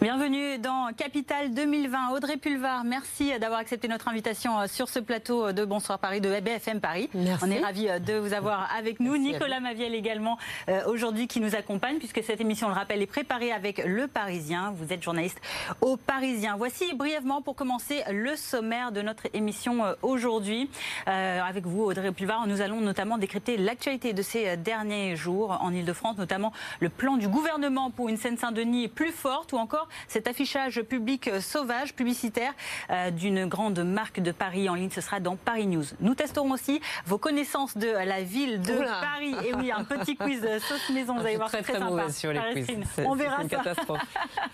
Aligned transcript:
Bienvenue 0.00 0.56
dans 0.56 0.94
Capital 0.96 1.52
2020. 1.52 2.12
Audrey 2.14 2.38
Pulvar, 2.38 2.84
merci 2.84 3.38
d'avoir 3.38 3.60
accepté 3.60 3.86
notre 3.86 4.08
invitation 4.08 4.58
euh, 4.58 4.66
sur 4.66 4.88
ce 4.88 4.98
plateau 4.98 5.52
de 5.52 5.62
Bonsoir 5.66 5.98
Paris 5.98 6.22
de 6.22 6.40
BFM 6.40 6.80
Paris. 6.80 7.10
Merci. 7.12 7.44
On 7.46 7.50
est 7.50 7.60
ravis 7.60 7.86
euh, 7.86 7.98
de 7.98 8.14
vous 8.14 8.32
avoir 8.32 8.74
avec 8.74 8.98
nous. 8.98 9.18
Nicolas 9.18 9.60
Maviel 9.60 9.94
également 9.94 10.38
euh, 10.70 10.80
aujourd'hui 10.86 11.28
qui 11.28 11.38
nous 11.38 11.54
accompagne 11.54 11.98
puisque 11.98 12.22
cette 12.22 12.40
émission, 12.40 12.68
on 12.68 12.70
le 12.70 12.76
rappelle, 12.76 13.02
est 13.02 13.06
préparée 13.06 13.52
avec 13.52 13.82
Le 13.84 14.06
Parisien. 14.06 14.72
Vous 14.74 14.90
êtes 14.90 15.02
journaliste 15.02 15.38
au 15.82 15.98
Parisien. 15.98 16.56
Voici 16.56 16.94
brièvement 16.94 17.42
pour 17.42 17.54
commencer 17.54 18.02
le 18.10 18.36
sommaire 18.36 18.92
de 18.92 19.02
notre 19.02 19.24
émission 19.34 19.84
aujourd'hui. 20.00 20.70
avec 21.06 21.66
vous, 21.66 21.82
Audrey 21.82 22.10
Pulvar, 22.12 22.46
nous 22.46 22.62
allons 22.62 22.80
notamment 22.80 23.18
décrypter 23.18 23.58
l'actualité 23.58 24.14
de 24.14 24.22
ces 24.22 24.56
derniers 24.56 25.14
jours 25.14 25.58
en 25.60 25.74
Ile-de-France, 25.74 26.16
notamment 26.16 26.54
le 26.80 26.88
plan 26.88 27.18
du 27.18 27.28
gouvernement 27.28 27.90
pour 27.90 28.08
une 28.08 28.16
Seine-Saint-Denis 28.16 28.88
plus 28.88 29.12
forte 29.12 29.52
ou 29.52 29.58
encore 29.58 29.88
cet 30.08 30.28
affichage 30.28 30.82
public 30.82 31.28
euh, 31.28 31.40
sauvage, 31.40 31.94
publicitaire 31.94 32.52
euh, 32.90 33.10
d'une 33.10 33.46
grande 33.46 33.78
marque 33.80 34.20
de 34.20 34.32
Paris 34.32 34.68
en 34.68 34.74
ligne. 34.74 34.90
Ce 34.90 35.00
sera 35.00 35.20
dans 35.20 35.36
Paris 35.36 35.66
News. 35.66 35.84
Nous 36.00 36.14
testerons 36.14 36.50
aussi 36.52 36.80
vos 37.06 37.18
connaissances 37.18 37.76
de 37.76 37.88
la 37.88 38.22
ville 38.22 38.60
de 38.60 38.74
Paris. 38.78 39.34
Et 39.46 39.54
oui, 39.54 39.70
un 39.72 39.84
petit 39.84 40.16
quiz 40.16 40.40
sauce 40.60 40.90
maison. 40.90 41.14
Vous 41.16 41.26
allez 41.26 41.36
voir, 41.36 41.50
c'est 41.50 41.62
très, 41.62 41.74
très, 41.74 41.80
sympa. 41.80 42.10
Sur 42.10 42.32
les 42.32 42.64
quiz. 42.64 42.66
On 43.04 43.14
verra 43.14 43.38
ça. 43.48 43.94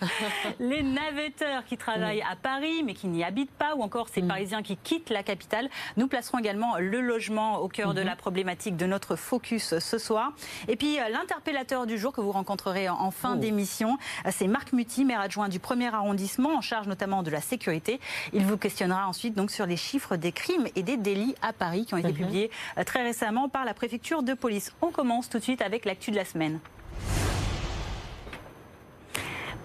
Les 0.59 0.83
navetteurs 0.83 1.65
qui 1.65 1.77
travaillent 1.77 2.21
à 2.21 2.35
Paris 2.35 2.83
mais 2.83 2.93
qui 2.93 3.07
n'y 3.07 3.23
habitent 3.23 3.51
pas, 3.51 3.75
ou 3.75 3.81
encore 3.83 4.09
ces 4.09 4.21
Mm. 4.21 4.27
Parisiens 4.27 4.61
qui 4.63 4.77
quittent 4.77 5.09
la 5.09 5.23
capitale. 5.23 5.69
Nous 5.95 6.07
placerons 6.07 6.39
également 6.39 6.77
le 6.79 7.01
logement 7.01 7.59
au 7.59 7.67
cœur 7.67 7.93
de 7.93 8.01
Mm-hmm. 8.01 8.05
la 8.05 8.15
problématique 8.15 8.77
de 8.77 8.85
notre 8.85 9.15
focus 9.15 9.77
ce 9.79 9.97
soir. 9.97 10.33
Et 10.67 10.75
puis 10.75 10.99
euh, 10.99 11.09
l'interpellateur 11.09 11.87
du 11.87 11.97
jour 11.97 12.11
que 12.13 12.21
vous 12.21 12.31
rencontrerez 12.31 12.89
en 12.89 13.11
fin 13.11 13.33
Oh. 13.35 13.39
d'émission, 13.39 13.97
euh, 14.25 14.29
c'est 14.31 14.47
Marc 14.47 14.71
Muti, 14.73 15.03
maire 15.05 15.19
adjoint 15.27 15.49
du 15.49 15.59
premier 15.59 15.93
arrondissement, 15.93 16.55
en 16.55 16.61
charge 16.61 16.87
notamment 16.87 17.21
de 17.21 17.29
la 17.29 17.41
sécurité. 17.41 17.99
Il 18.31 18.43
vous 18.45 18.55
questionnera 18.57 19.07
ensuite 19.07 19.35
donc 19.35 19.51
sur 19.51 19.65
les 19.65 19.75
chiffres 19.77 20.15
des 20.15 20.31
crimes 20.31 20.67
et 20.77 20.83
des 20.83 20.95
délits 20.95 21.35
à 21.41 21.51
Paris 21.51 21.85
qui 21.85 21.93
ont 21.93 21.97
été 21.97 22.07
Mhm. 22.13 22.15
publiés 22.15 22.49
euh, 22.77 22.83
très 22.85 23.03
récemment 23.03 23.49
par 23.49 23.65
la 23.65 23.73
préfecture 23.73 24.23
de 24.23 24.33
police. 24.33 24.71
On 24.81 24.89
commence 24.91 25.27
tout 25.29 25.37
de 25.39 25.43
suite 25.43 25.61
avec 25.61 25.83
l'actu 25.83 26.11
de 26.11 26.15
la 26.15 26.23
semaine. 26.25 26.59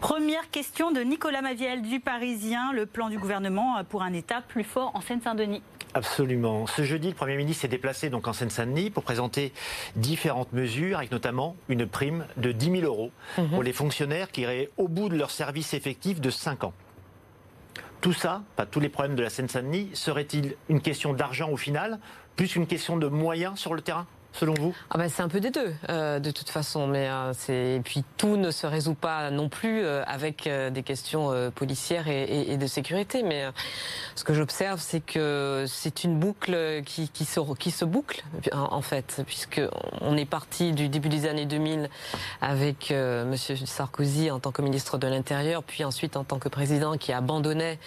Première 0.03 0.51
question 0.51 0.91
de 0.91 1.01
Nicolas 1.01 1.43
Maviel 1.43 1.81
du 1.81 2.01
Parisien, 2.01 2.73
le 2.73 2.87
plan 2.87 3.09
du 3.09 3.19
gouvernement 3.19 3.85
pour 3.89 4.03
un 4.03 4.13
État 4.13 4.41
plus 4.41 4.65
fort 4.65 4.91
en 4.95 5.01
Seine-Saint-Denis. 5.01 5.63
Absolument. 5.95 6.67
Ce 6.67 6.83
jeudi, 6.83 7.07
le 7.07 7.15
Premier 7.15 7.37
ministre 7.37 7.63
s'est 7.63 7.69
déplacé 7.69 8.11
donc 8.11 8.27
en 8.27 8.33
Seine-Saint-Denis 8.33 8.91
pour 8.91 9.05
présenter 9.05 9.53
différentes 9.95 10.53
mesures, 10.53 10.99
avec 10.99 11.13
notamment 11.13 11.55
une 11.69 11.87
prime 11.87 12.27
de 12.37 12.51
10 12.51 12.81
000 12.81 12.85
euros 12.85 13.13
pour 13.53 13.63
les 13.63 13.73
fonctionnaires 13.73 14.33
qui 14.33 14.41
iraient 14.41 14.71
au 14.77 14.89
bout 14.89 15.09
de 15.09 15.17
leur 15.17 15.31
service 15.31 15.73
effectif 15.73 16.21
de 16.21 16.31
5 16.31 16.65
ans. 16.65 16.73
Tout 18.01 18.13
ça, 18.13 18.43
pas 18.57 18.67
tous 18.67 18.81
les 18.81 18.89
problèmes 18.89 19.15
de 19.15 19.23
la 19.23 19.31
Seine-Saint-Denis, 19.31 19.91
serait-il 19.95 20.57
une 20.69 20.81
question 20.81 21.13
d'argent 21.13 21.49
au 21.49 21.57
final, 21.57 22.01
plus 22.35 22.57
une 22.57 22.67
question 22.67 22.97
de 22.97 23.07
moyens 23.07 23.57
sur 23.57 23.73
le 23.73 23.83
terrain? 23.83 24.09
Selon 24.33 24.55
vous? 24.55 24.75
Ah 24.91 24.99
ben, 24.99 25.09
c'est 25.09 25.23
un 25.23 25.29
peu 25.29 25.41
des 25.41 25.51
deux, 25.51 25.75
euh, 25.89 26.19
de 26.19 26.31
toute 26.31 26.49
façon. 26.51 26.87
Mais 26.87 27.09
euh, 27.09 27.33
et 27.49 27.81
puis 27.85 28.05
tout 28.17 28.37
ne 28.37 28.51
se 28.51 28.67
résout 28.67 28.95
pas 28.95 29.31
non 29.31 29.49
plus 29.49 29.85
euh, 29.85 30.03
avec 30.07 30.47
euh, 30.47 30.71
des 30.71 30.83
questions 30.83 31.31
euh, 31.33 31.51
policières 31.51 32.09
et, 32.09 32.23
et- 32.23 32.53
et 32.53 32.57
de 32.57 32.67
sécurité. 32.67 33.23
Mais 33.23 33.45
euh, 33.45 33.51
ce 34.15 34.25
que 34.25 34.35
j'observe, 34.35 34.81
c'est 34.81 35.01
que 35.01 35.65
c'est 35.69 36.05
une 36.05 36.19
boucle 36.19 36.83
qui, 36.85 37.09
qui 37.09 37.25
se 37.25 37.41
qui 37.59 37.71
se 37.71 37.85
boucle 37.85 38.23
en, 38.53 38.83
fait, 38.83 39.23
puisque 39.27 39.61
on 40.01 40.17
est 40.17 40.25
parti 40.25 40.73
du 40.73 40.89
début 40.89 41.09
des 41.09 41.27
années 41.27 41.47
2000 41.47 41.89
avec 42.41 42.91
Monsieur 42.93 43.57
Sarkozy 43.57 44.31
en 44.31 44.39
tant 44.39 44.53
que 44.53 44.63
ministre 44.63 44.99
de 44.99 45.07
l'Intérieur, 45.07 45.63
puis 45.63 45.85
ensuite 45.85 46.17
en 46.17 46.25
tant 46.25 46.39
que 46.39 46.49
président 46.49 46.97
qui 46.97 47.13
abandonnait 47.13 47.79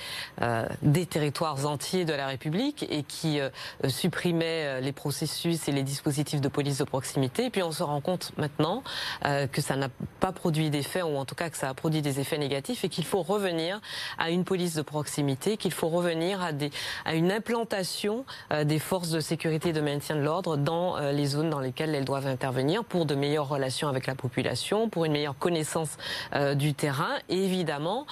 des 0.82 1.06
territoires 1.06 1.66
entiers 1.66 2.06
de 2.06 2.14
la 2.14 2.28
République 2.28 2.86
et 2.90 3.04
qui 3.04 3.40
supprimait 3.88 4.82
les 4.82 4.92
processus 4.92 5.68
et 5.68 5.72
les 5.72 5.84
dispositifs 5.84 6.35
de 6.42 6.48
police 6.48 6.78
de 6.78 6.84
proximité. 6.84 7.46
Et 7.46 7.50
puis 7.50 7.64
on 7.64 7.72
se 7.72 7.84
rend 7.84 8.02
compte 8.02 8.32
maintenant 8.38 8.84
euh, 9.26 9.48
que 9.48 9.62
ça 9.62 9.76
n'a 9.76 9.90
pas 10.20 10.32
produit 10.32 10.70
d'effet, 10.70 11.02
ou 11.02 11.18
en 11.18 11.26
tout 11.26 11.36
cas 11.36 11.50
que 11.50 11.58
ça 11.58 11.70
a 11.70 11.74
produit 11.74 12.02
des 12.02 12.20
effets 12.20 12.38
négatifs, 12.38 12.84
et 12.84 12.90
qu'il 12.90 13.06
faut 13.06 13.22
revenir 13.22 13.82
à 14.18 14.30
une 14.30 14.44
police 14.44 14.76
de 14.76 14.82
proximité, 14.82 15.58
qu'il 15.58 15.72
faut 15.72 15.90
revenir 15.90 16.42
à, 16.42 16.52
des, 16.52 16.72
à 17.06 17.16
une 17.16 17.32
implantation 17.32 18.26
euh, 18.52 18.64
des 18.64 18.80
forces 18.80 19.10
de 19.10 19.20
sécurité 19.20 19.70
et 19.70 19.74
de 19.74 19.82
maintien 19.82 20.16
de 20.16 20.22
l'ordre 20.22 20.58
dans 20.58 20.98
euh, 20.98 21.12
les 21.12 21.26
zones 21.26 21.50
dans 21.50 21.60
lesquelles 21.60 21.94
elles 21.96 22.06
doivent 22.06 22.28
intervenir 22.28 22.84
pour 22.84 23.06
de 23.06 23.16
meilleures 23.16 23.50
relations 23.50 23.88
avec 23.88 24.08
la 24.08 24.16
population, 24.16 24.90
pour 24.90 25.06
une 25.06 25.14
meilleure 25.14 25.38
connaissance 25.38 25.98
euh, 26.34 26.56
du 26.56 26.74
terrain, 26.74 27.16
et 27.30 27.44
évidemment 27.44 28.06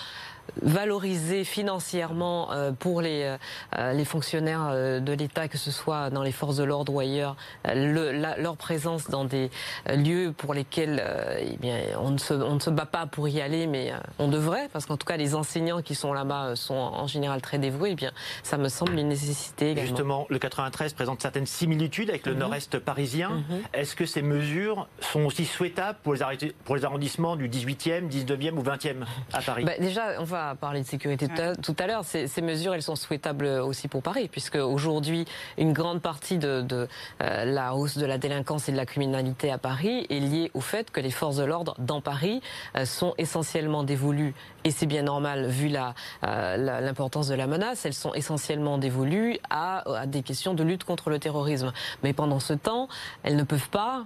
valoriser 0.61 1.43
financièrement 1.43 2.51
euh, 2.51 2.71
pour 2.71 3.01
les, 3.01 3.35
euh, 3.77 3.93
les 3.93 4.05
fonctionnaires 4.05 4.67
euh, 4.71 4.99
de 4.99 5.13
l'État, 5.13 5.47
que 5.47 5.57
ce 5.57 5.71
soit 5.71 6.09
dans 6.09 6.23
les 6.23 6.31
forces 6.31 6.57
de 6.57 6.63
l'ordre 6.63 6.93
ou 6.93 6.99
ailleurs, 6.99 7.35
euh, 7.67 7.73
le- 7.73 8.11
la- 8.11 8.37
leur 8.37 8.55
présence 8.57 9.09
dans 9.09 9.25
des 9.25 9.49
euh, 9.89 9.95
lieux 9.95 10.33
pour 10.35 10.53
lesquels 10.53 11.01
euh, 11.03 11.37
eh 11.41 11.57
bien, 11.57 11.77
on, 11.99 12.11
ne 12.11 12.17
se, 12.17 12.33
on 12.33 12.55
ne 12.55 12.59
se 12.59 12.69
bat 12.69 12.85
pas 12.85 13.05
pour 13.05 13.27
y 13.27 13.41
aller, 13.41 13.67
mais 13.67 13.91
euh, 13.91 13.95
on 14.19 14.27
devrait, 14.27 14.69
parce 14.71 14.85
qu'en 14.85 14.97
tout 14.97 15.05
cas 15.07 15.17
les 15.17 15.35
enseignants 15.35 15.81
qui 15.81 15.95
sont 15.95 16.13
là-bas 16.13 16.45
euh, 16.49 16.55
sont 16.55 16.73
en 16.75 17.07
général 17.07 17.41
très 17.41 17.57
dévoués, 17.57 17.91
eh 17.91 17.95
bien, 17.95 18.11
ça 18.43 18.57
me 18.57 18.69
semble 18.69 18.97
une 18.99 19.09
nécessité 19.09 19.71
également. 19.71 19.87
Justement, 19.89 20.25
le 20.29 20.39
93 20.39 20.93
présente 20.93 21.21
certaines 21.21 21.45
similitudes 21.45 22.09
avec 22.09 22.25
le 22.25 22.33
Mhm. 22.33 22.39
nord-est 22.39 22.79
parisien. 22.79 23.29
Mhm. 23.29 23.61
Est-ce 23.73 23.95
que 23.95 24.05
ces 24.05 24.21
mesures 24.21 24.87
sont 24.99 25.25
aussi 25.25 25.45
souhaitables 25.45 25.97
pour 26.03 26.13
les, 26.13 26.21
pour 26.65 26.75
les 26.75 26.85
arrondissements 26.85 27.35
du 27.35 27.47
18e, 27.49 28.07
19e 28.07 28.57
ou 28.57 28.63
20e 28.63 29.05
à 29.33 29.41
Paris? 29.41 29.63
Bah, 29.65 29.73
déjà, 29.79 30.15
on 30.19 30.25
va 30.33 30.55
parler 30.55 30.81
de 30.81 30.87
sécurité 30.87 31.27
tout 31.27 31.41
à- 31.41 31.55
tout 31.55 31.75
à 31.79 31.87
l'heure. 31.87 32.03
Ces, 32.03 32.27
ces 32.27 32.41
mesures, 32.41 32.73
elles 32.73 32.81
sont 32.83 32.95
souhaitables 32.95 33.45
aussi 33.45 33.87
pour 33.87 34.01
Paris, 34.01 34.27
puisque 34.29 34.55
aujourd'hui, 34.55 35.25
une 35.57 35.73
grande 35.73 36.01
partie 36.01 36.37
de, 36.37 36.61
de, 36.61 36.87
euh, 37.21 37.45
la 37.45 37.75
hausse 37.75 37.97
de 37.97 38.05
la 38.05 38.17
délinquance 38.17 38.67
et 38.67 38.71
de 38.71 38.77
la 38.77 38.85
criminalité 38.85 39.51
à 39.51 39.57
Paris 39.57 40.05
est 40.09 40.19
liée 40.19 40.51
au 40.53 40.61
fait 40.61 40.91
que 40.91 40.99
les 40.99 41.11
forces 41.11 41.37
de 41.37 41.43
l'ordre 41.43 41.75
dans 41.77 42.01
Paris 42.01 42.41
euh, 42.75 42.85
sont 42.85 43.13
essentiellement 43.17 43.83
dévolues, 43.83 44.33
et 44.63 44.71
c'est 44.71 44.85
bien 44.87 45.03
normal 45.03 45.47
vu 45.47 45.67
la, 45.67 45.93
euh, 46.23 46.57
l'importance 46.81 47.27
de 47.27 47.35
la 47.35 47.47
menace, 47.47 47.85
elles 47.85 47.93
sont 47.93 48.13
essentiellement 48.13 48.77
dévolues 48.77 49.37
à, 49.49 49.83
à 50.01 50.05
des 50.05 50.23
questions 50.23 50.53
de 50.53 50.63
lutte 50.63 50.83
contre 50.83 51.09
le 51.09 51.19
terrorisme. 51.19 51.71
Mais 52.03 52.13
pendant 52.13 52.39
ce 52.39 52.53
temps, 52.53 52.87
elles 53.23 53.35
ne 53.35 53.43
peuvent 53.43 53.69
pas 53.69 54.05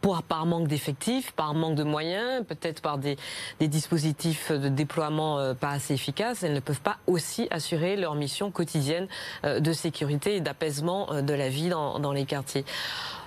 pour, 0.00 0.22
par 0.22 0.46
manque 0.46 0.68
d'effectifs, 0.68 1.32
par 1.32 1.54
manque 1.54 1.76
de 1.76 1.84
moyens, 1.84 2.44
peut-être 2.46 2.80
par 2.80 2.98
des, 2.98 3.16
des 3.58 3.68
dispositifs 3.68 4.50
de 4.50 4.68
déploiement 4.68 5.38
euh, 5.38 5.54
pas 5.54 5.70
assez 5.70 5.94
efficaces, 5.94 6.42
elles 6.42 6.54
ne 6.54 6.60
peuvent 6.60 6.80
pas 6.80 6.98
aussi 7.06 7.48
assurer 7.50 7.96
leur 7.96 8.14
mission 8.14 8.50
quotidienne 8.50 9.08
euh, 9.44 9.60
de 9.60 9.72
sécurité 9.72 10.36
et 10.36 10.40
d'apaisement 10.40 11.12
euh, 11.12 11.22
de 11.22 11.34
la 11.34 11.48
vie 11.48 11.68
dans, 11.68 11.98
dans 11.98 12.12
les 12.12 12.24
quartiers. 12.24 12.64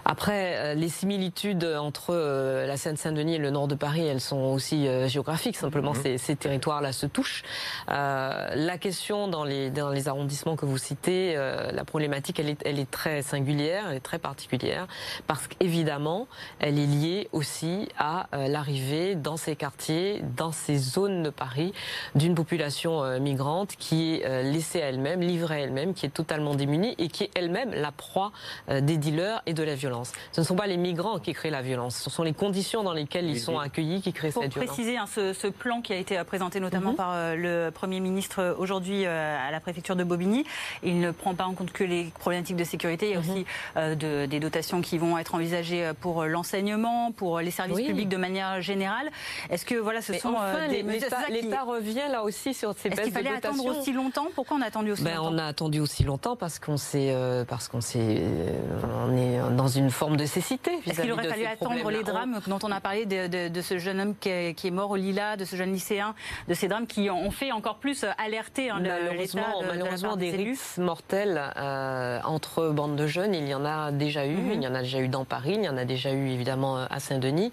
Après, 0.05 0.55
euh, 0.55 0.73
les 0.73 0.89
similitudes 0.89 1.63
entre 1.63 2.07
euh, 2.11 2.65
la 2.65 2.77
Seine-Saint-Denis 2.77 3.35
et 3.35 3.37
le 3.37 3.51
nord 3.51 3.67
de 3.67 3.75
Paris, 3.75 4.05
elles 4.05 4.19
sont 4.21 4.41
aussi 4.41 4.87
euh, 4.87 5.07
géographiques. 5.07 5.55
Simplement, 5.55 5.93
ces, 5.93 6.17
ces 6.17 6.35
territoires-là 6.35 6.91
se 6.91 7.05
touchent. 7.05 7.43
Euh, 7.89 8.49
la 8.55 8.77
question 8.77 9.27
dans 9.27 9.43
les, 9.43 9.69
dans 9.69 9.89
les 9.89 10.07
arrondissements 10.07 10.55
que 10.55 10.65
vous 10.65 10.77
citez, 10.77 11.35
euh, 11.37 11.71
la 11.71 11.85
problématique, 11.85 12.39
elle 12.39 12.49
est, 12.49 12.61
elle 12.65 12.79
est 12.79 12.89
très 12.91 13.21
singulière, 13.21 13.85
elle 13.89 13.97
est 13.97 13.99
très 13.99 14.19
particulière, 14.19 14.87
parce 15.27 15.47
qu'évidemment, 15.47 16.27
elle 16.59 16.79
est 16.79 16.85
liée 16.85 17.29
aussi 17.31 17.87
à 17.97 18.27
euh, 18.33 18.47
l'arrivée 18.47 19.15
dans 19.15 19.37
ces 19.37 19.55
quartiers, 19.55 20.21
dans 20.35 20.51
ces 20.51 20.77
zones 20.77 21.23
de 21.23 21.29
Paris, 21.29 21.73
d'une 22.15 22.35
population 22.35 23.03
euh, 23.03 23.19
migrante 23.19 23.75
qui 23.77 24.15
est 24.15 24.25
euh, 24.25 24.41
laissée 24.41 24.81
à 24.81 24.87
elle-même, 24.87 25.21
livrée 25.21 25.55
à 25.55 25.59
elle-même, 25.59 25.93
qui 25.93 26.05
est 26.05 26.09
totalement 26.09 26.55
démunie 26.55 26.95
et 26.97 27.07
qui 27.07 27.23
est 27.23 27.31
elle-même 27.35 27.73
la 27.73 27.91
proie 27.91 28.31
euh, 28.69 28.81
des 28.81 28.97
dealers 28.97 29.41
et 29.45 29.53
de 29.53 29.63
la 29.63 29.75
violence. 29.75 29.92
Ce 30.31 30.41
ne 30.41 30.45
sont 30.45 30.55
pas 30.55 30.67
les 30.67 30.77
migrants 30.77 31.19
qui 31.19 31.33
créent 31.33 31.49
la 31.51 31.61
violence, 31.61 31.95
ce 31.97 32.09
sont 32.09 32.23
les 32.23 32.33
conditions 32.33 32.83
dans 32.83 32.93
lesquelles 32.93 33.29
ils 33.29 33.39
sont 33.39 33.59
accueillis 33.59 34.01
qui 34.01 34.11
créent 34.13 34.31
Pour 34.31 34.43
cette 34.43 34.53
violence. 34.53 34.67
préciser 34.73 34.97
hein, 34.97 35.05
ce, 35.13 35.33
ce 35.33 35.47
plan 35.47 35.81
qui 35.81 35.93
a 35.93 35.97
été 35.97 36.17
euh, 36.17 36.23
présenté 36.23 36.59
notamment 36.59 36.91
Mhm. 36.91 36.95
par 36.95 37.11
euh, 37.13 37.35
le 37.35 37.71
Premier 37.71 37.99
ministre 37.99 38.41
euh, 38.41 38.53
aujourd'hui 38.57 39.05
euh, 39.05 39.37
à 39.47 39.51
la 39.51 39.59
préfecture 39.59 39.95
de 39.95 40.03
Bobigny, 40.03 40.45
il 40.83 40.99
ne 40.99 41.11
prend 41.11 41.35
pas 41.35 41.45
en 41.45 41.53
compte 41.53 41.71
que 41.71 41.83
les 41.83 42.05
problématiques 42.19 42.55
de 42.57 42.63
sécurité, 42.63 43.07
il 43.09 43.11
y 43.11 43.15
a 43.15 43.19
Mhm. 43.21 43.29
aussi 43.29 43.45
euh, 43.77 43.95
de- 43.95 44.25
des 44.25 44.39
dotations 44.39 44.81
qui 44.81 44.97
vont 44.97 45.17
être 45.17 45.35
envisagées 45.35 45.91
pour 46.01 46.23
l'enseignement, 46.25 47.11
pour 47.11 47.39
les 47.39 47.51
services 47.51 47.77
Oui. 47.77 47.87
publics 47.87 48.09
de 48.09 48.17
manière 48.17 48.61
générale. 48.61 49.09
Est-ce 49.49 49.65
que 49.65 49.75
voilà, 49.75 50.01
ce 50.01 50.11
Mais 50.13 50.19
sont 50.19 50.33
euh, 50.33 50.53
enfin, 50.55 50.67
des 50.67 50.81
l'État 50.83 51.17
qui- 51.27 51.69
revient 51.69 52.01
là 52.11 52.23
aussi 52.23 52.53
sur 52.53 52.73
ces 52.73 52.87
Est-ce 52.89 52.95
baisses 52.97 53.05
qu'il 53.05 53.13
de 53.13 53.17
fallait 53.19 53.35
attendre 53.37 53.65
aussi 53.65 53.91
longtemps? 53.93 54.27
Pourquoi 54.35 54.57
on 54.57 54.61
a 54.61 54.65
attendu 54.65 54.91
aussi 54.91 55.03
Ben, 55.03 55.15
longtemps? 55.17 55.33
on 55.33 55.37
a 55.37 55.45
attendu 55.45 55.79
aussi 55.79 56.03
longtemps 56.03 56.35
parce 56.35 56.59
qu'on 56.59 56.77
s'est, 56.77 57.11
euh, 57.11 57.43
parce 57.45 57.67
qu'on 57.67 57.81
s'est, 57.81 57.99
euh, 58.21 58.59
on 59.07 59.17
est 59.17 59.55
dans 59.55 59.67
une 59.67 59.82
une 59.83 59.91
forme 59.91 60.17
de 60.17 60.25
cécité. 60.25 60.71
Est-ce 60.87 61.01
qu'il 61.01 61.11
aurait 61.11 61.27
fallu 61.27 61.45
attendre 61.45 61.91
les 61.91 62.03
drames 62.03 62.39
dont 62.47 62.59
on 62.63 62.71
a 62.71 62.79
parlé 62.79 63.05
de, 63.05 63.61
ce 63.61 63.77
jeune 63.77 63.99
homme 63.99 64.15
qui 64.19 64.29
est, 64.29 64.71
mort 64.71 64.91
au 64.91 64.95
Lila, 64.95 65.35
de 65.35 65.45
ce 65.45 65.55
jeune 65.55 65.73
lycéen, 65.73 66.15
de 66.47 66.53
ces 66.53 66.67
drames 66.67 66.87
qui 66.87 67.09
ont 67.09 67.31
fait 67.31 67.51
encore 67.51 67.77
plus 67.77 68.05
alerter 68.17 68.69
hein, 68.69 68.79
malheureusement, 68.81 69.61
malheureusement 69.67 70.15
des 70.15 70.31
risques 70.31 70.77
mortels 70.77 71.41
euh, 71.57 72.19
entre 72.23 72.69
bandes 72.69 72.95
de 72.95 73.07
jeunes, 73.07 73.35
il 73.35 73.47
y 73.47 73.53
en 73.53 73.65
a 73.65 73.91
déjà 73.91 74.25
eu. 74.25 74.35
Mhm. 74.35 74.51
Il 74.53 74.63
y 74.63 74.67
en 74.67 74.75
a 74.75 74.81
déjà 74.81 74.99
eu 74.99 75.07
dans 75.07 75.25
Paris, 75.25 75.55
il 75.55 75.63
y 75.63 75.69
en 75.69 75.77
a 75.77 75.85
déjà 75.85 76.11
eu 76.11 76.29
évidemment 76.29 76.77
à 76.77 76.99
Saint-Denis. 76.99 77.51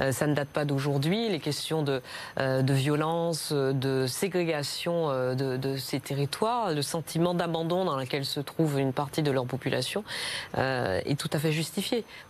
Euh, 0.00 0.12
ça 0.12 0.26
ne 0.26 0.34
date 0.34 0.48
pas 0.48 0.64
d'aujourd'hui. 0.64 1.28
Les 1.28 1.40
questions 1.40 1.82
de, 1.82 2.02
euh, 2.40 2.62
de 2.62 2.72
violence, 2.72 3.52
de 3.52 4.06
ségrégation 4.06 5.08
de, 5.08 5.56
de, 5.56 5.76
ces 5.76 6.00
territoires, 6.00 6.72
le 6.72 6.82
sentiment 6.82 7.34
d'abandon 7.34 7.84
dans 7.84 7.96
lequel 7.96 8.24
se 8.24 8.40
trouve 8.40 8.78
une 8.78 8.92
partie 8.92 9.22
de 9.22 9.30
leur 9.30 9.46
population 9.46 10.02
est 10.56 11.18
tout 11.18 11.30
à 11.32 11.38
fait 11.38 11.52
justifié. 11.52 11.67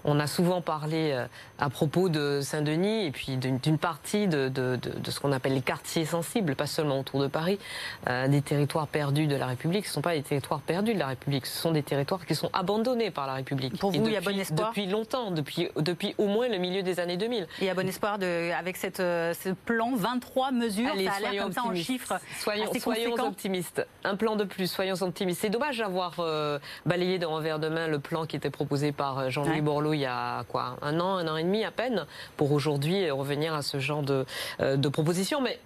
On 0.05 0.19
a 0.21 0.27
souvent 0.27 0.61
parlé 0.61 1.17
à 1.59 1.71
propos 1.71 2.09
de 2.09 2.41
Saint-Denis 2.43 3.07
et 3.07 3.11
puis 3.11 3.37
d'une 3.37 3.79
partie 3.79 4.29
de, 4.29 4.49
de, 4.49 4.79
ce 5.11 5.21
qu'on 5.21 5.33
appelle 5.33 5.55
les 5.55 5.63
quartiers 5.63 6.05
sensibles, 6.05 6.55
pas 6.55 6.67
seulement 6.67 7.01
autour 7.01 7.21
de 7.21 7.27
Paris, 7.27 7.59
des 8.07 8.43
territoires 8.43 8.87
perdus 8.87 9.27
de 9.27 9.37
la 9.37 9.47
République. 9.47 9.85
Ce 9.87 9.91
ne 9.91 9.95
sont 9.95 10.03
pas 10.03 10.15
des 10.15 10.23
territoires 10.23 10.61
perdus 10.61 10.95
de 10.95 10.99
la 10.99 11.09
République, 11.09 11.47
ce 11.47 11.59
sont 11.59 11.73
des 11.73 11.83
territoires 11.83 12.25
qui 12.27 12.35
sont 12.35 12.51
abandonnés 12.53 13.11
par 13.11 13.27
la 13.27 13.35
République. 13.35 13.79
Pour 13.79 13.91
vous, 13.91 14.07
il 14.07 14.13
y 14.13 14.17
a 14.17 14.21
bon 14.21 14.39
espoir 14.39 14.69
Depuis 14.69 14.87
longtemps, 14.87 15.31
depuis, 15.31 15.69
depuis 15.77 16.15
au 16.19 16.27
moins 16.27 16.49
le 16.49 16.59
milieu 16.59 16.83
des 16.83 17.01
années 17.01 17.17
2000. 17.17 17.47
Il 17.61 17.65
y 17.65 17.71
a 17.71 17.75
bon 17.75 17.87
espoir 17.87 18.19
de, 18.19 18.53
avec 18.53 18.77
cette, 18.77 19.01
euh, 19.01 19.35
ce 19.35 19.51
plan, 19.51 19.95
23 19.95 20.53
mesures, 20.53 20.91
Allez, 20.93 21.07
ça 21.07 21.13
a 21.13 21.33
l'air 21.33 21.43
comme 21.43 21.53
ça 21.53 21.65
en 21.65 21.75
chiffres. 21.75 22.15
Soyons, 22.39 22.71
soyons 22.79 23.15
optimistes. 23.15 23.87
Un 24.05 24.17
plan 24.17 24.37
de 24.37 24.45
plus, 24.45 24.67
soyons 24.71 25.01
optimistes. 25.01 25.41
C'est 25.41 25.51
dommage 25.51 25.79
d'avoir 25.79 26.15
euh, 26.19 26.59
balayé 26.87 27.19
de 27.19 27.27
revers 27.27 27.59
de 27.59 27.69
main 27.69 27.89
le 27.89 27.99
plan 27.99 28.27
qui 28.27 28.37
était 28.37 28.51
proposé 28.51 28.93
par 28.93 29.28
euh, 29.29 29.31
Jean-Louis 29.31 29.61
Borloo 29.61 29.93
il 29.95 30.01
y 30.01 30.07
a 30.07 30.45
quoi 30.49 30.77
Un 30.83 30.99
an, 31.01 31.17
un 31.17 31.29
an 31.29 31.37
et 31.37 31.45
demi 31.45 31.65
à 31.65 31.71
peine, 31.71 32.07
pour 32.37 32.53
aujourd'hui 32.53 33.11
revenir 33.11 33.55
à 33.55 33.63
ce 33.63 33.79
genre 33.79 34.03
de, 34.03 34.25
de 34.61 34.89
propositions. 34.89 35.41
Mais 35.41 35.59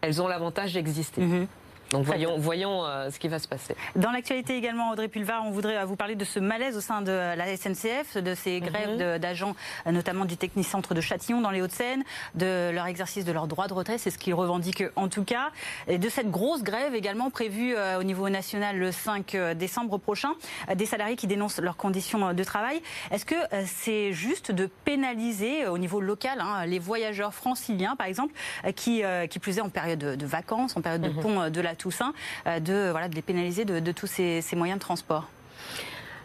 elles 0.00 0.22
ont 0.22 0.28
l'avantage 0.28 0.72
d'exister. 0.72 1.20
Mhm. 1.20 1.46
Donc 1.92 2.04
voyons, 2.04 2.36
voyons 2.38 2.84
euh, 2.84 3.10
ce 3.10 3.18
qui 3.18 3.28
va 3.28 3.38
se 3.38 3.46
passer. 3.46 3.76
Dans 3.94 4.10
l'actualité 4.10 4.56
également, 4.56 4.90
Audrey 4.90 5.08
Pulvar, 5.08 5.44
on 5.44 5.50
voudrait 5.50 5.84
vous 5.84 5.94
parler 5.94 6.16
de 6.16 6.24
ce 6.24 6.40
malaise 6.40 6.76
au 6.76 6.80
sein 6.80 7.00
de 7.00 7.12
la 7.12 7.56
SNCF, 7.56 8.16
de 8.16 8.34
ces 8.34 8.60
mhm. 8.60 8.66
grèves 8.66 9.20
d'agents, 9.20 9.54
notamment 9.86 10.24
du 10.24 10.36
Technicentre 10.36 10.94
de 10.94 11.00
Châtillon 11.00 11.40
dans 11.40 11.50
les 11.50 11.62
Hauts-de-Seine, 11.62 12.02
de 12.34 12.70
leur 12.70 12.86
exercice 12.86 13.24
de 13.24 13.32
leur 13.32 13.46
droit 13.46 13.68
de 13.68 13.74
retrait, 13.74 13.98
c'est 13.98 14.10
ce 14.10 14.18
qu'ils 14.18 14.34
revendiquent 14.34 14.84
en 14.96 15.08
tout 15.08 15.24
cas, 15.24 15.50
et 15.86 15.98
de 15.98 16.08
cette 16.08 16.30
grosse 16.30 16.62
grève 16.62 16.94
également 16.94 17.30
prévue 17.30 17.76
euh, 17.76 17.98
au 17.98 18.02
niveau 18.02 18.28
national 18.28 18.78
le 18.78 18.90
5 18.90 19.34
euh, 19.34 19.54
décembre 19.54 19.98
prochain, 19.98 20.32
des 20.74 20.86
salariés 20.86 21.16
qui 21.16 21.26
dénoncent 21.26 21.60
leurs 21.60 21.76
conditions 21.76 22.34
de 22.34 22.44
travail. 22.44 22.82
Est-ce 23.10 23.24
que 23.24 23.36
c'est 23.64 24.12
juste 24.12 24.50
de 24.50 24.68
pénaliser 24.84 25.66
au 25.66 25.78
niveau 25.78 26.00
local 26.00 26.40
hein, 26.40 26.66
les 26.66 26.78
voyageurs 26.78 27.32
franciliens, 27.32 27.96
par 27.96 28.06
exemple, 28.06 28.34
qui, 28.74 29.02
qui 29.30 29.38
plus 29.38 29.58
est 29.58 29.60
en 29.60 29.68
période 29.68 29.98
de 29.98 30.26
vacances, 30.26 30.76
en 30.76 30.80
période 30.80 31.02
de 31.02 31.08
mhm. 31.08 31.20
pont 31.20 31.50
de 31.50 31.60
la 31.60 31.75
Toussaint, 31.76 32.12
euh, 32.46 32.60
de, 32.60 32.90
voilà, 32.90 33.08
de 33.08 33.14
les 33.14 33.22
pénaliser 33.22 33.64
de, 33.64 33.92
tous 33.92 34.06
ces, 34.06 34.42
moyens 34.54 34.78
de 34.78 34.82
transport 34.82 35.28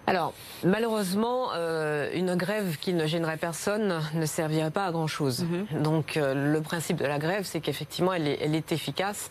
alors, 0.07 0.33
malheureusement, 0.63 1.49
euh, 1.53 2.09
une 2.15 2.35
grève 2.35 2.77
qui 2.81 2.91
ne 2.91 3.05
gênerait 3.05 3.37
personne 3.37 4.01
ne 4.15 4.25
servirait 4.25 4.71
pas 4.71 4.87
à 4.87 4.91
grand-chose. 4.91 5.43
Mhm. 5.43 5.83
Donc, 5.83 6.17
euh, 6.17 6.33
le 6.51 6.59
principe 6.59 6.97
de 6.97 7.05
la 7.05 7.19
grève, 7.19 7.43
c'est 7.45 7.61
qu'effectivement, 7.61 8.11
elle, 8.11 8.27
elle 8.27 8.55
est, 8.55 8.71
efficace 8.71 9.29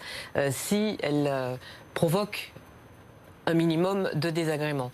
si 0.52 0.96
elle 1.02 1.58
provoque 1.92 2.52
un 3.50 3.54
minimum 3.54 4.08
de 4.14 4.30
désagréments. 4.30 4.90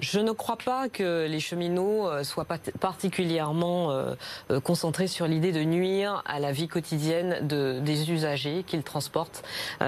Je 0.00 0.18
ne 0.18 0.32
crois 0.32 0.56
pas 0.56 0.88
que 0.88 1.26
les 1.26 1.40
cheminots 1.40 2.08
euh, 2.08 2.24
soient 2.24 2.46
particulièrement 2.80 3.92
euh, 3.92 4.14
euh, 4.50 4.60
concentrés 4.60 5.06
sur 5.06 5.26
l'idée 5.26 5.52
de 5.52 5.62
nuire 5.62 6.22
à 6.26 6.40
la 6.40 6.50
vie 6.52 6.66
quotidienne 6.66 7.46
de, 7.46 7.78
des 7.78 8.10
usagers 8.10 8.64
qu'ils 8.66 8.82
transportent, 8.82 9.44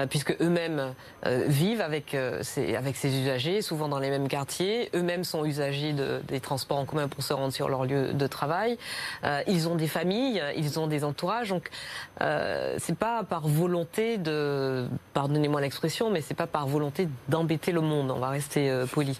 puisque 0.09 0.35
eux-mêmes 0.41 0.93
vivent 1.25 1.81
avec, 1.81 2.15
ces, 2.41 3.19
usagers, 3.19 3.61
souvent 3.61 3.89
dans 3.89 3.99
les 3.99 4.09
mêmes 4.09 4.27
quartiers, 4.27 4.89
eux-mêmes 4.95 5.23
sont 5.23 5.43
usagers 5.43 5.93
de, 5.93 6.21
des 6.27 6.39
transports 6.39 6.77
en 6.77 6.85
commun 6.85 7.07
pour 7.07 7.23
se 7.23 7.33
rendre 7.33 7.51
sur 7.51 7.67
leur 7.69 7.85
lieu 7.85 8.13
de 8.13 8.27
travail. 8.27 8.77
ils 9.47 9.67
ont 9.67 9.75
des 9.75 9.87
familles, 9.87 10.41
ils 10.55 10.79
ont 10.79 10.87
des 10.87 11.03
entourages, 11.03 11.49
donc 11.49 11.69
c'est 12.19 12.97
pas 12.97 13.23
par 13.23 13.47
volonté 13.47 14.17
de, 14.17 14.87
pardonnez-moi 15.13 15.61
l'expression, 15.61 16.09
mais 16.09 16.21
c'est 16.21 16.33
pas 16.33 16.47
par 16.47 16.67
volonté 16.67 17.09
d'embêter 17.27 17.71
le 17.71 17.81
monde 17.81 18.11
on 18.13 18.19
va 18.19 18.29
rester 18.29 18.69
euh, 18.69 18.85
poli. 18.85 19.19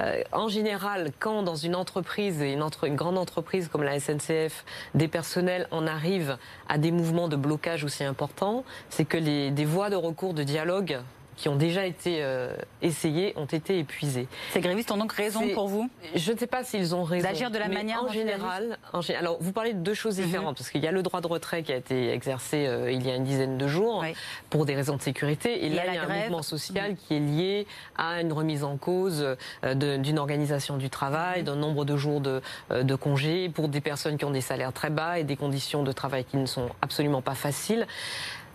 Euh, 0.00 0.22
en 0.32 0.48
général, 0.48 1.12
quand 1.18 1.42
dans 1.42 1.54
une 1.54 1.74
entreprise, 1.74 2.40
une, 2.40 2.96
grande 2.96 3.18
entreprise 3.18 3.68
comme 3.68 3.82
la 3.82 3.98
SNCF, 3.98 4.64
des 4.94 5.08
personnels 5.08 5.66
en 5.70 5.86
arrivent 5.86 6.36
à 6.68 6.78
des 6.78 6.90
mouvements 6.90 7.28
de 7.28 7.36
blocage 7.36 7.84
aussi 7.84 8.04
importants, 8.04 8.64
c'est 8.90 9.04
que 9.04 9.16
les, 9.16 9.50
des 9.50 9.64
voies 9.64 9.90
de 9.90 9.96
recours, 9.96 10.34
de 10.34 10.42
dialogue 10.42 11.00
qui 11.36 11.48
ont 11.48 11.56
déjà 11.56 11.86
été 11.86 12.18
euh, 12.22 12.54
essayés 12.82 13.32
ont 13.36 13.46
été 13.46 13.78
épuisés. 13.78 14.28
Ces 14.52 14.60
grévistes 14.60 14.90
ont 14.90 14.96
donc 14.96 15.12
raison 15.12 15.48
pour 15.54 15.68
vous? 15.68 15.88
Je 16.14 16.32
ne 16.32 16.38
sais 16.38 16.46
pas 16.46 16.64
s'ils 16.64 16.94
ont 16.94 17.04
raison. 17.04 17.26
D'agir 17.26 17.50
de 17.50 17.58
la 17.58 17.68
manière 17.68 18.04
en 18.04 18.08
général. 18.08 18.78
En, 18.92 19.00
alors, 19.18 19.38
vous 19.40 19.52
parlez 19.52 19.72
de 19.72 19.80
deux 19.80 19.94
choses 19.94 20.18
mhm. 20.18 20.24
différentes, 20.24 20.56
parce 20.58 20.70
qu'il 20.70 20.82
y 20.82 20.86
a 20.86 20.92
le 20.92 21.02
droit 21.02 21.20
de 21.20 21.26
retrait 21.26 21.62
qui 21.62 21.72
a 21.72 21.76
été 21.76 22.10
exercé 22.12 22.66
euh, 22.66 22.90
il 22.90 23.06
y 23.06 23.10
a 23.10 23.16
une 23.16 23.24
dizaine 23.24 23.58
de 23.58 23.66
jours 23.66 24.04
pour 24.50 24.66
des 24.66 24.74
raisons 24.74 24.96
de 24.96 25.02
sécurité, 25.02 25.64
et, 25.64 25.68
là, 25.70 25.82
il 25.88 25.94
y 25.94 25.98
a 25.98 26.04
un 26.04 26.22
mouvement 26.22 26.42
social 26.42 26.92
mhm. 26.92 26.96
qui 26.96 27.14
est 27.14 27.20
lié 27.20 27.66
à 27.96 28.20
une 28.20 28.32
remise 28.32 28.64
en 28.64 28.76
cause 28.76 29.36
euh, 29.64 29.74
d'une 29.74 30.18
organisation 30.18 30.76
du 30.76 30.90
travail, 30.90 31.40
mhm. 31.40 31.46
d'un 31.46 31.56
nombre 31.56 31.84
de 31.84 31.96
jours 31.96 32.20
de, 32.20 32.42
de 32.70 32.94
congés 32.94 33.48
pour 33.48 33.68
des 33.68 33.80
personnes 33.80 34.18
qui 34.18 34.24
ont 34.24 34.30
des 34.30 34.40
salaires 34.40 34.72
très 34.72 34.90
bas 34.90 35.18
et 35.18 35.24
des 35.24 35.36
conditions 35.36 35.82
de 35.82 35.92
travail 35.92 36.24
qui 36.24 36.36
ne 36.36 36.46
sont 36.46 36.68
absolument 36.82 37.22
pas 37.22 37.34
faciles. 37.34 37.86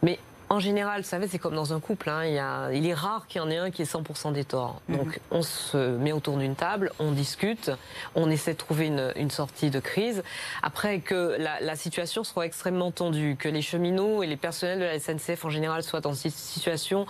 Mais 0.04 0.20
en 0.50 0.60
général, 0.60 1.02
vous 1.02 1.08
savez, 1.08 1.28
c'est 1.28 1.40
comme 1.40 1.56
dans 1.56 1.74
un 1.74 1.80
couple. 1.80 2.10
Hein, 2.10 2.26
il, 2.26 2.34
y 2.34 2.40
a, 2.40 2.72
il, 2.72 2.88
est 2.88 2.94
rare 2.94 3.28
qu'il 3.28 3.42
y 3.42 3.44
en 3.44 3.50
ait 3.50 3.58
un 3.58 3.70
qui 3.70 3.82
ait 3.82 3.86
100% 3.86 4.32
des 4.32 4.46
torts. 4.46 4.82
Mhm. 4.88 4.98
Donc, 4.98 5.20
on 5.32 5.42
se 5.42 5.98
met 5.98 6.14
autour 6.14 6.38
d'une 6.38 6.56
table, 6.56 6.92
on 7.00 7.12
discute, 7.12 7.72
on 8.16 8.30
essaie 8.30 8.54
de 8.54 8.58
trouver 8.58 8.88
une, 8.88 9.12
une 9.16 9.30
sortie 9.30 9.70
de 9.70 9.80
crise. 9.80 10.24
Après 10.64 11.00
que 11.00 11.36
la, 11.38 11.60
la, 11.60 11.76
situation 11.76 12.24
soit 12.24 12.46
extrêmement 12.46 12.92
tendue, 12.92 13.36
que 13.38 13.50
les 13.50 13.62
cheminots 13.62 14.24
et 14.24 14.28
les 14.28 14.38
personnels 14.38 14.80
de 14.80 14.86
la 14.86 15.00
SNCF 15.00 15.46
en 15.46 15.50
général 15.50 15.84
soient 15.84 16.02
dans 16.02 16.14
une 16.14 16.32
situation 16.32 17.06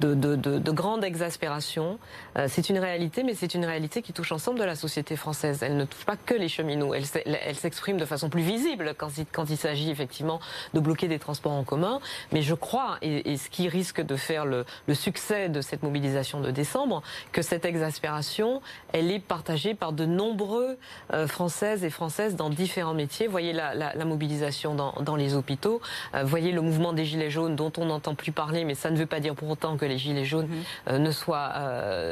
de, 0.00 0.14
de, 0.14 0.36
de, 0.36 0.58
de 0.58 0.70
grande 0.70 1.02
exaspération, 1.02 1.98
euh, 2.36 2.46
c'est 2.48 2.68
une 2.68 2.78
réalité, 2.78 3.22
mais 3.22 3.34
c'est 3.34 3.54
une 3.54 3.64
réalité 3.64 4.02
qui 4.02 4.12
touche 4.12 4.30
l'ensemble 4.30 4.58
de 4.58 4.64
la 4.64 4.76
société 4.76 5.16
française. 5.16 5.62
Elle 5.62 5.76
ne 5.76 5.84
touche 5.84 6.04
pas 6.04 6.16
que 6.16 6.34
les 6.34 6.48
cheminots. 6.48 6.94
Elle, 6.94 7.04
elle 7.24 7.56
s'exprime 7.56 7.96
de 7.96 8.04
façon 8.04 8.28
plus 8.28 8.42
visible 8.42 8.94
quand, 8.96 9.10
quand 9.32 9.48
il 9.48 9.56
s'agit 9.56 9.90
effectivement 9.90 10.40
de 10.74 10.80
bloquer 10.80 11.08
des 11.08 11.18
transports 11.18 11.52
en 11.52 11.64
commun. 11.64 12.00
Mais 12.32 12.42
je 12.42 12.54
crois 12.54 12.81
et, 13.00 13.36
ce 13.36 13.48
qui 13.50 13.68
risque 13.68 14.00
de 14.00 14.16
faire 14.16 14.44
le, 14.44 14.64
succès 14.94 15.48
de 15.48 15.60
cette 15.60 15.82
mobilisation 15.82 16.40
de 16.40 16.50
décembre, 16.50 17.02
que 17.32 17.42
cette 17.42 17.64
exaspération, 17.64 18.60
elle 18.92 19.10
est 19.10 19.18
partagée 19.18 19.74
par 19.74 19.92
de 19.92 20.04
nombreux 20.04 20.76
euh, 21.12 21.26
Françaises 21.26 21.84
et 21.84 21.90
Françaises 21.90 22.36
dans 22.36 22.50
différents 22.50 22.94
métiers. 22.94 23.26
Voyez 23.26 23.52
la, 23.52 24.04
mobilisation 24.04 24.74
dans, 24.74 25.16
les 25.16 25.34
hôpitaux, 25.34 25.80
euh, 26.14 26.24
voyez 26.24 26.52
le 26.52 26.60
mouvement 26.60 26.92
des 26.92 27.04
Gilets 27.04 27.30
jaunes 27.30 27.56
dont 27.56 27.72
on 27.78 27.86
n'entend 27.86 28.14
plus 28.14 28.32
parler, 28.32 28.64
mais 28.64 28.74
ça 28.74 28.90
ne 28.90 28.96
veut 28.96 29.06
pas 29.06 29.20
dire 29.20 29.34
pour 29.34 29.48
autant 29.48 29.76
que 29.76 29.84
les 29.84 29.98
Gilets 29.98 30.24
jaunes 30.24 30.48
mm-hmm. 30.48 30.92
euh, 30.92 30.98
ne, 30.98 31.10
soient, 31.10 31.52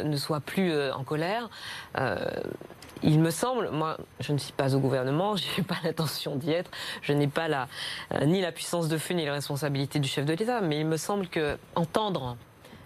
ne 0.04 0.16
soient 0.16 0.40
plus 0.40 0.72
en 0.90 1.04
colère 1.04 1.48
il 3.02 3.20
me 3.20 3.30
semble, 3.30 3.70
moi, 3.70 3.96
je 4.20 4.32
ne 4.32 4.38
suis 4.38 4.52
pas 4.52 4.74
au 4.74 4.78
gouvernement, 4.78 5.36
je 5.36 5.44
n'ai 5.56 5.66
pas 5.66 5.76
l'intention 5.84 6.36
d'y 6.36 6.50
être, 6.52 6.70
je 7.02 7.12
n'ai 7.12 7.28
pas 7.28 7.48
la, 7.48 7.68
euh, 8.14 8.24
ni 8.24 8.40
la 8.40 8.52
puissance 8.52 8.88
de 8.88 8.98
feu 8.98 9.14
ni 9.14 9.24
la 9.24 9.32
responsabilité 9.32 9.98
du 9.98 10.08
chef 10.08 10.24
de 10.24 10.32
l'État, 10.32 10.60
mais 10.60 10.80
il 10.80 10.86
me 10.86 10.96
semble 10.96 11.28
que 11.28 11.58
entendre, 11.74 12.36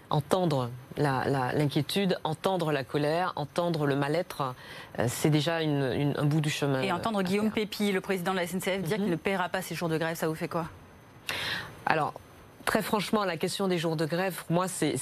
entendre 0.09 0.69
l'inquiétude, 0.97 2.17
entendre 2.23 2.71
la 2.71 2.83
colère, 2.83 3.33
entendre 3.35 3.85
le 3.85 3.95
mal-être, 3.95 4.55
euh, 4.99 5.05
c'est 5.09 5.29
déjà 5.29 5.57
un 5.57 6.25
bout 6.25 6.41
du 6.41 6.49
chemin. 6.49 6.81
Et 6.81 6.91
entendre 6.91 7.21
Guillaume 7.21 7.51
Pépi, 7.51 7.91
le 7.91 8.01
président 8.01 8.31
de 8.31 8.37
la 8.37 8.47
SNCF, 8.47 8.81
dire 8.81 8.97
qu'il 8.97 9.05
mhm. 9.05 9.11
ne 9.11 9.15
paiera 9.15 9.49
pas 9.49 9.61
ses 9.61 9.75
jours 9.75 9.89
de 9.89 9.97
grève, 9.97 10.15
ça 10.15 10.27
vous 10.27 10.35
fait 10.35 10.47
quoi? 10.47 10.65
Alors, 11.85 12.13
très 12.65 12.81
franchement, 12.81 13.25
la 13.25 13.37
question 13.37 13.67
des 13.67 13.77
jours 13.77 13.95
de 13.95 14.05
grève, 14.05 14.43
pour 14.47 14.53
moi, 14.53 14.67
c'est 14.67 14.95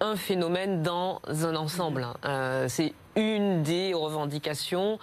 un 0.00 0.16
phénomène 0.16 0.82
dans 0.82 1.20
un 1.26 1.56
ensemble. 1.56 2.02
Mhm. 2.02 2.14
Euh, 2.26 2.68
c'est 2.68 2.92
une 3.16 3.62
des 3.62 3.94
revendications. 3.94 4.98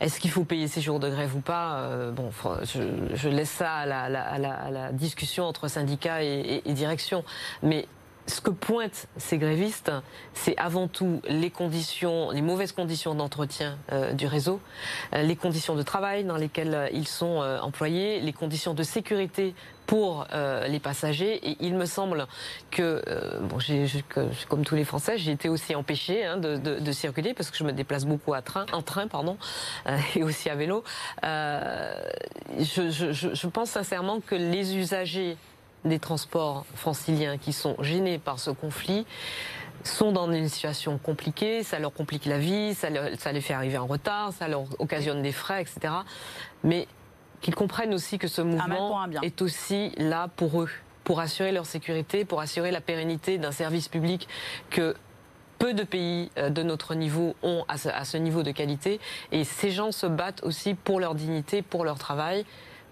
Est-ce 0.00 0.20
qu'il 0.20 0.30
faut 0.30 0.44
payer 0.44 0.68
ces 0.68 0.80
jours 0.80 1.00
de 1.00 1.08
grève 1.08 1.34
ou 1.34 1.40
pas 1.40 1.78
euh, 1.78 2.10
Bon, 2.10 2.30
je, 2.62 3.28
laisse 3.28 3.50
ça 3.50 3.72
à 3.72 3.86
la, 4.08 4.92
discussion 4.92 5.44
entre 5.44 5.68
syndicats 5.68 6.22
et, 6.22 6.60
direction. 6.66 7.24
Mais 7.62 7.86
ce 8.26 8.40
que 8.40 8.50
pointent 8.50 9.06
ces 9.16 9.38
grévistes, 9.38 9.92
c'est 10.34 10.56
avant 10.56 10.88
tout 10.88 11.20
les 11.28 11.50
conditions, 11.50 12.30
les 12.30 12.42
mauvaises 12.42 12.72
conditions 12.72 13.14
d'entretien 13.14 13.78
euh, 13.92 14.12
du 14.12 14.26
réseau, 14.26 14.60
euh, 15.14 15.22
les 15.22 15.36
conditions 15.36 15.76
de 15.76 15.82
travail 15.82 16.24
dans 16.24 16.36
lesquelles 16.36 16.74
euh, 16.74 16.88
ils 16.92 17.06
sont 17.06 17.36
employés, 17.62 18.20
les 18.20 18.32
conditions 18.32 18.74
de 18.74 18.82
sécurité 18.82 19.54
pour 19.86 20.26
les 20.32 20.80
passagers. 20.80 21.48
Et 21.48 21.56
il 21.60 21.76
me 21.76 21.86
semble 21.86 22.26
que, 22.72 23.02
bon, 23.42 23.58
comme 24.48 24.64
tous 24.64 24.74
les 24.74 24.82
Français, 24.84 25.16
j'ai 25.16 25.30
été 25.30 25.48
aussi 25.48 25.76
empêché 25.76 26.24
hein, 26.24 26.38
de, 26.38 26.92
circuler 26.92 27.34
parce 27.34 27.50
que 27.50 27.56
je 27.56 27.62
me 27.62 27.72
déplace 27.72 28.04
beaucoup 28.04 28.34
à 28.34 28.42
train, 28.42 28.66
en 28.72 28.82
train, 28.82 29.06
pardon, 29.06 29.36
et 30.16 30.24
aussi 30.24 30.50
à 30.50 30.56
vélo. 30.56 30.82
je 31.22 31.86
pense 33.46 33.70
sincèrement 33.70 34.20
que 34.20 34.34
les 34.34 34.76
usagers 34.76 35.36
des 35.86 35.98
transports 35.98 36.66
franciliens 36.74 37.38
qui 37.38 37.52
sont 37.52 37.76
gênés 37.82 38.18
par 38.18 38.38
ce 38.38 38.50
conflit 38.50 39.06
sont 39.84 40.12
dans 40.12 40.30
une 40.32 40.48
situation 40.48 40.98
compliquée, 40.98 41.62
ça 41.62 41.78
leur 41.78 41.92
complique 41.92 42.26
la 42.26 42.38
vie, 42.38 42.74
ça, 42.74 42.90
les 42.90 43.40
fait 43.40 43.54
arriver 43.54 43.78
en 43.78 43.86
retard, 43.86 44.32
ça 44.32 44.48
leur 44.48 44.64
occasionne 44.78 45.22
des 45.22 45.32
frais, 45.32 45.62
etc. 45.62 45.94
Mais 46.64 46.88
qu'ils 47.40 47.54
comprennent 47.54 47.94
aussi 47.94 48.18
que 48.18 48.28
ce 48.28 48.42
mouvement 48.42 49.06
est 49.22 49.42
aussi 49.42 49.92
là 49.96 50.28
pour 50.36 50.62
eux, 50.62 50.70
pour 51.04 51.20
assurer 51.20 51.52
leur 51.52 51.66
sécurité, 51.66 52.24
pour 52.24 52.40
assurer 52.40 52.70
la 52.70 52.80
pérennité 52.80 53.38
d'un 53.38 53.52
service 53.52 53.88
public 53.88 54.28
que 54.70 54.96
peu 55.58 55.72
de 55.72 55.84
pays 55.84 56.30
euh, 56.36 56.50
de 56.50 56.62
notre 56.62 56.94
niveau 56.94 57.34
ont 57.42 57.64
à 57.68 58.04
ce 58.04 58.16
niveau 58.16 58.42
de 58.42 58.50
qualité. 58.50 59.00
Et 59.32 59.44
ces 59.44 59.70
gens 59.70 59.92
se 59.92 60.06
battent 60.06 60.42
aussi 60.42 60.74
pour 60.74 61.00
leur 61.00 61.14
dignité, 61.14 61.62
pour 61.62 61.84
leur 61.84 61.98
travail 61.98 62.44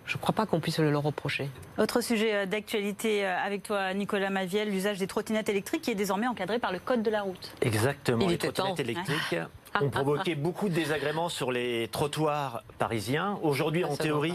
je 0.07 0.17
ne 0.17 0.21
crois 0.21 0.35
pas 0.35 0.47
qu'on 0.47 0.61
puisse 0.61 0.79
le 0.79 0.91
leur 0.91 1.03
reprocher. 1.03 1.49
Autre 1.79 2.01
sujet 2.01 2.35
euh, 2.35 2.47
d'actualité 2.47 3.27
euh, 3.27 3.37
avec 3.39 3.63
toi, 3.63 3.95
Nicolas 3.95 4.31
Maviel, 4.31 4.71
l'usage 4.71 4.99
des 4.99 5.07
trottinettes 5.07 5.49
électriques 5.49 5.83
qui 5.83 5.91
est 5.91 5.97
désormais 5.97 6.27
encadré 6.27 6.59
par 6.59 6.73
le 6.73 6.79
code 6.79 7.03
de 7.03 7.11
la 7.11 7.23
route. 7.23 7.53
Exactement, 7.63 8.27
les 8.27 8.39
trottinettes 8.39 8.81
électriques 8.81 9.37
ont 9.81 9.91
provoqué 9.91 10.35
beaucoup 10.35 10.69
de 10.69 10.75
désagréments 10.75 11.29
sur 11.29 11.51
les 11.51 11.89
trottoirs 11.89 12.63
parisiens. 12.79 13.39
Aujourd'hui, 13.43 13.85
en 13.85 13.97
théorie, 13.97 14.35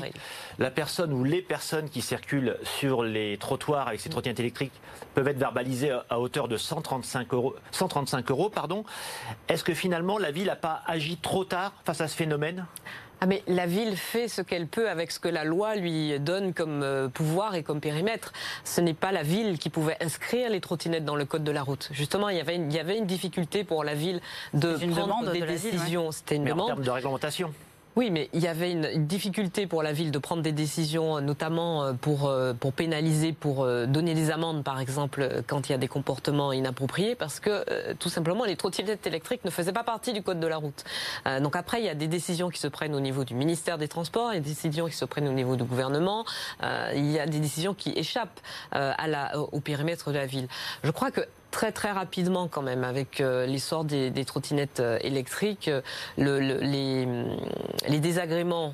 la 0.57 0.71
personne 0.71 1.13
ou 1.13 1.23
les 1.23 1.41
personnes 1.41 1.89
qui 1.89 2.01
circulent 2.01 2.57
sur 2.63 3.03
les 3.03 3.37
trottoirs 3.37 3.87
avec 3.87 4.01
ces 4.01 4.09
trottinettes 4.09 4.39
électriques 4.39 4.73
peuvent 5.13 5.27
être 5.27 5.37
verbalisées 5.37 5.97
à 6.09 6.19
hauteur 6.19 6.47
de 6.47 6.57
135 6.57 7.33
euros. 7.33 7.55
135 7.71 8.29
euros 8.31 8.49
pardon. 8.49 8.83
Est-ce 9.47 9.63
que 9.63 9.73
finalement 9.73 10.17
la 10.17 10.31
ville 10.31 10.47
n'a 10.47 10.55
pas 10.55 10.81
agi 10.87 11.17
trop 11.17 11.45
tard 11.45 11.73
face 11.85 12.01
à 12.01 12.07
ce 12.07 12.15
phénomène? 12.15 12.65
Ah 13.21 13.25
mais 13.25 13.43
la 13.47 13.65
ville 13.65 13.97
fait 13.97 14.27
ce 14.27 14.41
qu'elle 14.41 14.67
peut 14.67 14.89
avec 14.89 15.11
ce 15.11 15.19
que 15.19 15.27
la 15.27 15.43
loi 15.43 15.75
lui 15.75 16.17
donne 16.19 16.53
comme 16.53 16.83
euh, 16.83 17.09
pouvoir 17.09 17.55
et 17.55 17.63
comme 17.63 17.81
périmètre. 17.81 18.31
Ce 18.63 18.79
n'est 18.79 18.93
pas 18.93 19.11
la 19.11 19.23
ville 19.23 19.57
qui 19.57 19.69
pouvait 19.69 19.97
inscrire 20.01 20.49
les 20.49 20.61
trottinettes 20.61 21.05
dans 21.05 21.15
le 21.15 21.25
code 21.25 21.43
de 21.43 21.51
la 21.51 21.61
route. 21.61 21.89
Justement, 21.91 22.29
il 22.29 22.37
y 22.37 22.39
avait 22.39 22.55
une, 22.55 22.71
il 22.71 22.75
y 22.75 22.79
avait 22.79 22.97
une 22.97 23.05
difficulté 23.05 23.63
pour 23.63 23.83
la 23.83 23.93
ville 23.93 24.21
de 24.53 24.75
prendre 24.91 25.31
des 25.31 25.41
décisions. 25.41 26.11
C'était 26.11 26.35
une 26.35 26.45
demande. 26.45 26.61
En 26.61 26.67
termes 26.67 26.83
de 26.83 26.91
réglementation. 26.91 27.53
Oui, 27.99 28.11
mais 28.11 28.29
il 28.31 28.39
y 28.39 28.47
avait 28.47 28.71
une, 28.71 29.07
difficulté 29.07 29.67
pour 29.67 29.83
la 29.83 29.91
ville 29.91 30.09
de 30.11 30.19
prendre 30.19 30.41
des 30.41 30.53
décisions, 30.53 31.19
notamment 31.19 31.83
euh, 31.83 31.91
pour, 31.91 32.29
euh, 32.29 32.53
pour 32.53 32.71
pénaliser, 32.71 33.33
pour 33.33 33.65
euh, 33.65 33.87
donner 33.87 34.13
des 34.13 34.31
amendes, 34.31 34.63
par 34.63 34.79
exemple, 34.79 35.41
quand 35.47 35.67
il 35.67 35.73
y 35.73 35.75
a 35.75 35.77
des 35.77 35.89
comportements 35.89 36.53
inappropriés, 36.53 37.15
parce 37.15 37.41
que 37.41 37.91
tout 37.95 38.07
simplement, 38.07 38.45
les 38.45 38.55
trottinettes 38.55 39.05
électriques 39.05 39.43
ne 39.43 39.49
faisaient 39.49 39.73
pas 39.73 39.83
partie 39.83 40.13
du 40.13 40.23
code 40.23 40.39
de 40.39 40.47
la 40.47 40.55
route. 40.55 40.85
donc 41.41 41.57
après, 41.57 41.81
il 41.81 41.85
y 41.87 41.89
a 41.89 41.93
des 41.93 42.07
décisions 42.07 42.47
qui 42.47 42.59
se 42.59 42.69
prennent 42.69 42.95
au 42.95 43.01
niveau 43.01 43.25
du 43.25 43.33
ministère 43.33 43.77
des 43.77 43.89
Transports, 43.89 44.31
il 44.31 44.35
y 44.35 44.37
a 44.37 44.41
des 44.41 44.49
décisions 44.49 44.87
qui 44.87 44.95
se 44.95 45.03
prennent 45.03 45.27
au 45.27 45.33
niveau 45.33 45.57
du 45.57 45.65
gouvernement, 45.65 46.23
il 46.95 47.11
y 47.11 47.19
a 47.19 47.25
des 47.25 47.39
décisions 47.39 47.73
qui 47.73 47.91
échappent 47.97 48.39
à 48.71 49.07
la, 49.07 49.37
au 49.37 49.59
périmètre 49.59 50.11
de 50.11 50.17
la 50.17 50.25
ville. 50.25 50.47
Je 50.83 50.91
crois 50.91 51.11
que 51.11 51.21
très 51.51 51.71
très 51.71 51.91
rapidement 51.91 52.47
quand 52.47 52.61
même 52.61 52.83
avec 52.83 53.21
euh, 53.21 53.45
l'essor 53.45 53.83
des, 53.83 54.09
des, 54.11 54.25
trottinettes 54.25 54.79
euh, 54.79 54.99
électriques, 55.01 55.67
euh, 55.67 55.81
le, 56.17 56.39
les, 56.39 57.07
les, 57.87 57.99
désagréments 57.99 58.73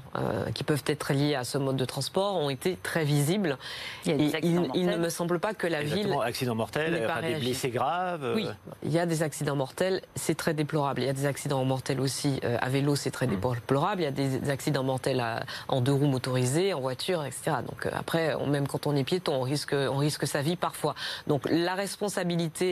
qui 0.54 0.64
peuvent 0.64 0.84
être 0.88 1.14
liés 1.14 1.36
à 1.36 1.44
ce 1.44 1.58
mode 1.58 1.78
de 1.78 1.86
transport 1.86 2.36
ont 2.38 2.50
été 2.50 2.78
très 2.82 3.04
visibles. 3.04 3.58
Il, 4.06 4.32
il, 4.74 4.86
ne 4.86 4.98
me 4.98 5.10
semble 5.10 5.40
pas 5.40 5.54
que 5.54 5.68
la 5.68 5.84
ville... 5.84 6.14
Accidents 6.24 6.56
mortels, 6.56 7.08
des 7.22 7.36
blessés 7.36 7.70
graves. 7.70 8.34
Oui, 8.36 8.48
il 8.84 8.92
y 8.92 9.00
a 9.00 9.06
des 9.06 9.24
accidents 9.24 9.56
mortels, 9.56 10.02
c'est 10.16 10.36
très 10.36 10.54
déplorable. 10.54 11.02
Il 11.02 11.06
y 11.06 11.10
a 11.10 11.14
des 11.14 11.26
accidents 11.26 11.64
mortels 11.66 12.00
aussi 12.00 12.40
à 12.44 12.70
vélo, 12.70 12.96
c'est 12.96 13.12
très 13.12 13.28
hmm. 13.28 13.38
déplorable. 13.42 14.02
Il 14.02 14.06
y 14.06 14.08
a 14.08 14.12
des 14.12 14.50
accidents 14.50 14.84
mortels 14.84 15.24
en 15.68 15.82
deux 15.82 15.94
roues 15.94 16.08
motorisées, 16.08 16.74
en 16.74 16.82
voiture, 16.82 17.24
etc. 17.24 17.58
Donc 17.68 17.88
après, 17.92 18.36
même 18.48 18.68
quand 18.68 18.88
on 18.88 18.96
est 18.96 19.04
piéton, 19.04 19.36
on 19.36 19.42
risque, 19.42 19.74
on 19.74 19.98
risque 19.98 20.28
sa 20.28 20.42
vie 20.42 20.56
parfois. 20.56 20.96
Donc 21.28 21.44
la 21.50 21.76
responsabilité 21.76 22.65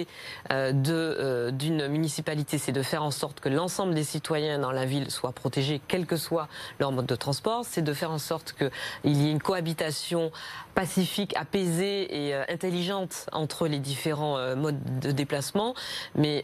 euh, 0.52 0.74
euh, 0.90 1.52
d'une 1.52 1.88
municipalité, 1.88 2.58
c'est 2.58 2.72
de 2.72 2.82
faire 2.82 3.04
en 3.04 3.12
sorte 3.12 3.40
que 3.40 3.50
l'ensemble 3.50 3.94
des 3.94 4.04
citoyens 4.04 4.60
dans 4.60 4.72
la 4.72 4.86
ville 4.86 5.10
soient 5.12 5.32
protégés, 5.32 5.82
quel 5.88 6.06
que 6.06 6.18
soit 6.18 6.48
leur 6.80 6.92
mode 6.92 7.06
de 7.06 7.16
transport. 7.16 7.66
C'est 7.66 7.82
de 7.82 7.94
faire 7.94 8.12
en 8.12 8.18
sorte 8.18 8.54
qu'il 8.54 9.18
y 9.18 9.28
ait 9.28 9.32
une 9.32 9.42
cohabitation 9.42 10.32
pacifique, 10.76 11.36
apaisée 11.38 12.28
et 12.28 12.36
euh, 12.36 12.44
intelligente 12.50 13.28
entre 13.32 13.68
les 13.68 13.80
différents 13.80 14.56
modes 14.56 15.00
de 15.00 15.12
déplacement. 15.12 15.74
Mais 16.16 16.44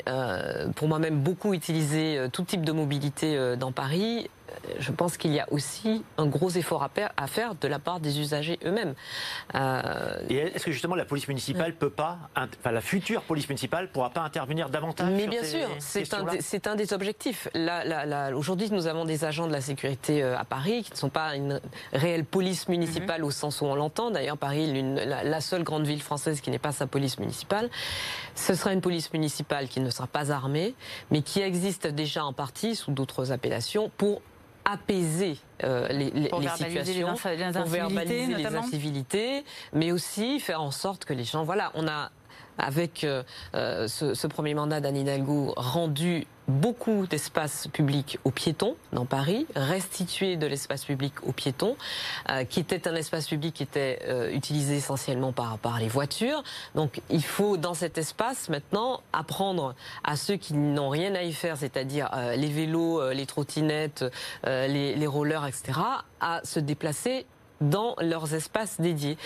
pour 0.76 0.88
moi-même, 0.88 1.22
beaucoup 1.22 1.54
utiliser 1.54 2.28
tout 2.32 2.44
type 2.44 2.64
de 2.64 2.72
mobilité 2.72 3.56
dans 3.58 3.72
Paris 3.72 4.30
je 4.80 4.92
pense 4.92 5.18
qu'il 5.18 5.32
y 5.32 5.40
a 5.40 5.48
aussi 5.52 6.04
un 6.18 6.26
gros 6.26 6.50
effort 6.50 6.88
à 7.18 7.28
faire 7.28 7.56
de 7.56 7.68
la 7.68 7.80
part 7.80 8.00
des 8.00 8.20
usagers 8.20 8.60
eux-mêmes. 8.66 8.94
Euh, 9.56 10.22
Et 10.30 10.38
est-ce 10.38 10.66
que 10.66 10.72
justement 10.72 10.96
la 10.96 11.06
police 11.06 11.28
municipale 11.28 11.76
peut 11.76 11.90
pas, 11.90 12.18
enfin 12.36 12.72
la 12.72 12.82
future 12.82 13.22
police 13.22 13.48
municipale 13.48 13.90
pourra 13.90 14.10
pas 14.10 14.22
intervenir 14.22 14.70
davantage 14.70 15.12
Mais 15.12 15.28
bien 15.28 15.44
sûr, 15.44 15.70
c'est 15.80 16.14
un, 16.14 16.72
un, 16.72 16.76
des 16.76 16.94
objectifs. 16.94 17.48
Aujourd'hui, 18.36 18.70
nous 18.72 18.88
avons 18.88 19.06
des 19.06 19.26
agents 19.26 19.48
de 19.48 19.52
la 19.52 19.62
sécurité 19.62 20.24
euh, 20.24 20.38
à 20.38 20.46
Paris 20.46 20.84
qui 20.84 20.92
ne 20.92 20.98
sont 20.98 21.10
pas 21.10 21.36
une 21.36 21.60
réelle 21.94 22.26
police 22.26 22.68
municipale 22.68 23.22
mhm. 23.22 23.28
au 23.28 23.32
sens 23.32 23.62
où 23.62 23.66
on 23.66 23.76
l'entend. 23.76 24.12
D'ailleurs, 24.12 24.38
Paris, 24.38 24.82
la, 25.06 25.24
la 25.24 25.42
seule 25.42 25.64
grande 25.64 25.86
ville 25.86 26.02
française 26.02 26.42
qui 26.42 26.52
n'est 26.52 26.60
pas 26.60 26.72
sa 26.72 26.88
police 26.88 27.20
municipale. 27.20 27.70
Ce 28.36 28.54
sera 28.54 28.74
une 28.74 28.82
police 28.82 29.12
municipale 29.14 29.68
qui 29.68 29.80
ne 29.80 29.90
sera 29.90 30.08
pas 30.08 30.32
armée, 30.32 30.76
mais 31.12 31.22
qui 31.22 31.42
existe 31.42 31.88
déjà 31.88 32.26
en 32.26 32.34
partie 32.34 32.76
sous 32.76 32.92
d'autres 32.92 33.32
appellations 33.32 33.92
pour 33.98 34.22
apaiser 34.66 35.38
euh, 35.64 35.88
les, 35.90 36.12
les, 36.12 36.30
les 36.30 36.50
situations, 36.50 37.16
pour 37.54 37.66
verbaliser 37.66 38.28
les 38.28 38.46
incivilités, 38.46 39.44
mais 39.74 39.92
aussi 39.92 40.40
faire 40.40 40.62
en 40.62 40.72
sorte 40.72 41.06
que 41.06 41.14
les 41.14 41.24
gens, 41.24 41.44
voilà, 41.44 41.72
on 41.76 41.88
a 41.88 42.12
avec 42.60 43.04
euh, 43.04 43.24
euh, 43.56 43.88
ce, 43.88 44.28
premier 44.28 44.54
mandat 44.54 44.82
d'Anne 44.82 44.98
Hidalgo, 44.98 45.54
rendu 45.56 46.28
beaucoup 46.50 47.08
d'espace 47.08 47.68
public 47.68 48.20
aux 48.24 48.32
piétons 48.32 48.76
dans 48.92 49.06
Paris, 49.06 49.46
restitué 49.56 50.36
de 50.36 50.48
l'espace 50.48 50.86
public 50.86 51.14
aux 51.24 51.32
piétons, 51.32 51.78
euh, 52.30 52.44
qui 52.44 52.60
était 52.60 52.88
un 52.88 52.96
espace 52.96 53.28
public 53.28 53.54
qui 53.56 53.64
était 53.64 54.00
utilisé 54.34 54.78
essentiellement 54.78 55.32
par, 55.32 55.58
par 55.58 55.80
les 55.80 55.88
voitures. 55.88 56.44
Donc 56.76 57.02
il 57.10 57.24
faut 57.24 57.58
dans 57.58 57.74
cet 57.74 57.98
espace 57.98 58.50
maintenant 58.50 59.02
apprendre 59.14 59.76
à 60.04 60.16
ceux 60.16 60.36
qui 60.36 60.54
n'ont 60.54 60.90
rien 60.90 61.16
à 61.16 61.24
y 61.24 61.34
faire, 61.34 61.58
c'est-à-dire 61.58 62.10
les 62.36 62.48
vélos, 62.48 63.12
les 63.12 63.26
trottinettes, 63.26 64.06
les, 64.46 64.96
les 64.96 65.08
rollers, 65.08 65.46
etc., 65.46 65.80
à 66.20 66.42
se 66.44 66.60
déplacer 66.60 67.26
dans 67.62 67.96
leurs 68.00 68.34
espaces 68.34 68.80
dédiés. 68.80 69.18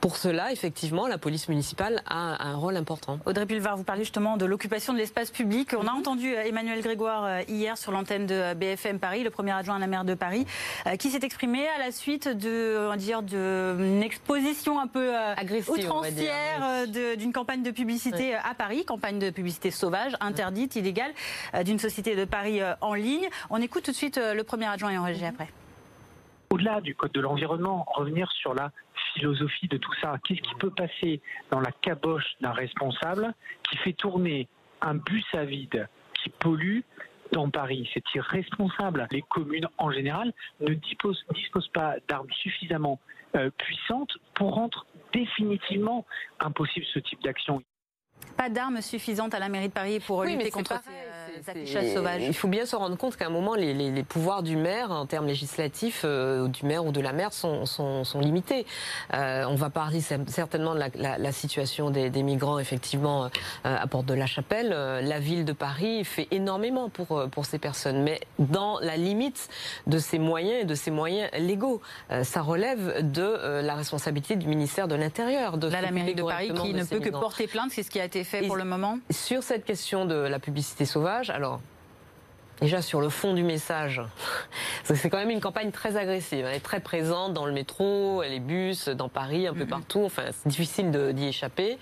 Pour 0.00 0.16
cela, 0.16 0.50
effectivement, 0.50 1.06
la 1.06 1.18
police 1.18 1.48
municipale 1.50 2.02
a 2.06 2.48
un 2.48 2.56
rôle 2.56 2.76
important. 2.78 3.18
Audrey 3.26 3.44
Pulvar, 3.44 3.76
vous 3.76 3.84
parlez 3.84 4.02
justement 4.02 4.38
de 4.38 4.46
l'occupation 4.46 4.94
de 4.94 4.98
l'espace 4.98 5.30
public. 5.30 5.74
On 5.76 5.86
a 5.86 5.92
mhm. 5.92 5.98
entendu 5.98 6.34
euh, 6.34 6.42
Emmanuel 6.42 6.80
Grégoire 6.80 7.24
euh, 7.24 7.40
hier 7.48 7.76
sur 7.76 7.92
l'antenne 7.92 8.24
de 8.24 8.34
euh, 8.34 8.54
BFM 8.54 8.98
Paris, 8.98 9.22
le 9.22 9.28
premier 9.28 9.52
adjoint 9.52 9.76
à 9.76 9.78
la 9.78 9.86
maire 9.86 10.04
de 10.04 10.14
Paris, 10.14 10.46
qui 10.98 11.10
s'est 11.10 11.22
exprimé 11.22 11.68
à 11.68 11.78
la 11.78 11.92
suite 11.92 12.28
de, 12.28 12.96
dire, 12.96 13.22
d'une 13.22 14.02
exposition 14.02 14.80
un 14.80 14.86
peu 14.86 15.12
outrancière 15.68 16.86
d'une 16.88 17.32
campagne 17.32 17.62
de 17.62 17.70
publicité 17.70 18.34
à 18.34 18.54
Paris, 18.54 18.84
campagne 18.84 19.18
de 19.18 19.30
publicité 19.30 19.70
sauvage, 19.70 20.12
interdite, 20.20 20.76
illégale, 20.76 21.12
d'une 21.64 21.78
société 21.78 22.16
de 22.16 22.24
Paris 22.24 22.60
en 22.80 22.94
ligne. 22.94 23.28
On 23.50 23.60
écoute 23.60 23.84
tout 23.84 23.90
de 23.90 23.96
suite 23.96 24.18
le 24.18 24.42
premier 24.44 24.66
adjoint 24.66 24.90
et 24.90 24.98
on 24.98 25.04
réagit 25.04 25.26
après 25.26 25.48
au-delà 26.50 26.80
du 26.80 26.96
code 26.96 27.12
de 27.12 27.20
l'environnement, 27.20 27.86
revenir 27.94 28.28
sur 28.32 28.54
la 28.54 28.72
philosophie 29.14 29.68
de 29.68 29.76
tout 29.76 29.92
ça. 30.00 30.16
Qu'est-ce 30.24 30.40
qui 30.40 30.54
peut 30.58 30.70
passer 30.70 31.20
dans 31.50 31.60
la 31.60 31.72
caboche 31.72 32.26
d'un 32.40 32.52
responsable 32.52 33.34
qui 33.68 33.76
fait 33.78 33.92
tourner 33.92 34.48
un 34.80 34.94
bus 34.94 35.24
à 35.32 35.44
vide 35.44 35.88
qui 36.22 36.30
pollue 36.30 36.80
dans 37.32 37.50
Paris? 37.50 37.88
C'est 37.94 38.04
irresponsable. 38.14 39.06
Les 39.10 39.22
communes, 39.22 39.68
en 39.78 39.90
général, 39.90 40.32
ne 40.60 40.74
disposent, 40.74 41.24
pas 41.72 41.96
d'armes 42.08 42.30
suffisamment 42.32 43.00
euh, 43.36 43.50
puissantes 43.58 44.12
pour 44.34 44.54
rendre 44.54 44.86
définitivement 45.12 46.06
impossible 46.40 46.86
ce 46.92 46.98
type 46.98 47.22
d'action. 47.22 47.62
Pas 48.36 48.48
d'armes 48.48 48.80
suffisantes 48.80 49.34
à 49.34 49.38
la 49.38 49.48
mairie 49.48 49.68
de 49.68 49.72
Paris 49.72 50.00
pour 50.00 50.24
lutter 50.24 50.50
contre 50.50 50.74
ces 51.42 51.50
affichages 51.50 51.94
sauvages. 51.94 52.22
Il 52.22 52.34
faut 52.34 52.48
bien 52.48 52.66
se 52.66 52.76
rendre 52.76 52.96
compte 52.96 53.16
qu'à 53.16 53.26
un 53.26 53.30
moment, 53.30 53.54
les, 53.54 54.02
pouvoirs 54.02 54.42
du 54.42 54.56
maire, 54.56 54.90
en 54.90 55.06
termes 55.06 55.26
législatifs, 55.26 56.04
du 56.04 56.66
maire 56.66 56.84
ou 56.84 56.92
de 56.92 57.00
la 57.00 57.12
maire, 57.12 57.32
sont, 57.32 57.66
sont, 57.66 58.20
limités. 58.20 58.66
on 59.12 59.54
va 59.54 59.70
parler 59.70 60.00
certainement 60.00 60.74
de 60.74 60.82
la, 60.96 61.32
situation 61.32 61.90
des, 61.90 62.22
migrants, 62.22 62.58
effectivement, 62.58 63.30
à 63.64 63.86
Porte 63.86 64.06
de 64.06 64.14
la 64.14 64.26
Chapelle. 64.26 64.68
la 64.68 65.18
ville 65.18 65.44
de 65.44 65.52
Paris 65.52 66.04
fait 66.04 66.28
énormément 66.30 66.88
pour, 66.88 67.28
pour 67.30 67.46
ces 67.46 67.58
personnes, 67.58 68.02
mais 68.02 68.20
dans 68.38 68.78
la 68.80 68.96
limite 68.96 69.48
de 69.86 69.98
ses 69.98 70.18
moyens 70.18 70.62
et 70.62 70.64
de 70.64 70.74
ses 70.74 70.90
moyens 70.90 71.30
légaux. 71.38 71.80
ça 72.22 72.42
relève 72.42 73.10
de 73.10 73.60
la 73.62 73.74
responsabilité 73.74 74.36
du 74.36 74.46
ministère 74.46 74.88
de 74.88 74.94
l'Intérieur. 74.94 75.58
De 75.58 75.68
la 75.68 75.90
mairie 75.90 76.14
de 76.14 76.22
Paris 76.22 76.52
qui 76.62 76.74
ne 76.74 76.84
peut 76.84 77.00
que 77.00 77.10
porter 77.10 77.46
plainte, 77.46 77.70
c'est 77.70 77.82
ce 77.82 77.90
qui 77.90 78.00
a 78.00 78.04
été 78.04 78.24
fait 78.24 78.46
pour 78.46 78.56
le 78.56 78.64
moment? 78.64 78.98
Sur 79.10 79.42
cette 79.42 79.64
question 79.64 80.04
de 80.04 80.14
la 80.14 80.38
publicité 80.38 80.84
sauvage, 80.84 81.29
alors 81.30 81.60
Déjà 82.60 82.82
sur 82.82 83.00
le 83.00 83.08
fond 83.08 83.32
du 83.32 83.42
message, 83.42 84.02
c'est 84.84 85.08
quand 85.08 85.16
même 85.16 85.30
une 85.30 85.40
campagne 85.40 85.70
très 85.70 85.96
agressive. 85.96 86.44
Elle 86.46 86.56
est 86.56 86.60
très 86.60 86.80
présente 86.80 87.32
dans 87.32 87.46
le 87.46 87.52
métro, 87.52 88.22
les 88.22 88.38
bus, 88.38 88.88
dans 88.88 89.08
Paris, 89.08 89.46
un 89.46 89.54
peu 89.54 89.64
mm-hmm. 89.64 89.68
partout. 89.68 90.02
Enfin, 90.04 90.24
c'est 90.30 90.48
difficile 90.48 90.90
d'y 90.90 91.28
échapper. 91.28 91.78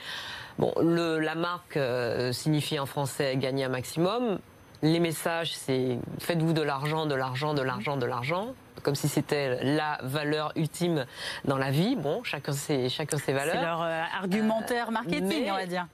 Bon, 0.59 0.73
le, 0.81 1.19
la 1.19 1.35
marque 1.35 1.77
euh, 1.77 2.33
signifie 2.33 2.79
en 2.79 2.87
français 2.87 3.37
gagner 3.37 3.65
un 3.65 3.69
maximum. 3.69 4.39
Les 4.83 5.01
messages, 5.01 5.57
c'est 5.57 5.99
faites-vous 6.21 6.53
de 6.53 6.63
l'argent, 6.63 7.07
de 7.07 7.15
l'argent, 7.17 7.55
de 7.55 7.63
l'argent, 7.63 7.97
de 7.97 8.07
l'argent 8.07 8.55
comme 8.83 8.95
si 8.95 9.09
c'était 9.09 9.59
la 9.65 9.99
valeur 10.03 10.53
ultime 10.55 11.05
dans 11.45 11.59
la 11.59 11.71
vie. 11.73 11.97
Bon, 11.97 12.23
chacun 12.23 12.53
ses, 12.53 12.89
chacun 12.89 13.19
ses 13.19 13.33
valeurs. 13.33 13.55
C'est 13.55 13.61
leur 13.61 13.83
euh, 13.83 14.03
argumentaire 14.21 14.93
marketing, 14.93 15.51
on 15.51 15.55
va 15.57 15.67
dire. 15.67 15.87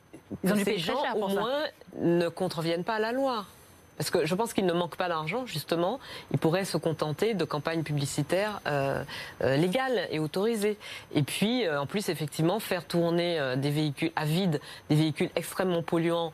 Ils 0.43 0.53
ont 0.53 0.65
ces 0.65 0.79
gens, 0.79 1.15
au 1.15 1.29
moins, 1.29 1.65
ne 2.01 2.29
contreviennent 2.29 2.85
pas 2.85 2.95
à 2.95 2.99
la 2.99 3.13
loi. 3.13 3.45
Parce 3.97 4.11
que 4.11 4.27
je 4.27 4.35
pense 4.35 4.53
qu'il 4.53 4.67
ne 4.67 4.73
manque 4.73 4.97
pas 4.97 5.09
d'argent, 5.09 5.47
justement. 5.47 6.01
Ils 6.33 6.39
pourraient 6.39 6.65
se 6.65 6.77
contenter 6.77 7.35
de 7.35 7.45
campagnes 7.45 7.83
publicitaires 7.83 8.61
euh, 8.67 9.03
euh, 9.43 9.57
légales 9.57 10.09
et 10.11 10.19
autorisées. 10.19 10.79
Et 11.15 11.23
puis, 11.23 11.67
euh, 11.67 11.81
en 11.81 11.87
plus, 11.87 12.09
effectivement, 12.09 12.59
faire 12.59 12.85
tourner 12.87 13.55
des 13.57 13.71
véhicules 13.71 14.13
à 14.17 14.25
vide, 14.25 14.61
des 14.89 14.97
véhicules 14.97 15.31
extrêmement 15.37 15.83
polluants 15.83 16.33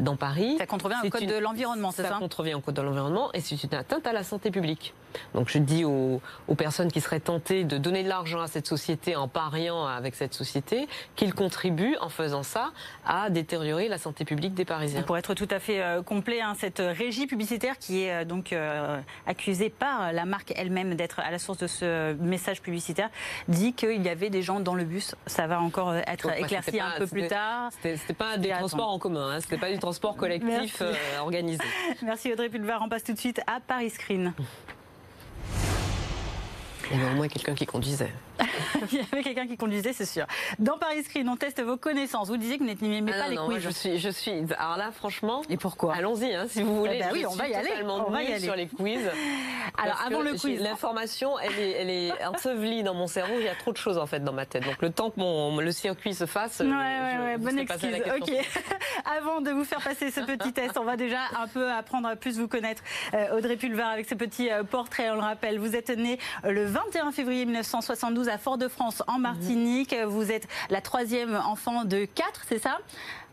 dans 0.00 0.16
Paris. 0.16 0.56
Ça 0.58 0.66
contrevient 0.66 0.96
au 1.04 1.10
code 1.10 1.26
de 1.26 1.38
l'environnement, 1.38 1.90
c'est 1.90 2.02
ça 2.02 2.10
Ça 2.10 2.14
contrevient 2.18 2.54
au 2.54 2.60
code 2.60 2.74
de 2.74 2.82
l'environnement 2.82 3.30
et 3.32 3.40
c'est 3.40 3.62
une 3.62 3.74
atteinte 3.74 4.06
à 4.06 4.12
la 4.12 4.22
santé 4.22 4.50
publique. 4.50 4.94
Donc 5.34 5.48
je 5.50 5.58
dis 5.58 5.84
aux, 5.84 6.20
personnes 6.56 6.90
qui 6.90 7.00
seraient 7.00 7.20
tentées 7.20 7.64
de 7.64 7.76
donner 7.76 8.02
de 8.02 8.08
l'argent 8.08 8.40
à 8.40 8.46
cette 8.46 8.66
société 8.66 9.16
en 9.16 9.28
pariant 9.28 9.84
avec 9.86 10.14
cette 10.14 10.32
société 10.32 10.86
qu'ils 11.16 11.34
contribuent 11.34 11.96
en 12.00 12.08
faisant 12.08 12.42
ça 12.42 12.70
à 13.04 13.28
détériorer 13.30 13.88
la 13.88 13.98
santé 13.98 14.24
publique 14.24 14.54
des 14.54 14.64
Parisiens. 14.64 15.02
Pour 15.02 15.18
être 15.18 15.34
tout 15.34 15.48
à 15.50 15.58
fait 15.58 15.82
complet, 16.06 16.40
hein, 16.40 16.54
cette 16.58 16.80
régie 17.02 17.26
publicitaire 17.26 17.78
qui 17.78 18.02
est 18.02 18.12
euh, 18.12 18.24
donc 18.24 18.52
euh, 18.52 19.00
accusée 19.26 19.70
par 19.70 20.12
la 20.12 20.24
marque 20.24 20.52
elle-même 20.56 20.94
d'être 20.94 21.20
à 21.20 21.30
la 21.30 21.38
source 21.38 21.58
de 21.58 21.66
ce 21.66 22.14
message 22.14 22.62
publicitaire 22.62 23.10
dit 23.48 23.72
qu'il 23.72 24.02
y 24.02 24.08
avait 24.08 24.30
des 24.30 24.42
gens 24.42 24.60
dans 24.60 24.74
le 24.74 24.84
bus. 24.84 25.14
Ça 25.26 25.46
va 25.46 25.60
encore 25.60 25.90
euh, 25.90 26.00
être 26.06 26.30
éclairci 26.38 26.80
un 26.80 26.92
peu 26.98 27.06
plus 27.06 27.26
tard. 27.26 27.70
C'était 27.82 28.14
pas 28.14 28.38
des 28.38 28.50
transports 28.50 28.90
en 28.90 28.98
commun, 28.98 29.30
hein, 29.30 29.40
c'était 29.40 29.58
pas 29.58 29.70
du 29.70 29.78
transport 29.78 30.16
collectif 30.16 30.82
organisé. 31.20 31.64
Merci 32.02 32.32
Audrey 32.32 32.48
Pulvar. 32.48 32.82
On 32.82 32.88
passe 32.88 33.04
tout 33.04 33.12
de 33.12 33.18
suite 33.18 33.40
à 33.46 33.60
Paris 33.60 33.90
Screen. 33.90 34.32
Il 36.90 36.98
y 36.98 37.02
avait 37.02 37.12
au 37.12 37.16
moins 37.16 37.28
quelqu'un 37.28 37.54
qui 37.54 37.64
conduisait. 37.64 38.12
Il 38.92 38.98
y 38.98 39.02
avait 39.12 39.22
quelqu'un 39.22 39.46
qui 39.46 39.56
conduisait, 39.56 39.92
c'est 39.92 40.06
sûr. 40.06 40.26
Dans 40.58 40.78
Paris 40.78 41.04
Screen, 41.04 41.28
on 41.28 41.36
teste 41.36 41.60
vos 41.62 41.76
connaissances. 41.76 42.28
Vous 42.28 42.36
disiez 42.36 42.58
que 42.58 42.64
vous 42.64 42.86
n'aimez 42.86 43.12
ah 43.14 43.22
pas 43.22 43.28
les 43.28 43.36
quiz. 43.36 43.58
je 43.58 43.70
suis, 43.70 43.98
je 43.98 44.08
suis. 44.08 44.32
Alors 44.58 44.76
là, 44.76 44.90
franchement. 44.92 45.42
Et 45.48 45.56
pourquoi? 45.56 45.94
Allons-y, 45.94 46.34
hein, 46.34 46.46
si 46.48 46.62
vous 46.62 46.76
voulez. 46.76 46.96
Eh 46.96 47.00
ben 47.00 47.10
oui, 47.12 47.26
on 47.26 47.34
va 47.34 47.48
y 47.48 47.54
aller. 47.54 47.70
On 47.84 48.10
va 48.10 48.22
y 48.22 48.26
aller 48.28 48.40
sur 48.40 48.56
les 48.56 48.66
quiz. 48.66 49.00
Alors 49.78 50.00
avant 50.04 50.22
le 50.22 50.34
quiz, 50.34 50.60
l'information, 50.60 51.38
elle 51.38 51.58
est, 51.58 51.70
elle 51.72 51.90
est 51.90 52.24
ensevelie 52.26 52.82
dans 52.82 52.94
mon 52.94 53.06
cerveau. 53.06 53.34
Il 53.38 53.44
y 53.44 53.48
a 53.48 53.54
trop 53.54 53.72
de 53.72 53.76
choses 53.76 53.98
en 53.98 54.06
fait 54.06 54.20
dans 54.20 54.32
ma 54.32 54.46
tête. 54.46 54.64
Donc 54.64 54.80
le 54.80 54.90
temps 54.90 55.10
que 55.10 55.20
mon, 55.20 55.58
le 55.58 55.72
circuit 55.72 56.14
se 56.14 56.26
fasse. 56.26 56.60
Ouais, 56.60 56.66
ouais, 56.66 57.24
ouais. 57.24 57.38
Bonne 57.38 57.58
excuse. 57.58 57.94
Ok. 58.20 58.30
avant 59.16 59.40
de 59.40 59.50
vous 59.50 59.64
faire 59.64 59.80
passer 59.80 60.10
ce 60.10 60.20
petit 60.20 60.52
test, 60.52 60.76
on 60.78 60.84
va 60.84 60.96
déjà 60.96 61.20
un 61.38 61.46
peu 61.46 61.70
apprendre 61.70 62.08
à 62.08 62.16
plus 62.16 62.38
vous 62.38 62.48
connaître. 62.48 62.82
Euh, 63.14 63.36
Audrey 63.36 63.56
Pulvar 63.56 63.88
avec 63.88 64.08
ce 64.08 64.14
petit 64.14 64.50
euh, 64.50 64.64
portrait. 64.64 65.10
On 65.10 65.14
le 65.14 65.20
rappelle. 65.20 65.58
Vous 65.58 65.76
êtes 65.76 65.90
né 65.90 66.18
le 66.44 66.64
21 66.64 67.12
février 67.12 67.44
1972 67.44 68.21
à 68.28 68.38
Fort-de-France 68.38 69.02
en 69.06 69.18
Martinique. 69.18 69.94
Vous 70.06 70.30
êtes 70.30 70.48
la 70.70 70.80
troisième 70.80 71.34
enfant 71.36 71.84
de 71.84 72.04
quatre, 72.04 72.42
c'est 72.48 72.58
ça? 72.58 72.78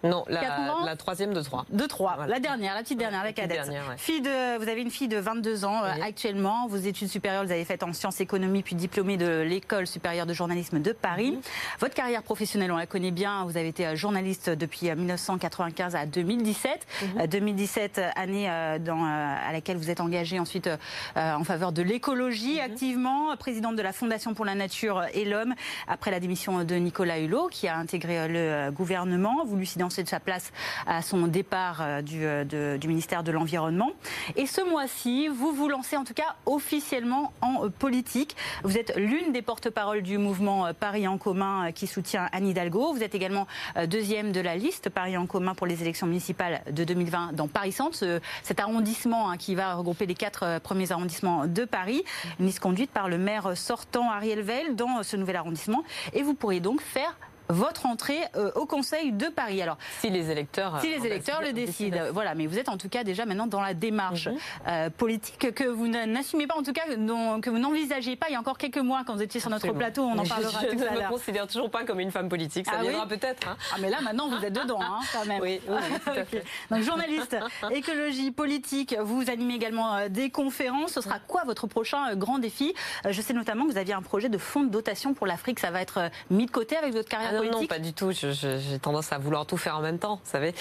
Non, 0.03 0.23
la, 0.29 0.95
troisième 0.95 1.33
de 1.33 1.41
trois. 1.41 1.65
De 1.69 1.85
trois, 1.85 2.25
la 2.27 2.39
dernière, 2.39 2.73
la 2.73 2.83
petite 2.83 2.97
dernière, 2.97 3.23
la 3.23 3.33
cadette. 3.33 3.69
fille 3.97 4.21
de, 4.21 4.57
vous 4.57 4.69
avez 4.69 4.81
une 4.81 4.91
fille 4.91 5.09
de 5.09 5.17
22 5.17 5.65
ans 5.65 5.83
euh, 5.83 5.91
actuellement. 6.01 6.67
Vos 6.67 6.77
études 6.77 7.09
supérieures, 7.09 7.43
vous 7.43 7.51
avez 7.51 7.65
faites 7.65 7.83
en 7.83 7.91
sciences 7.91 8.21
économie, 8.21 8.63
puis 8.63 8.75
diplômée 8.75 9.17
de 9.17 9.41
l'école 9.41 9.87
supérieure 9.87 10.25
de 10.25 10.33
journalisme 10.33 10.81
de 10.81 10.93
Paris. 10.93 11.31
Mhm. 11.31 11.41
Votre 11.79 11.95
carrière 11.95 12.23
professionnelle, 12.23 12.71
on 12.71 12.77
la 12.77 12.85
connaît 12.85 13.11
bien. 13.11 13.43
Vous 13.43 13.57
avez 13.57 13.67
été 13.67 13.85
euh, 13.87 13.95
journaliste 13.95 14.49
depuis 14.49 14.89
1995 14.89 15.95
euh, 15.95 15.97
à 15.97 16.05
2017. 16.05 16.87
2017, 17.29 17.97
mhm. 17.97 18.03
année 18.15 18.79
dans, 18.79 19.03
à 19.03 19.51
laquelle 19.51 19.77
vous 19.77 19.89
êtes 19.89 19.99
engagée 19.99 20.39
ensuite 20.39 20.69
en 21.15 21.43
faveur 21.43 21.71
de 21.71 21.81
l'écologie 21.81 22.55
mhm. 22.55 22.71
activement, 22.71 23.35
présidente 23.37 23.75
de 23.75 23.81
la 23.81 23.91
Fondation 23.91 24.33
pour 24.33 24.45
la 24.45 24.55
nature 24.55 24.78
et 25.13 25.25
l'homme, 25.25 25.55
après 25.87 26.11
la 26.11 26.19
démission 26.19 26.63
de 26.63 26.75
Nicolas 26.75 27.19
Hulot, 27.19 27.47
qui 27.49 27.67
a 27.67 27.75
intégré 27.75 28.27
le 28.27 28.71
gouvernement. 28.71 29.43
Vous 29.45 29.55
lui 29.55 29.67
de 29.79 30.07
sa 30.09 30.19
place 30.19 30.51
à 30.87 31.01
son 31.01 31.27
départ 31.27 31.79
euh, 31.81 32.01
du, 32.01 32.25
euh, 32.25 32.77
du 32.77 32.87
ministère 32.87 33.23
de 33.23 33.31
l'Environnement. 33.31 33.91
Et 34.35 34.45
ce 34.45 34.61
mois-ci, 34.61 35.27
vous 35.27 35.51
vous 35.53 35.69
lancez 35.69 35.95
en 35.95 36.03
tout 36.03 36.13
cas 36.13 36.35
officiellement 36.45 37.31
en 37.41 37.65
euh, 37.65 37.69
politique. 37.69 38.35
Vous 38.63 38.77
êtes 38.77 38.93
l'une 38.97 39.31
des 39.31 39.41
porte-paroles 39.41 40.01
du 40.01 40.17
mouvement 40.17 40.73
Paris 40.73 41.07
en 41.07 41.17
commun 41.17 41.71
qui 41.71 41.87
soutient 41.87 42.27
Anne 42.31 42.47
Hidalgo. 42.47 42.93
Vous 42.93 43.03
êtes 43.03 43.15
également 43.15 43.47
deuxième 43.87 44.31
de 44.31 44.41
la 44.41 44.55
liste 44.55 44.89
Paris 44.89 45.17
en 45.17 45.25
commun 45.25 45.55
pour 45.55 45.67
les 45.67 45.81
élections 45.81 46.07
municipales 46.07 46.61
de 46.69 46.83
2020 46.83 47.33
dans 47.33 47.47
Paris 47.47 47.71
Centre, 47.71 47.97
cet 48.43 48.59
arrondissement 48.59 49.29
hein, 49.29 49.37
qui 49.37 49.55
va 49.55 49.75
regrouper 49.75 50.05
les 50.05 50.15
quatre 50.15 50.59
premiers 50.59 50.91
arrondissements 50.91 51.45
de 51.45 51.65
Paris. 51.65 52.03
Une 52.39 52.47
liste 52.47 52.59
conduite 52.59 52.91
par 52.91 53.07
le 53.07 53.17
maire 53.17 53.55
sortant 53.55 54.11
Ariel 54.11 54.41
Veil 54.41 54.68
dans 54.75 55.03
ce 55.03 55.15
nouvel 55.17 55.35
arrondissement. 55.35 55.83
Et 56.13 56.23
vous 56.23 56.33
pourriez 56.33 56.59
donc 56.59 56.81
faire 56.81 57.15
votre 57.49 57.85
entrée 57.85 58.19
euh, 58.35 58.51
au 58.55 58.65
Conseil 58.65 59.11
de 59.11 59.25
Paris. 59.27 59.61
Alors, 59.61 59.77
si 59.99 60.09
les 60.09 60.29
électeurs, 60.29 60.79
si 60.81 60.89
les 60.89 61.05
électeurs 61.05 61.41
le 61.41 61.51
décident, 61.51 62.11
voilà. 62.13 62.35
Mais 62.35 62.47
vous 62.47 62.57
êtes 62.57 62.69
en 62.69 62.77
tout 62.77 62.89
cas 62.89 63.03
déjà 63.03 63.25
maintenant 63.25 63.47
dans 63.47 63.61
la 63.61 63.73
démarche 63.73 64.27
mhm. 64.27 64.37
euh, 64.67 64.89
politique 64.89 65.53
que 65.53 65.63
vous 65.63 65.87
n'assumez 65.87 66.47
pas, 66.47 66.55
en 66.55 66.63
tout 66.63 66.73
cas 66.73 66.85
que 66.87 67.49
vous 67.49 67.57
n'envisagez 67.57 68.15
pas. 68.15 68.27
Il 68.29 68.33
y 68.33 68.35
a 68.35 68.39
encore 68.39 68.57
quelques 68.57 68.77
mois, 68.77 69.03
quand 69.05 69.15
vous 69.15 69.23
étiez 69.23 69.39
sur 69.39 69.49
notre 69.49 69.71
plateau, 69.73 70.03
on 70.03 70.17
en 70.17 70.25
parlera 70.25 70.51
tout 70.51 70.67
à 70.67 70.75
l'heure. 70.75 70.93
Je 70.93 70.99
ne 70.99 71.03
me 71.03 71.09
considère 71.09 71.47
toujours 71.47 71.71
pas 71.71 71.83
comme 71.83 71.99
une 71.99 72.11
femme 72.11 72.29
politique. 72.29 72.67
Ça 72.67 72.73
ah 72.77 72.81
viendra 72.81 73.07
peut-être. 73.07 73.47
Hein. 73.47 73.57
Ah 73.73 73.77
mais 73.79 73.89
là 73.89 74.01
maintenant 74.01 74.29
vous 74.29 74.45
êtes 74.45 74.53
dedans, 74.53 74.81
hein, 74.81 74.99
quand 75.13 75.25
même. 75.25 75.41
Oui. 75.41 75.59
Donc 76.71 76.81
journaliste, 76.83 77.35
écologie, 77.71 78.31
politique. 78.31 78.95
Vous 78.99 79.29
animez 79.29 79.55
également 79.55 79.95
euh, 79.95 80.09
des 80.09 80.29
conférences. 80.29 80.93
Ce 80.93 81.01
sera 81.01 81.19
quoi 81.19 81.43
votre 81.45 81.67
prochain 81.67 82.15
grand 82.15 82.39
défi? 82.39 82.73
Je 83.07 83.21
sais 83.21 83.33
notamment 83.33 83.65
que 83.65 83.71
vous 83.71 83.77
aviez 83.77 83.93
un 83.93 84.01
projet 84.01 84.29
de 84.29 84.37
fonds 84.37 84.63
de 84.63 84.69
dotation 84.69 85.13
pour 85.13 85.25
l'Afrique. 85.25 85.59
Ça 85.59 85.71
va 85.71 85.81
être 85.81 86.11
mis 86.29 86.45
de 86.45 86.51
côté 86.51 86.77
avec 86.77 86.93
votre 86.93 87.09
carrière 87.09 87.38
non, 87.43 87.65
pas 87.65 87.79
du 87.79 87.93
tout. 87.93 88.11
J'ai 88.11 88.79
tendance 88.81 89.11
à 89.11 89.17
vouloir 89.17 89.45
tout 89.45 89.57
faire 89.57 89.77
en 89.77 89.81
même 89.81 89.99
temps, 89.99 90.15
vous 90.23 90.29
savez. 90.29 90.53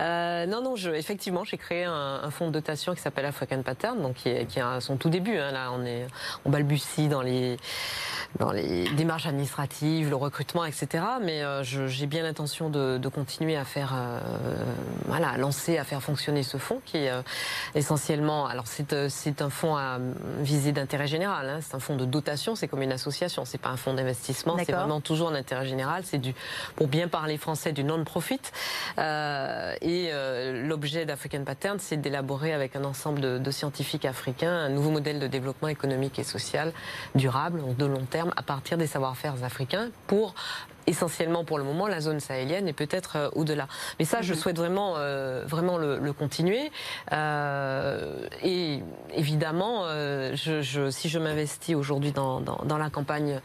Euh, 0.00 0.46
non, 0.46 0.62
non, 0.62 0.76
je, 0.76 0.90
effectivement, 0.90 1.44
j'ai 1.44 1.58
créé 1.58 1.84
un, 1.84 2.30
fonds 2.30 2.46
de 2.46 2.52
dotation 2.52 2.94
qui 2.94 3.00
s'appelle 3.00 3.26
African 3.26 3.62
Pattern, 3.62 4.00
donc 4.00 4.14
qui, 4.14 4.28
est, 4.28 4.46
qui 4.46 4.60
a 4.60 4.80
son 4.80 4.96
tout 4.96 5.10
début. 5.10 5.36
Hein. 5.36 5.52
là, 5.52 5.70
on 5.72 5.84
est, 5.84 6.06
on 6.44 6.50
balbutie 6.50 7.08
dans 7.08 7.22
les 7.22 7.56
dans 8.38 8.50
les 8.50 8.88
démarches 8.94 9.26
administratives, 9.26 10.08
le 10.08 10.16
recrutement, 10.16 10.64
etc. 10.64 11.04
Mais 11.22 11.42
euh, 11.42 11.62
j'ai 11.62 12.06
bien 12.06 12.22
l'intention 12.22 12.70
de, 12.70 12.96
de, 12.96 13.08
continuer 13.08 13.56
à 13.56 13.64
faire, 13.66 13.92
euh, 13.94 14.20
voilà, 15.04 15.28
à 15.28 15.36
lancer, 15.36 15.76
à 15.76 15.84
faire 15.84 16.02
fonctionner 16.02 16.42
ce 16.42 16.56
fonds 16.56 16.80
qui 16.86 16.96
est 16.96 17.12
essentiellement, 17.74 18.46
alors 18.46 18.64
c'est 18.66 19.42
un 19.42 19.50
fonds 19.50 19.76
à 19.76 19.98
visée 20.38 20.72
d'intérêt 20.72 21.06
général. 21.06 21.48
Hein. 21.48 21.58
c'est 21.60 21.74
un 21.74 21.78
fonds 21.78 21.96
de 21.96 22.06
dotation, 22.06 22.54
c'est 22.54 22.68
comme 22.68 22.82
une 22.82 22.92
association, 22.92 23.44
c'est 23.44 23.58
pas 23.58 23.68
un 23.68 23.76
fonds 23.76 23.94
d'investissement, 23.94 24.56
c'est 24.58 24.72
vraiment 24.72 25.00
toujours 25.00 25.30
d'intérêt 25.30 25.66
général. 25.66 26.04
C'est 26.04 26.18
pour 26.76 26.88
bien 26.88 27.08
parler 27.08 27.36
français, 27.38 27.72
du 27.72 27.84
non-profit. 27.84 28.40
Euh, 28.98 29.74
et 29.80 30.10
euh, 30.12 30.66
l'objet 30.66 31.04
d'African 31.04 31.44
Pattern, 31.44 31.78
c'est 31.78 31.96
d'élaborer 31.96 32.52
avec 32.52 32.76
un 32.76 32.84
ensemble 32.84 33.20
de, 33.20 33.50
scientifiques 33.50 34.04
africains 34.04 34.52
un 34.52 34.70
nouveau 34.70 34.90
modèle 34.90 35.18
de 35.18 35.26
développement 35.26 35.68
économique 35.68 36.18
et 36.18 36.24
social 36.24 36.72
durable, 37.14 37.62
de 37.76 37.84
long 37.84 38.04
terme, 38.04 38.32
à 38.36 38.42
partir 38.42 38.78
des 38.78 38.86
savoir-faire 38.86 39.44
africains, 39.44 39.90
pour 40.06 40.34
essentiellement 40.86 41.44
pour 41.44 41.58
le 41.58 41.64
moment 41.64 41.86
la 41.86 42.00
zone 42.00 42.20
sahélienne 42.20 42.68
et 42.68 42.72
peut-être 42.72 43.16
euh, 43.16 43.30
au-delà. 43.34 43.68
Mais 43.98 44.04
ça, 44.04 44.22
je 44.22 44.32
mhm. 44.32 44.38
souhaite 44.38 44.56
vraiment, 44.56 44.94
euh, 44.96 45.44
vraiment 45.46 45.78
le, 45.78 46.12
continuer. 46.12 46.70
Euh, 47.12 48.26
et 48.42 48.80
évidemment, 49.14 49.84
je, 50.34 50.90
si 50.90 51.08
je 51.08 51.18
m'investis 51.18 51.74
aujourd'hui 51.74 52.12
dans, 52.12 52.40
dans, 52.40 52.78
la 52.78 52.90
campagne, 52.90 53.40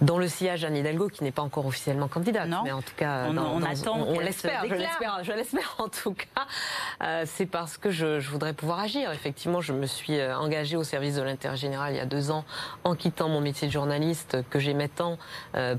dans 0.00 0.18
le 0.18 0.26
sillage 0.26 0.62
d'Anne 0.62 0.76
Hidalgo, 0.76 1.08
qui 1.08 1.22
n'est 1.22 1.32
pas 1.32 1.42
encore 1.42 1.66
officiellement 1.66 2.08
candidate, 2.08 2.48
non. 2.48 2.62
mais 2.64 2.72
en 2.72 2.80
tout 2.80 2.94
cas, 2.96 3.26
on, 3.28 3.36
on 3.36 3.62
attend, 3.62 3.98
on, 3.98 4.18
l'espère, 4.20 4.64
je 4.66 4.74
l'espère, 4.74 5.20
je 5.22 5.32
l'espère 5.32 5.76
en 5.78 5.88
tout 5.88 6.14
cas. 6.14 7.24
c'est 7.26 7.46
parce 7.46 7.76
que 7.76 7.90
je, 7.90 8.20
je, 8.20 8.30
voudrais 8.30 8.54
pouvoir 8.54 8.80
agir. 8.80 9.12
Effectivement, 9.12 9.60
je 9.60 9.74
me 9.74 9.86
suis 9.86 10.20
engagée 10.22 10.76
au 10.76 10.84
service 10.84 11.16
de 11.16 11.22
l'intérêt 11.22 11.56
général 11.56 11.92
il 11.92 11.98
y 11.98 12.00
a 12.00 12.06
deux 12.06 12.30
ans 12.30 12.44
en 12.84 12.94
quittant 12.94 13.28
mon 13.28 13.40
métier 13.40 13.68
de 13.68 13.72
journaliste 13.72 14.38
que 14.48 14.58
j'aimais 14.58 14.88
tant 14.88 15.18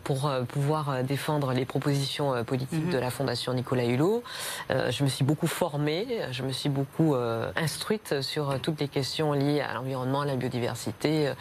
pour 0.04 0.32
pouvoir 0.48 0.89
euh, 0.92 1.04
défendre 1.04 1.54
les 1.54 1.66
propositions 1.66 2.34
euh, 2.34 2.44
politiques 2.44 2.86
mhm. 2.86 2.92
de 2.92 2.98
la 2.98 3.10
Fondation 3.10 3.54
Nicolas 3.54 3.86
Hulot. 3.86 4.24
Euh, 4.72 4.92
je 4.92 5.04
me 5.04 5.10
suis 5.10 5.24
beaucoup 5.24 5.48
formée, 5.48 6.08
je 6.32 6.44
me 6.44 6.52
suis 6.52 6.70
beaucoup 6.70 7.16
instruite 7.56 8.22
sur 8.22 8.60
toutes 8.62 8.80
les 8.80 8.88
questions 8.88 9.34
liées 9.34 9.62
à 9.62 9.74
l'environnement, 9.74 10.22
à 10.22 10.26
la 10.26 10.36
biodiversité, 10.36 11.32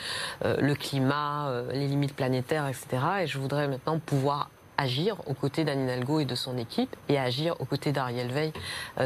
le 0.45 0.75
climat, 0.75 1.51
les 1.73 1.87
limites 1.87 2.15
planétaires, 2.15 2.67
etc. 2.67 2.87
Et 3.23 3.27
je 3.27 3.39
voudrais 3.39 3.69
maintenant 3.69 3.99
pouvoir 3.99 4.51
agir 4.77 5.17
aux 5.27 5.35
côtés 5.35 5.65
d'Anne 5.65 5.85
Hidalgo 5.85 6.21
et 6.21 6.25
de 6.25 6.35
son 6.35 6.57
équipe 6.57 6.95
et 7.09 7.19
agir 7.19 7.57
aux 7.61 7.65
côtés 7.65 7.93
d'Ariel 7.93 8.31
Veil 8.31 8.53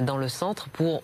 dans 0.03 0.17
le 0.17 0.29
centre 0.29 0.69
pour 0.69 1.03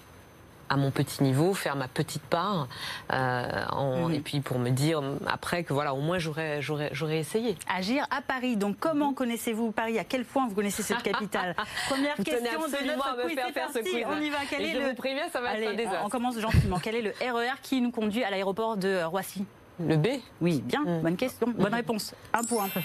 à 0.69 0.77
mon 0.77 0.91
petit 0.91 1.23
niveau, 1.23 1.55
faire 1.55 1.77
ma 1.77 1.89
petite 1.89 2.23
part, 2.23 2.69
euh, 3.13 4.07
mhm. 4.07 4.15
et 4.15 4.21
puis 4.21 4.41
pour 4.41 4.59
me 4.59 4.71
dire 4.71 5.03
après 5.27 5.65
que 5.65 5.73
voilà, 5.73 5.95
au 5.95 6.01
moins 6.01 6.19
j'aurais, 6.19 6.63
j'aurais, 6.63 6.91
j'aurais 6.93 7.19
essayé. 7.19 7.57
Agir 7.75 8.07
à 8.11 8.23
Paris. 8.23 8.57
Donc 8.57 8.77
comment 8.79 9.13
connaissez-vous 9.13 9.73
Paris? 9.73 9.99
À 9.99 10.05
quel 10.05 10.25
point 10.25 10.47
vous 10.49 10.55
connaissez 10.55 10.83
cette 10.83 11.03
capitale? 11.03 11.55
Première 11.89 12.17
question 12.17 12.61
de 12.61 12.87
notre 12.87 13.23
quiz. 13.23 13.35
Faire 13.35 13.51
faire 13.51 13.71
ce 13.73 13.79
quiz. 13.79 14.05
On 14.07 14.21
y 14.21 14.31
va. 14.31 14.39
Quel 14.49 14.63
est 14.63 14.89
le... 14.89 14.95
préviens, 14.95 15.29
ça 15.31 15.41
va 15.41 15.55
être 15.55 15.69
un 15.69 15.75
désastre. 15.75 16.03
On 16.05 16.09
commence 16.09 16.39
gentiment. 16.39 16.79
Quel 16.83 16.97
est 16.97 17.03
le 17.03 17.13
RER 17.21 17.49
e 17.49 17.57
qui 17.63 17.81
nous 17.81 17.91
conduit 17.91 18.25
à 18.25 18.31
l'aéroport 18.31 18.77
de 18.77 19.03
Roissy? 19.05 19.45
Le 19.81 19.97
B? 19.97 20.09
Oui, 20.41 20.61
bien, 20.65 20.83
mm. 20.83 21.03
bonne 21.03 21.17
question, 21.17 21.47
bonne 21.57 21.75
réponse. 21.75 22.15
Un 22.33 22.43
point. 22.43 22.69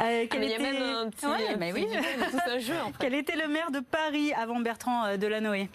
Euh, 0.00 0.26
quel 0.30 0.42
ah, 0.42 0.44
était... 0.44 0.52
Y 0.52 0.54
a 0.54 0.58
même 0.58 0.82
un 0.82 1.10
petit, 1.10 1.26
ouais, 1.26 1.56
mais 1.58 1.72
oui. 1.72 1.88
jeu. 2.60 2.74
En 2.80 2.86
fait. 2.92 2.94
Quel 3.00 3.14
était 3.14 3.34
le 3.34 3.48
maire 3.48 3.72
de 3.72 3.80
Paris 3.80 4.32
avant 4.32 4.60
Bertrand 4.60 5.06
euh, 5.06 5.16
Delanoë? 5.16 5.68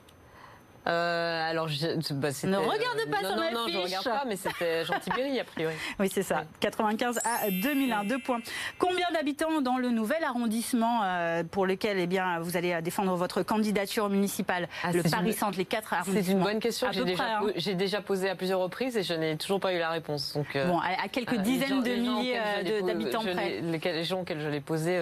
Euh, 0.88 1.50
alors, 1.50 1.68
je, 1.68 1.88
bah, 2.14 2.30
ne 2.44 2.58
regarde 2.58 3.10
pas 3.10 3.20
sur 3.20 3.36
non, 3.36 3.52
non, 3.54 3.68
je 3.68 3.78
regarde 3.78 4.04
pas, 4.04 4.24
mais 4.28 4.36
c'était 4.36 4.84
Jean 4.86 5.00
Tibéry 5.00 5.40
a 5.40 5.44
priori. 5.44 5.74
Oui, 6.00 6.10
c'est 6.12 6.24
ça. 6.24 6.44
95 6.60 7.20
à 7.20 7.50
2001, 7.50 8.04
deux 8.06 8.20
points. 8.20 8.40
Combien 8.80 9.06
d'habitants 9.14 9.62
dans 9.62 9.78
le 9.78 9.90
nouvel 9.90 10.24
arrondissement 10.24 11.02
euh, 11.04 11.44
pour 11.44 11.66
lequel, 11.66 12.00
eh 12.00 12.08
bien, 12.08 12.40
vous 12.40 12.58
allez 12.58 12.82
défendre 12.82 13.16
votre 13.16 13.44
candidature 13.44 14.10
municipale, 14.10 14.68
ah, 14.84 14.92
le 14.92 15.04
Paris 15.04 15.34
Centre, 15.34 15.58
les 15.58 15.66
quatre 15.66 15.94
arrondissements 15.94 16.22
C'est 16.24 16.32
une 16.32 16.40
bonne 16.40 16.60
question. 16.60 16.88
J'ai 16.92 17.06
déjà, 17.06 17.38
hein. 17.38 17.42
j'ai 17.56 17.76
déjà 17.76 18.02
posée 18.02 18.30
à 18.30 18.36
plusieurs 18.36 18.60
reprises 18.60 18.98
et 18.98 19.04
je 19.04 19.14
n'ai 19.14 19.38
toujours 19.38 19.60
pas 19.60 19.74
eu 19.74 19.80
la 19.80 19.90
réponse. 19.90 20.34
Donc, 20.34 20.56
euh, 20.56 20.68
bon, 20.68 20.80
à, 20.80 21.08
quelques 21.08 21.38
dizaines 21.38 21.84
de 21.84 21.96
milliers 21.96 22.40
d'habitants 22.86 23.22
près. 23.22 23.62
Les, 23.62 24.04
gens 24.04 24.22
auxquels 24.22 24.42
je 24.42 24.50
l'ai 24.50 24.62
posé, 24.62 25.00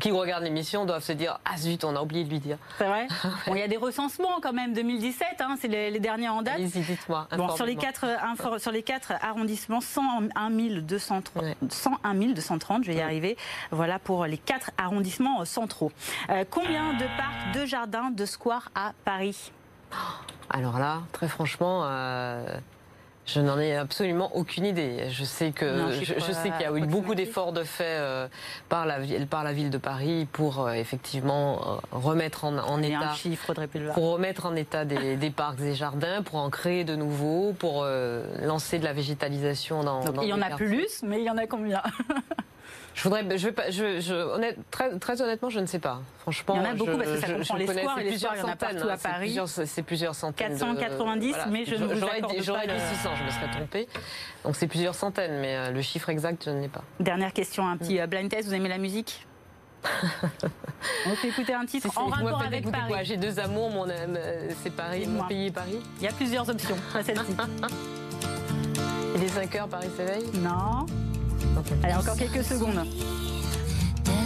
qui 0.00 0.10
regardent 0.10 0.44
l'émission, 0.44 0.86
doivent 0.86 1.04
se 1.04 1.12
dire 1.12 1.40
ah 1.44 1.56
zut, 1.58 1.84
on 1.84 1.94
a 1.96 2.02
oublié 2.02 2.24
de 2.24 2.30
lui 2.30 2.38
dire. 2.38 2.58
C'est 2.78 2.86
vrai? 2.86 3.06
Bon, 3.46 3.54
il 3.54 3.60
y 3.60 3.62
a 3.62 3.68
des 3.68 3.76
recensements 3.76 4.40
quand 4.42 4.52
même 4.52 4.74
2017, 4.78 5.26
hein, 5.40 5.56
c'est 5.60 5.66
les, 5.66 5.98
derniers 5.98 6.28
en 6.28 6.42
date. 6.42 6.60
Bon, 7.36 7.48
sur 7.56 7.66
les 7.66 7.74
quatre 7.74 8.04
euh, 8.04 8.58
sur 8.58 8.70
les 8.70 8.84
quatre 8.84 9.12
arrondissements, 9.22 9.80
101 9.80 10.50
230, 10.80 11.32
101 11.68 12.14
230, 12.14 12.84
je 12.84 12.92
vais 12.92 12.98
y 12.98 13.00
arriver. 13.00 13.36
Voilà 13.72 13.98
pour 13.98 14.26
les 14.26 14.38
quatre 14.38 14.70
arrondissements 14.78 15.44
centraux. 15.44 15.90
Euh, 16.30 16.44
combien 16.48 16.92
de 16.92 17.04
parcs, 17.16 17.54
de 17.54 17.66
jardins, 17.66 18.10
de 18.10 18.24
squares 18.24 18.70
à 18.76 18.92
Paris? 19.04 19.50
Alors 20.48 20.78
là, 20.78 21.02
très 21.12 21.26
franchement. 21.26 21.82
Euh, 21.84 22.58
je 23.28 23.40
n'en 23.40 23.58
ai 23.58 23.76
absolument 23.76 24.34
aucune 24.34 24.64
idée. 24.64 25.10
Je 25.10 25.24
sais 25.24 25.52
que 25.52 25.92
je, 25.92 26.04
sais 26.32 26.50
qu'il 26.50 26.62
y 26.62 26.64
a 26.64 26.72
eu 26.72 26.86
beaucoup 26.86 27.14
d'efforts 27.14 27.52
de 27.52 27.62
fait 27.62 27.84
euh, 27.84 28.26
par 28.70 28.86
la 28.86 28.96
par 29.28 29.44
la 29.44 29.52
ville 29.52 29.68
de 29.68 29.76
Paris 29.76 30.26
pour 30.32 30.60
euh, 30.66 30.72
effectivement 30.72 31.60
euh, 31.60 31.76
remettre 31.92 32.44
en, 32.44 32.56
en 32.56 32.82
état 32.82 33.14
pour 33.94 34.12
remettre 34.12 34.46
en 34.46 34.56
état 34.56 34.86
des, 34.86 35.16
des, 35.18 35.30
parcs 35.30 35.60
et 35.60 35.74
jardins, 35.74 36.22
pour 36.22 36.36
en 36.36 36.48
créer 36.48 36.84
de 36.84 36.96
nouveaux, 36.96 37.52
pour 37.52 37.86
lancer 38.42 38.78
de 38.78 38.84
la 38.84 38.94
végétalisation 38.94 39.84
dans. 39.84 40.04
Donc, 40.04 40.16
il 40.22 40.28
y 40.28 40.32
en 40.32 40.40
a 40.40 40.56
plus, 40.56 41.02
mais 41.02 41.18
il 41.18 41.24
y 41.24 41.30
en 41.30 41.36
a 41.36 41.46
combien? 41.46 41.82
Je 42.98 43.04
voudrais, 43.04 43.38
je 43.38 43.46
vais 43.46 43.52
pas, 43.52 43.70
je, 43.70 44.00
je 44.00 44.12
honnête, 44.12 44.58
très, 44.72 44.98
très, 44.98 45.22
honnêtement, 45.22 45.50
je 45.50 45.60
ne 45.60 45.66
sais 45.66 45.78
pas. 45.78 46.00
Franchement, 46.18 46.56
il 46.56 46.62
y 46.64 46.66
en 46.66 46.70
a 46.70 46.74
beaucoup 46.74 46.96
parce 46.96 47.10
que 47.10 47.20
ça 47.20 47.28
comprend 47.28 47.56
les 47.56 47.66
squares 47.68 47.98
et 48.00 48.04
les 48.04 48.18
squares, 48.18 48.34
il 48.34 48.40
y 48.40 48.42
en 48.42 48.48
a 48.48 48.56
partout 48.56 48.88
à 48.88 48.96
Paris. 48.96 49.38
C'est 49.46 49.82
plusieurs, 49.84 50.16
centaines. 50.16 50.58
490, 50.58 51.36
mais 51.48 51.64
je 51.64 51.76
ne 51.76 51.86
vous 51.86 51.94
J'aurais 51.94 52.66
dit 52.66 52.80
600, 52.96 53.10
je 53.14 53.24
me 53.24 53.30
serais 53.30 53.50
trompée. 53.52 53.88
Donc 54.42 54.56
c'est 54.56 54.66
plusieurs 54.66 54.96
centaines, 54.96 55.40
mais 55.40 55.56
euh, 55.56 55.70
le 55.70 55.80
chiffre 55.80 56.08
exact, 56.08 56.42
je 56.44 56.50
ne 56.50 56.60
l'ai 56.60 56.68
pas. 56.68 56.82
Dernière 56.98 57.32
question, 57.32 57.68
un 57.68 57.76
petit 57.76 57.94
mm. 57.94 58.00
euh, 58.00 58.06
blind 58.08 58.30
test. 58.30 58.48
Vous 58.48 58.54
aimez 58.54 58.68
la 58.68 58.78
musique? 58.78 59.24
On 61.06 61.10
peut 61.10 61.28
écouter 61.28 61.54
un 61.54 61.66
titre 61.66 61.96
en 61.96 62.06
rapport 62.06 62.42
avec 62.42 62.68
Paris. 62.68 62.94
J'ai 63.04 63.16
deux 63.16 63.38
amours, 63.38 63.70
mon, 63.70 63.88
euh, 63.88 64.48
c'est 64.64 64.74
Paris, 64.74 65.06
mon 65.06 65.24
pays 65.28 65.46
est 65.46 65.52
Paris. 65.52 65.78
Il 65.98 66.02
y 66.02 66.08
a 66.08 66.12
plusieurs 66.12 66.50
options 66.50 66.76
à 66.96 67.04
celle-ci. 67.04 67.36
Il 69.14 69.22
est 69.22 69.28
5 69.28 69.54
heures, 69.54 69.68
Paris 69.68 69.88
s'éveille? 69.96 70.30
Non. 70.34 70.84
Allez, 71.82 71.94
encore 71.94 72.16
quelques 72.16 72.44
secondes. 72.44 72.84
Ah, 74.06 74.18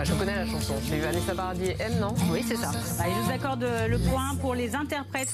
enfin, 0.00 0.12
je 0.12 0.18
connais 0.18 0.34
la 0.34 0.46
chanson. 0.46 0.74
C'est 0.82 0.98
Vanessa 0.98 1.34
Paradis 1.34 1.70
M, 1.78 1.98
non? 2.00 2.14
Oui, 2.30 2.44
c'est 2.46 2.56
ça. 2.56 2.70
Allez, 3.00 3.12
je 3.12 3.20
vous 3.20 3.30
accorde 3.30 3.66
le 3.88 3.98
point 3.98 4.34
pour 4.40 4.54
les 4.54 4.74
interprètes. 4.74 5.28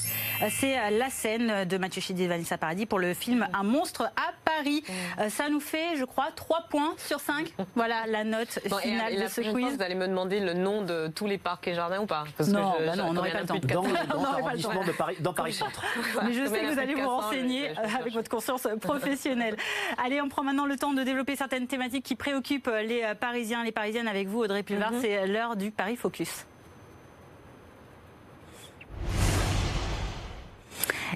C'est 0.49 0.75
la 0.91 1.09
scène 1.09 1.65
de 1.65 1.77
Mathieu 1.77 2.01
Chédid 2.01 2.25
et 2.25 2.27
Vanessa 2.27 2.57
Paradis 2.57 2.85
pour 2.85 2.99
le 2.99 3.13
film 3.13 3.47
Un 3.53 3.63
monstre 3.63 4.03
à 4.15 4.33
Paris. 4.43 4.83
Euh, 5.19 5.29
ça 5.29 5.49
nous 5.49 5.59
fait, 5.59 5.97
je 5.97 6.05
crois, 6.05 6.27
3 6.35 6.65
points 6.69 6.93
sur 6.97 7.19
5. 7.19 7.53
Voilà 7.75 8.07
la 8.07 8.23
note 8.23 8.59
finale 8.81 9.21
de 9.21 9.27
ce 9.27 9.41
quiz. 9.41 9.75
vous 9.75 9.81
allez 9.81 9.95
me 9.95 10.07
demander 10.07 10.39
le 10.39 10.53
nom 10.53 10.81
de 10.81 11.07
tous 11.07 11.27
les 11.27 11.37
parcs 11.37 11.67
et 11.67 11.75
jardins 11.75 12.01
ou 12.01 12.05
pas? 12.05 12.23
Non, 12.47 12.73
bah 12.79 12.95
non 12.95 13.05
on 13.09 13.13
n'aurait 13.13 13.31
pas 13.31 13.41
le 13.41 13.47
temps. 13.47 13.59
Dans, 13.59 13.83
l'arrondissement 13.83 14.83
de 14.83 14.91
Paris, 14.91 15.17
dans 15.19 15.33
Paris 15.33 15.53
Centre. 15.53 15.83
Mais 16.25 16.33
je 16.33 16.45
sais 16.45 16.61
que 16.61 16.73
vous 16.73 16.79
allez 16.79 16.95
vous 16.95 17.07
renseigner 17.07 17.69
avec 17.99 18.13
votre 18.13 18.29
conscience 18.29 18.67
professionnelle. 18.81 19.55
Allez, 20.03 20.21
on 20.21 20.29
prend 20.29 20.43
maintenant 20.43 20.65
le 20.65 20.75
temps 20.75 20.93
de 20.93 21.03
développer 21.03 21.35
certaines 21.35 21.67
thématiques 21.67 22.05
qui 22.05 22.15
préoccupent 22.15 22.71
les 22.83 23.13
Parisiens, 23.19 23.63
les 23.63 23.71
Parisiennes 23.71 24.07
avec 24.07 24.27
vous, 24.27 24.39
Audrey 24.39 24.56
Pulvar. 24.63 24.91
Mhm. 24.91 25.01
C'est 25.01 25.27
l'heure 25.27 25.55
du 25.55 25.71
Paris 25.71 25.95
Focus. 25.95 26.45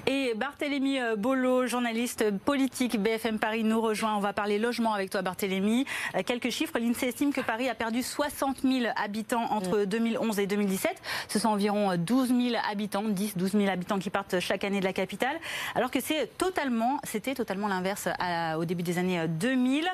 Et 0.06 0.34
Barthélémy 0.34 1.00
euh, 1.00 1.16
Bolo, 1.16 1.66
journaliste 1.66 2.30
politique 2.44 3.00
BFM 3.00 3.38
Paris, 3.38 3.64
nous 3.64 3.80
rejoint. 3.80 4.16
On 4.16 4.20
va 4.20 4.32
parler 4.32 4.58
logement 4.58 4.94
avec 4.94 5.10
toi, 5.10 5.22
Barthélémy. 5.22 5.84
Euh, 6.14 6.22
quelques 6.24 6.50
chiffres. 6.50 6.78
L'INSEE 6.78 7.08
estime 7.08 7.32
que 7.32 7.40
Paris 7.40 7.68
a 7.68 7.74
perdu 7.74 8.02
60 8.02 8.62
000 8.62 8.92
habitants 8.96 9.44
entre 9.50 9.84
2011 9.84 10.36
mm. 10.36 10.40
et 10.40 10.46
2017. 10.46 11.02
Ce 11.28 11.38
sont 11.38 11.48
environ 11.48 11.96
12 11.96 12.28
000 12.28 12.40
habitants, 12.70 13.04
10, 13.04 13.36
12 13.36 13.52
000 13.52 13.68
habitants 13.68 13.98
qui 13.98 14.10
partent 14.10 14.40
chaque 14.40 14.64
année 14.64 14.80
de 14.80 14.84
la 14.84 14.92
capitale. 14.92 15.36
Alors 15.74 15.90
que 15.90 16.00
c'est 16.00 16.36
totalement, 16.38 16.98
c'était 17.04 17.34
totalement 17.34 17.68
l'inverse 17.68 18.08
au 18.56 18.64
début 18.64 18.82
des 18.82 18.98
années 18.98 19.26
2000. 19.28 19.86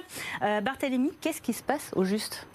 Euh, 0.43 0.61
Barthélémy, 0.61 1.13
qu'est-ce 1.21 1.43
qui 1.43 1.53
se 1.53 1.63
passe 1.63 1.91
au 1.95 2.05
juste? 2.05 2.47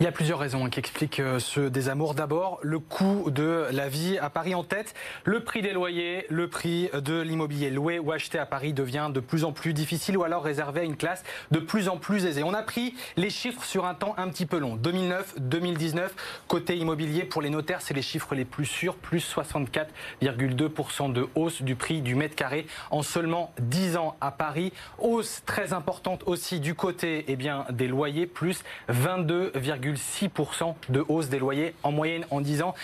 Il 0.00 0.04
y 0.04 0.06
a 0.06 0.12
plusieurs 0.12 0.38
raisons 0.38 0.68
qui 0.68 0.78
expliquent 0.78 1.22
ce 1.38 1.60
désamour. 1.68 2.14
D'abord, 2.14 2.58
le 2.62 2.78
coût 2.78 3.30
de 3.30 3.66
la 3.72 3.88
vie 3.88 4.18
à 4.18 4.30
Paris 4.30 4.54
en 4.54 4.64
tête, 4.64 4.94
le 5.24 5.42
prix 5.42 5.62
des 5.62 5.72
loyers, 5.72 6.26
le 6.28 6.48
prix 6.48 6.87
de 6.92 7.20
l'immobilier 7.20 7.70
loué 7.70 7.98
ou 7.98 8.12
acheté 8.12 8.38
à 8.38 8.46
Paris 8.46 8.72
devient 8.72 9.10
de 9.12 9.20
plus 9.20 9.44
en 9.44 9.52
plus 9.52 9.72
difficile 9.72 10.16
ou 10.16 10.24
alors 10.24 10.42
réservé 10.42 10.80
à 10.80 10.84
une 10.84 10.96
classe 10.96 11.22
de 11.50 11.58
plus 11.58 11.88
en 11.88 11.96
plus 11.96 12.26
aisée. 12.26 12.42
On 12.42 12.54
a 12.54 12.62
pris 12.62 12.94
les 13.16 13.30
chiffres 13.30 13.64
sur 13.64 13.86
un 13.86 13.94
temps 13.94 14.14
un 14.16 14.28
petit 14.28 14.46
peu 14.46 14.58
long. 14.58 14.76
2009-2019, 14.76 16.08
côté 16.46 16.76
immobilier, 16.76 17.24
pour 17.24 17.42
les 17.42 17.50
notaires, 17.50 17.82
c'est 17.82 17.94
les 17.94 18.02
chiffres 18.02 18.34
les 18.34 18.44
plus 18.44 18.66
sûrs, 18.66 18.94
plus 18.96 19.34
64,2% 19.34 21.12
de 21.12 21.28
hausse 21.34 21.62
du 21.62 21.76
prix 21.76 22.00
du 22.00 22.14
mètre 22.14 22.34
carré 22.34 22.66
en 22.90 23.02
seulement 23.02 23.52
10 23.60 23.96
ans 23.96 24.16
à 24.20 24.30
Paris. 24.30 24.72
Hausse 24.98 25.42
très 25.46 25.72
importante 25.72 26.22
aussi 26.26 26.60
du 26.60 26.74
côté 26.74 27.24
eh 27.28 27.36
des 27.72 27.88
loyers, 27.88 28.26
plus 28.26 28.62
22,6% 28.90 30.74
de 30.88 31.04
hausse 31.08 31.28
des 31.28 31.38
loyers 31.38 31.74
en 31.82 31.92
moyenne 31.92 32.24
en 32.30 32.40
10 32.40 32.62
ans. 32.62 32.74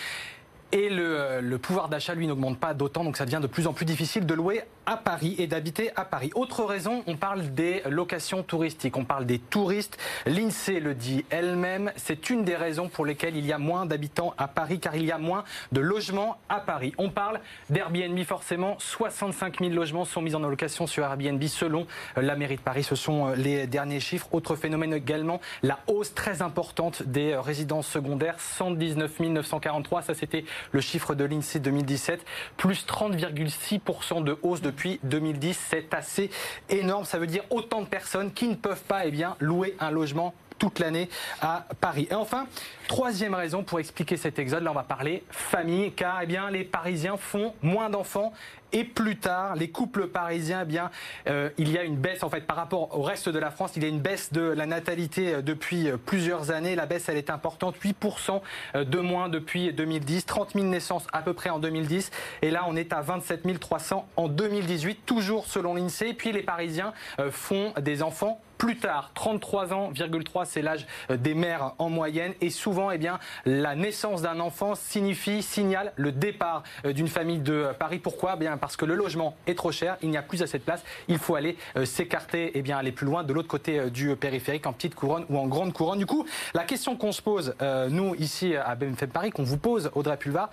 Et 0.75 0.89
le, 0.89 1.39
le 1.39 1.57
pouvoir 1.57 1.87
d'achat, 1.87 2.13
lui, 2.15 2.27
n'augmente 2.27 2.59
pas 2.59 2.73
d'autant, 2.73 3.05
donc 3.05 3.15
ça 3.15 3.23
devient 3.23 3.39
de 3.41 3.47
plus 3.47 3.65
en 3.65 3.71
plus 3.71 3.85
difficile 3.85 4.25
de 4.25 4.33
louer 4.33 4.65
à 4.85 4.97
Paris 4.97 5.35
et 5.37 5.47
d'habiter 5.47 5.91
à 5.95 6.03
Paris. 6.03 6.31
Autre 6.35 6.65
raison, 6.65 7.01
on 7.07 7.15
parle 7.15 7.53
des 7.53 7.81
locations 7.89 8.43
touristiques, 8.43 8.97
on 8.97 9.05
parle 9.05 9.25
des 9.25 9.39
touristes. 9.39 9.97
L'INSEE 10.25 10.81
le 10.81 10.93
dit 10.93 11.23
elle-même, 11.29 11.93
c'est 11.95 12.29
une 12.29 12.43
des 12.43 12.57
raisons 12.57 12.89
pour 12.89 13.05
lesquelles 13.05 13.37
il 13.37 13.45
y 13.45 13.53
a 13.53 13.57
moins 13.57 13.85
d'habitants 13.85 14.33
à 14.37 14.49
Paris, 14.49 14.81
car 14.81 14.97
il 14.97 15.05
y 15.05 15.13
a 15.13 15.17
moins 15.17 15.45
de 15.71 15.79
logements 15.79 16.37
à 16.49 16.59
Paris. 16.59 16.93
On 16.97 17.09
parle 17.09 17.39
d'Airbnb 17.69 18.21
forcément, 18.23 18.75
65 18.79 19.59
000 19.61 19.71
logements 19.71 20.03
sont 20.03 20.21
mis 20.21 20.35
en 20.35 20.39
location 20.39 20.87
sur 20.87 21.05
Airbnb 21.05 21.41
selon 21.45 21.87
la 22.17 22.35
mairie 22.35 22.57
de 22.57 22.61
Paris. 22.61 22.83
Ce 22.83 22.95
sont 22.95 23.29
euh, 23.29 23.35
les 23.35 23.65
derniers 23.65 24.01
chiffres. 24.01 24.27
Autre 24.33 24.57
phénomène 24.57 24.93
également, 24.93 25.39
la 25.63 25.79
hausse 25.87 26.13
très 26.13 26.41
importante 26.41 27.01
des 27.03 27.35
résidences 27.35 27.87
secondaires, 27.87 28.39
119 28.39 29.19
943, 29.21 30.01
ça 30.01 30.13
c'était 30.13 30.43
le 30.71 30.81
chiffre 30.81 31.15
de 31.15 31.23
l'INSEE 31.23 31.59
2017, 31.59 32.25
plus 32.57 32.85
30,6% 32.85 34.23
de 34.23 34.37
hausse 34.41 34.61
depuis 34.61 34.99
2010. 35.03 35.57
C'est 35.69 35.93
assez 35.93 36.29
énorme. 36.69 37.05
Ça 37.05 37.19
veut 37.19 37.27
dire 37.27 37.43
autant 37.49 37.81
de 37.81 37.87
personnes 37.87 38.31
qui 38.33 38.47
ne 38.47 38.55
peuvent 38.55 38.83
pas 38.83 39.05
eh 39.05 39.11
bien, 39.11 39.35
louer 39.39 39.75
un 39.79 39.91
logement 39.91 40.33
toute 40.57 40.79
l'année 40.79 41.09
à 41.41 41.67
Paris. 41.81 42.07
Et 42.09 42.15
enfin, 42.15 42.47
troisième 42.87 43.33
raison 43.33 43.63
pour 43.63 43.79
expliquer 43.79 44.17
cet 44.17 44.39
exode, 44.39 44.63
là 44.63 44.71
on 44.71 44.75
va 44.75 44.83
parler 44.83 45.23
famille, 45.29 45.91
car 45.91 46.19
eh 46.21 46.25
bien, 46.25 46.49
les 46.49 46.63
Parisiens 46.63 47.17
font 47.17 47.53
moins 47.61 47.89
d'enfants 47.89 48.33
et 48.75 48.83
plus 48.83 49.15
tard, 49.15 49.55
les 49.55 49.69
couples 49.69 50.07
parisiens, 50.07 50.63
eh 50.63 50.65
bien, 50.65 50.91
euh, 51.27 51.49
il 51.57 51.71
y 51.71 51.77
a 51.77 51.83
une 51.83 51.95
baisse 51.95 52.23
en 52.23 52.29
fait 52.29 52.41
par 52.41 52.57
rapport 52.57 52.97
au 52.97 53.03
reste 53.03 53.29
de 53.29 53.39
la 53.39 53.49
France. 53.49 53.71
Il 53.77 53.83
y 53.83 53.85
a 53.85 53.89
une 53.89 54.01
baisse 54.01 54.33
de 54.33 54.41
la 54.41 54.65
natalité 54.65 55.35
euh, 55.35 55.41
depuis 55.41 55.87
euh, 55.87 55.95
plusieurs 55.95 56.51
années. 56.51 56.75
La 56.75 56.85
baisse, 56.85 57.07
elle 57.07 57.15
est 57.15 57.29
importante, 57.29 57.77
8% 57.77 58.41
de 58.75 58.99
moins 58.99 59.29
depuis 59.29 59.71
2010, 59.71 60.25
30 60.25 60.53
000 60.55 60.65
naissances 60.65 61.07
à 61.13 61.21
peu 61.21 61.33
près 61.33 61.49
en 61.49 61.59
2010, 61.59 62.11
et 62.41 62.51
là 62.51 62.65
on 62.67 62.75
est 62.75 62.91
à 62.91 62.99
27 62.99 63.59
300 63.59 64.05
en 64.17 64.27
2018, 64.27 65.05
toujours 65.05 65.45
selon 65.45 65.75
l'Insee. 65.75 66.09
Et 66.09 66.13
puis 66.13 66.33
les 66.33 66.43
Parisiens 66.43 66.93
font 67.31 67.73
des 67.79 68.03
enfants 68.03 68.41
plus 68.57 68.77
tard. 68.77 69.11
33 69.13 69.73
ans,3, 69.73 70.45
c'est 70.45 70.61
l'âge 70.61 70.85
des 71.09 71.33
mères 71.33 71.73
en 71.77 71.89
moyenne. 71.89 72.33
Et 72.41 72.49
souvent, 72.49 72.74
eh 72.91 72.97
bien, 72.97 73.19
la 73.45 73.75
naissance 73.75 74.21
d'un 74.21 74.39
enfant 74.39 74.75
signifie, 74.75 75.41
signale 75.41 75.93
le 75.95 76.11
départ 76.11 76.63
d'une 76.83 77.07
famille 77.07 77.39
de 77.39 77.69
Paris. 77.77 77.99
Pourquoi? 77.99 78.35
Bien 78.35 78.57
parce 78.57 78.77
que 78.77 78.85
le 78.85 78.95
logement 78.95 79.35
est 79.47 79.55
trop 79.55 79.71
cher, 79.71 79.97
il 80.01 80.09
n'y 80.09 80.17
a 80.17 80.21
plus 80.21 80.41
assez 80.41 80.57
de 80.57 80.63
place, 80.63 80.83
il 81.07 81.17
faut 81.17 81.35
aller 81.35 81.57
euh, 81.77 81.85
s'écarter 81.85 82.57
et 82.57 82.61
bien 82.61 82.77
aller 82.77 82.91
plus 82.91 83.05
loin 83.05 83.23
de 83.23 83.33
l'autre 83.33 83.47
côté 83.47 83.79
euh, 83.79 83.89
du 83.89 84.15
périphérique, 84.15 84.67
en 84.67 84.73
petite 84.73 84.95
couronne 84.95 85.25
ou 85.29 85.37
en 85.37 85.47
grande 85.47 85.73
couronne. 85.73 85.99
Du 85.99 86.05
coup, 86.05 86.25
la 86.53 86.63
question 86.63 86.95
qu'on 86.95 87.11
se 87.11 87.21
pose, 87.21 87.55
euh, 87.61 87.89
nous 87.89 88.15
ici 88.15 88.55
à 88.55 88.75
BMF 88.75 89.05
Paris, 89.07 89.31
qu'on 89.31 89.43
vous 89.43 89.57
pose, 89.57 89.91
Audrey 89.93 90.17
Pulvar, 90.17 90.49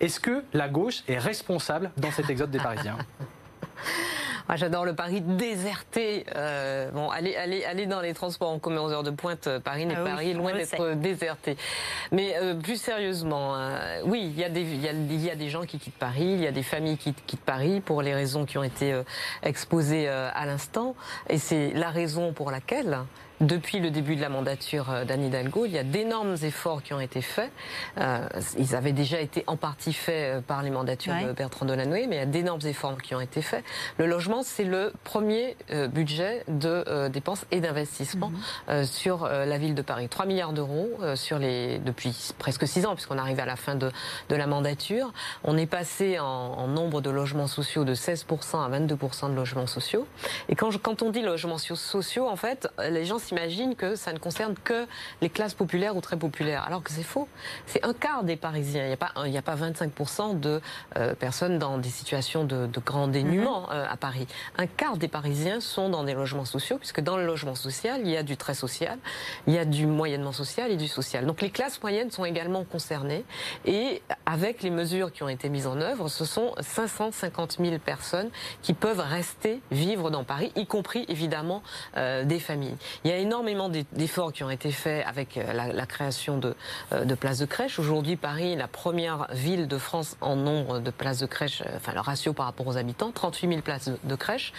est-ce 0.00 0.20
que 0.20 0.44
la 0.52 0.68
gauche 0.68 1.02
est 1.08 1.18
responsable 1.18 1.90
dans 1.96 2.10
cet 2.12 2.30
exode 2.30 2.50
des 2.50 2.58
Parisiens? 2.58 2.98
Ah, 4.50 4.56
j'adore 4.56 4.86
le 4.86 4.94
Paris 4.94 5.20
déserté. 5.20 6.24
Euh, 6.34 6.90
bon, 6.90 7.10
aller, 7.10 7.36
aller, 7.36 7.66
aller 7.66 7.84
dans 7.84 8.00
les 8.00 8.14
transports 8.14 8.48
en 8.48 8.58
commun 8.58 8.80
aux 8.80 8.90
heures 8.90 9.02
de 9.02 9.10
pointe, 9.10 9.46
euh, 9.46 9.60
Paris 9.60 9.84
n'est 9.84 9.94
pas 9.94 10.04
ah 10.06 10.10
Paris, 10.10 10.32
loin 10.32 10.54
d'être 10.54 10.94
déserté. 10.94 11.58
Mais 12.12 12.34
euh, 12.36 12.54
plus 12.54 12.80
sérieusement, 12.80 13.56
oui, 14.04 14.22
il 14.24 14.38
y, 14.38 14.44
a 14.44 14.48
des, 14.48 14.62
y 14.62 14.88
a, 14.88 14.92
il 14.92 15.22
y 15.22 15.30
a 15.30 15.36
des 15.36 15.50
gens 15.50 15.64
qui 15.64 15.78
quittent 15.78 15.98
Paris, 15.98 16.24
il 16.24 16.40
y 16.40 16.46
a 16.46 16.52
des 16.52 16.62
familles 16.62 16.96
qui 16.96 17.12
quittent 17.12 17.44
Paris 17.44 17.80
pour 17.80 18.00
les 18.00 18.14
raisons 18.14 18.46
qui 18.46 18.56
ont 18.56 18.64
été 18.64 18.98
exposées 19.42 20.08
à 20.08 20.46
l'instant. 20.46 20.94
Et 21.28 21.36
c'est 21.36 21.72
la 21.74 21.90
raison 21.90 22.32
pour 22.32 22.50
laquelle 22.50 22.98
depuis 23.40 23.78
le 23.78 23.90
début 23.90 24.16
de 24.16 24.20
la 24.20 24.28
mandature 24.28 24.90
euh, 24.90 25.04
d'Anne 25.04 25.24
Hidalgo, 25.24 25.64
il 25.64 25.72
y 25.72 25.78
a 25.78 25.84
d'énormes 25.84 26.36
efforts 26.42 26.82
qui 26.82 26.92
ont 26.92 27.00
été 27.00 27.22
faits. 27.22 27.50
Euh, 27.98 28.26
ils 28.58 28.74
avaient 28.74 28.92
déjà 28.92 29.20
été 29.20 29.44
en 29.46 29.56
partie 29.56 29.92
faits 29.92 30.36
euh, 30.36 30.40
par 30.40 30.62
les 30.62 30.70
mandatures 30.70 31.14
de 31.14 31.32
Bertrand 31.32 31.66
Delanoë, 31.66 32.06
mais 32.06 32.16
il 32.16 32.18
y 32.18 32.22
a 32.22 32.26
d'énormes 32.26 32.60
efforts 32.64 33.00
qui 33.00 33.14
ont 33.14 33.20
été 33.20 33.42
faits. 33.42 33.64
Le 33.98 34.06
logement, 34.06 34.42
c'est 34.42 34.64
le 34.64 34.92
premier 35.04 35.56
budget 35.92 36.44
de 36.48 37.08
dépenses 37.08 37.44
et 37.50 37.60
d'investissement 37.60 38.32
mhm. 38.68 38.84
sur 38.84 39.28
la 39.28 39.58
ville 39.58 39.74
de 39.74 39.82
Paris. 39.82 40.08
3 40.08 40.26
milliards 40.26 40.52
d'euros 40.52 40.88
sur 41.14 41.38
les 41.38 41.78
depuis 41.78 42.32
presque 42.38 42.66
6 42.66 42.86
ans, 42.86 42.94
puisqu'on 42.94 43.18
arrive 43.18 43.40
à 43.40 43.46
la 43.46 43.56
fin 43.56 43.74
de, 43.74 43.90
de 44.28 44.36
la 44.36 44.46
mandature. 44.46 45.12
On 45.44 45.56
est 45.56 45.66
passé 45.66 46.18
en, 46.18 46.24
en, 46.24 46.66
nombre 46.68 47.00
de 47.00 47.10
logements 47.10 47.46
sociaux 47.46 47.84
de 47.84 47.94
16% 47.94 48.64
à 48.64 48.78
22% 48.78 49.30
de 49.30 49.34
logements 49.34 49.66
sociaux. 49.66 50.06
Et 50.48 50.54
quand, 50.54 50.76
quand 50.82 51.02
on 51.02 51.10
dit 51.10 51.22
logements 51.22 51.58
sociaux, 51.58 52.28
en 52.28 52.36
fait, 52.36 52.68
les 52.90 53.04
gens 53.04 53.18
s'imagine 53.28 53.74
que 53.74 53.94
ça 53.94 54.12
ne 54.12 54.18
concerne 54.18 54.54
que 54.64 54.86
les 55.20 55.28
classes 55.28 55.54
populaires 55.54 55.96
ou 55.96 56.00
très 56.00 56.16
populaires, 56.16 56.64
alors 56.64 56.82
que 56.82 56.90
c'est 56.90 57.02
faux. 57.02 57.28
C'est 57.66 57.84
un 57.84 57.92
quart 57.92 58.24
des 58.24 58.36
Parisiens. 58.36 58.84
Il 58.84 58.88
n'y 58.88 58.92
a 58.94 58.96
pas, 58.96 59.12
il 59.26 59.36
a 59.36 59.42
pas 59.42 59.56
25% 59.56 60.40
de 60.40 60.60
euh, 60.96 61.14
personnes 61.14 61.58
dans 61.58 61.78
des 61.78 61.88
situations 61.88 62.44
de, 62.44 62.68
grand 62.84 63.08
dénuement 63.08 63.62
mhm. 63.62 63.68
euh, 63.72 63.86
à 63.88 63.96
Paris. 63.96 64.26
Un 64.56 64.66
quart 64.66 64.96
des 64.96 65.08
Parisiens 65.08 65.60
sont 65.60 65.88
dans 65.88 66.04
des 66.04 66.14
logements 66.14 66.44
sociaux, 66.44 66.78
puisque 66.78 67.00
dans 67.00 67.16
le 67.16 67.26
logement 67.26 67.54
social, 67.54 68.00
il 68.04 68.10
y 68.10 68.16
a 68.16 68.22
du 68.22 68.36
très 68.36 68.54
social, 68.54 68.98
il 69.46 69.54
y 69.54 69.58
a 69.58 69.64
du 69.64 69.86
moyennement 69.86 70.32
social 70.32 70.70
et 70.70 70.76
du 70.76 70.88
social. 70.88 71.26
Donc 71.26 71.40
les 71.42 71.50
classes 71.50 71.82
moyennes 71.82 72.10
sont 72.10 72.24
également 72.24 72.64
concernées. 72.64 73.24
Et 73.64 74.02
avec 74.26 74.62
les 74.62 74.70
mesures 74.70 75.12
qui 75.12 75.22
ont 75.22 75.28
été 75.28 75.48
mises 75.48 75.66
en 75.66 75.80
œuvre, 75.80 76.08
ce 76.08 76.24
sont 76.24 76.54
550 76.60 77.58
000 77.60 77.78
personnes 77.78 78.30
qui 78.62 78.72
peuvent 78.72 79.00
rester 79.00 79.60
vivre 79.70 80.10
dans 80.10 80.24
Paris, 80.24 80.52
y 80.56 80.66
compris 80.66 81.04
évidemment 81.08 81.62
euh, 81.96 82.24
des 82.24 82.38
familles. 82.38 82.76
Il 83.04 83.10
y 83.10 83.14
a 83.14 83.17
énormément 83.18 83.68
d'efforts 83.68 84.32
qui 84.32 84.44
ont 84.44 84.50
été 84.50 84.70
faits 84.70 85.04
avec 85.06 85.36
euh, 85.36 85.52
la, 85.52 85.86
création 85.86 86.38
de, 86.38 86.54
euh, 86.92 87.16
places 87.16 87.38
de 87.38 87.46
crèche. 87.46 87.78
Aujourd'hui, 87.78 88.16
Paris 88.16 88.52
est 88.52 88.56
la 88.56 88.68
première 88.68 89.26
ville 89.32 89.68
de 89.68 89.78
France 89.78 90.16
en 90.20 90.36
nombre 90.36 90.78
de 90.78 90.90
places 90.90 91.18
de 91.18 91.26
crèche, 91.26 91.62
euh, 91.62 91.76
enfin 91.76 91.92
le 91.92 92.00
ratio 92.00 92.32
par 92.32 92.46
rapport 92.46 92.66
aux 92.66 92.76
habitants, 92.76 93.10
38 93.12 93.48
000 93.48 93.60
places 93.62 93.90
de, 94.02 94.14
crèche. 94.14 94.52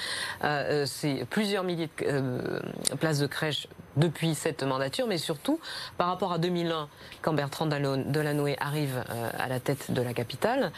C'est 0.85 1.25
plusieurs 1.29 1.63
milliers 1.63 1.89
de 1.99 2.95
places 2.99 3.19
de 3.19 3.27
crèche 3.27 3.67
depuis 3.97 4.35
cette 4.35 4.63
mandature, 4.63 5.07
mais 5.07 5.17
surtout 5.17 5.59
par 5.97 6.07
rapport 6.07 6.31
à 6.31 6.37
2001, 6.37 6.87
quand 7.21 7.33
Bertrand 7.33 7.65
Delanoë 7.65 8.55
arrive 8.59 9.03
à 9.37 9.47
la 9.47 9.59
tête 9.59 9.91
de 9.91 10.01
la 10.01 10.13
capitale, 10.13 10.71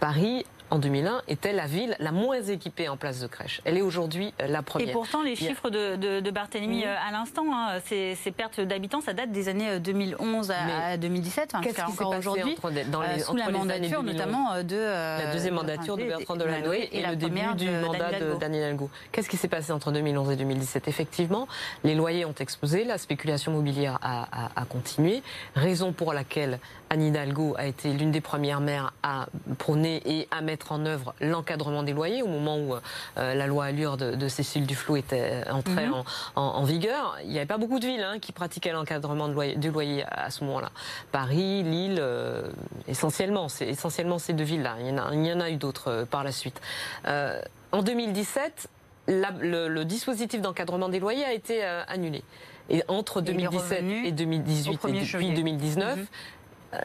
Paris 0.00 0.44
en 0.72 0.78
2001, 0.78 1.22
était 1.28 1.52
la 1.52 1.66
ville 1.66 1.94
la 1.98 2.12
moins 2.12 2.40
équipée 2.40 2.88
en 2.88 2.96
places 2.96 3.20
de 3.20 3.26
crèche. 3.26 3.60
Elle 3.64 3.76
est 3.76 3.82
aujourd'hui 3.82 4.32
euh, 4.40 4.46
la 4.46 4.62
première. 4.62 4.88
Et 4.88 4.92
pourtant, 4.92 5.22
les 5.22 5.36
chiffres 5.36 5.68
de, 5.68 6.20
de, 6.20 6.30
Barthélemy 6.30 6.86
euh, 6.86 6.94
à 7.06 7.12
l'instant, 7.12 7.44
hein, 7.52 7.78
ces, 7.84 8.16
pertes 8.34 8.58
d'habitants, 8.60 9.02
ça 9.02 9.12
date 9.12 9.30
des 9.30 9.50
années 9.50 9.78
2011 9.80 10.50
euh, 10.50 10.54
à, 10.94 10.96
2017. 10.96 11.54
Hein, 11.54 11.60
Qu'est-ce 11.62 11.84
qui 11.84 11.92
s'est 11.92 12.04
passé 12.04 12.16
aujourd'hui 12.16 12.56
dans 12.90 13.02
les, 13.02 13.18
sous 13.18 13.36
la 13.36 13.50
mandature 13.50 14.02
notamment 14.02 14.62
de 14.62 14.76
la 14.76 15.32
deuxième 15.32 15.54
mandature 15.54 15.98
de 15.98 16.04
Bertrand 16.04 16.36
Delanoë 16.36 16.88
et, 16.90 16.98
et, 16.98 17.06
le 17.06 17.16
début 17.16 17.54
du 17.54 17.68
mandat 17.68 18.18
de 18.18 18.34
Daniel 18.40 18.62
Hidalgo. 18.62 18.88
Qu'est-ce 19.12 19.28
qui 19.28 19.36
s'est 19.36 19.48
passé 19.48 19.72
entre 19.72 19.92
2011 19.92 20.30
et 20.30 20.36
2017 20.36 20.88
Effectivement, 20.88 21.48
les 21.84 21.94
loyers 21.94 22.24
ont 22.24 22.34
explosé, 22.40 22.61
la 22.62 22.96
spéculation 22.96 23.52
immobilière 23.52 23.98
a, 24.02 24.28
a, 24.30 24.50
a 24.54 24.64
continué, 24.64 25.22
raison 25.56 25.92
pour 25.92 26.12
laquelle 26.12 26.60
Anne 26.90 27.02
Hidalgo 27.02 27.54
a 27.58 27.66
été 27.66 27.92
l'une 27.92 28.12
des 28.12 28.20
premières 28.20 28.60
maires 28.60 28.92
à 29.02 29.26
prôner 29.58 30.00
et 30.04 30.28
à 30.30 30.42
mettre 30.42 30.70
en 30.70 30.86
œuvre 30.86 31.12
l'encadrement 31.20 31.82
des 31.82 31.92
loyers 31.92 32.22
au 32.22 32.28
moment 32.28 32.56
où 32.58 32.74
euh, 32.74 33.34
la 33.34 33.46
loi 33.48 33.64
Allure 33.64 33.96
de, 33.96 34.28
Cécile 34.28 34.64
Duflot 34.64 34.96
était 34.96 35.42
euh, 35.48 35.52
entrée 35.52 35.86
mhm. 35.86 36.04
en, 36.36 36.62
vigueur. 36.62 37.16
Il 37.24 37.30
n'y 37.30 37.38
avait 37.38 37.46
pas 37.46 37.58
beaucoup 37.58 37.80
de 37.80 37.86
villes 37.86 38.02
hein, 38.02 38.20
qui 38.20 38.30
pratiquaient 38.30 38.72
l'encadrement 38.72 39.28
du 39.28 39.70
loyer 39.70 40.04
à 40.08 40.30
ce 40.30 40.44
moment-là. 40.44 40.70
Paris, 41.10 41.64
Lille, 41.64 41.98
euh, 41.98 42.48
essentiellement, 42.86 43.48
c'est 43.48 43.66
essentiellement 43.66 44.20
ces 44.20 44.34
deux 44.34 44.44
villes-là. 44.44 44.76
Il, 44.80 45.26
y 45.26 45.32
en 45.32 45.40
a, 45.40 45.50
eu 45.50 45.56
d'autres 45.56 46.06
par 46.10 46.22
la 46.22 46.30
suite. 46.30 46.60
en 47.04 47.82
2017, 47.82 48.68
le, 49.08 49.82
dispositif 49.82 50.40
d'encadrement 50.40 50.88
des 50.88 51.00
loyers 51.00 51.24
a 51.24 51.32
été 51.32 51.64
annulé. 51.64 52.22
Et 52.70 52.82
entre 52.88 53.20
2017 53.20 53.84
et 54.04 54.12
2018 54.12 54.78
et 54.88 54.92
depuis 54.92 55.30
2019, 55.32 55.98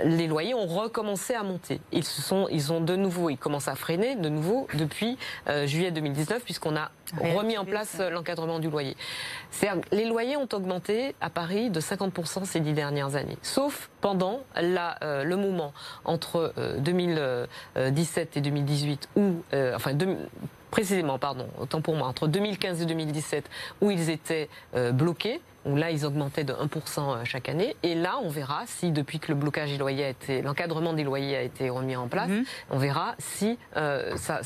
les 0.04 0.28
loyers 0.28 0.54
ont 0.54 0.66
recommencé 0.66 1.34
à 1.34 1.44
monter. 1.44 1.80
Ils 1.92 2.04
se 2.04 2.22
sont, 2.22 2.48
ils 2.52 2.74
ont 2.74 2.82
de 2.82 2.96
nouveau, 2.96 3.30
ils 3.30 3.38
commencent 3.38 3.68
à 3.68 3.76
freiner 3.76 4.16
de 4.16 4.30
nouveau 4.30 4.68
depuis 4.74 5.18
euh, 5.48 5.66
juillet 5.66 5.92
2019 5.92 6.44
puisqu'on 6.44 6.76
a 6.76 6.92
remis 7.36 7.58
en 7.58 7.66
place 7.66 8.00
l'encadrement 8.00 8.60
du 8.60 8.70
loyer. 8.70 8.98
Les 9.92 10.06
loyers 10.06 10.36
ont 10.36 10.50
augmenté 10.52 11.16
à 11.22 11.30
Paris 11.30 11.70
de 11.70 11.80
50% 11.80 12.46
ces 12.46 12.60
dix 12.60 12.74
dernières 12.74 13.16
années, 13.16 13.38
sauf 13.42 13.90
pendant 14.02 14.42
la, 14.56 14.98
euh, 15.04 15.24
le 15.24 15.38
moment 15.38 15.74
entre 16.04 16.54
2017 16.80 17.48
euh, 17.78 18.40
et 18.40 18.42
2018 18.42 19.10
où, 19.16 19.36
enfin, 19.74 19.92
précisément, 20.70 21.18
pardon, 21.18 21.48
autant 21.60 21.80
pour 21.80 21.96
moi, 21.96 22.08
entre 22.08 22.28
2015 22.28 22.82
et 22.82 22.86
2017 22.86 23.50
où 23.82 23.90
ils 23.90 24.10
étaient 24.10 24.50
bloqués 24.92 25.40
où 25.68 25.76
là, 25.76 25.92
ils 25.92 26.06
augmentaient 26.06 26.44
de 26.44 26.54
1% 26.54 26.66
euh, 27.00 27.26
chaque 27.26 27.50
année. 27.50 27.76
Et 27.84 27.96
là, 27.96 28.20
on 28.24 28.30
verra 28.30 28.64
si, 28.66 28.92
depuis 28.92 29.20
que 29.20 29.30
le 29.30 29.36
blocage 29.36 29.72
des 29.72 29.78
loyers 29.78 30.06
a 30.06 30.10
été, 30.10 30.42
l'encadrement 30.42 30.94
des 30.94 31.04
loyers 31.04 31.38
a 31.38 31.42
été 31.42 31.70
remis 31.70 31.96
en 31.96 32.08
place, 32.08 32.30
mhm. 32.30 32.46
on 32.72 32.78
verra 32.78 33.16
si 33.20 33.58
euh, 33.76 34.16
ça, 34.16 34.42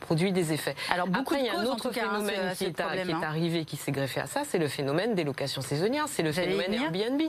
produit 0.00 0.32
des 0.32 0.52
effets. 0.52 0.74
Alors, 0.90 1.06
beaucoup 1.06 1.34
Après, 1.34 1.40
il 1.40 1.46
y 1.46 1.48
a 1.48 1.58
un 1.58 1.64
autre 1.64 1.88
hein, 1.88 1.92
phénomène 1.92 2.54
qui, 2.56 2.64
est, 2.64 2.72
qui 2.72 3.10
est, 3.10 3.24
arrivé, 3.24 3.64
qui 3.64 3.76
s'est 3.76 3.92
greffé 3.92 4.20
à 4.20 4.26
ça, 4.26 4.42
c'est 4.46 4.58
le 4.58 4.68
phénomène 4.68 5.14
des 5.14 5.24
locations 5.24 5.62
saisonnières, 5.62 6.06
c'est 6.08 6.22
le 6.22 6.32
phénomène 6.32 6.72
Airbnb 6.74 7.22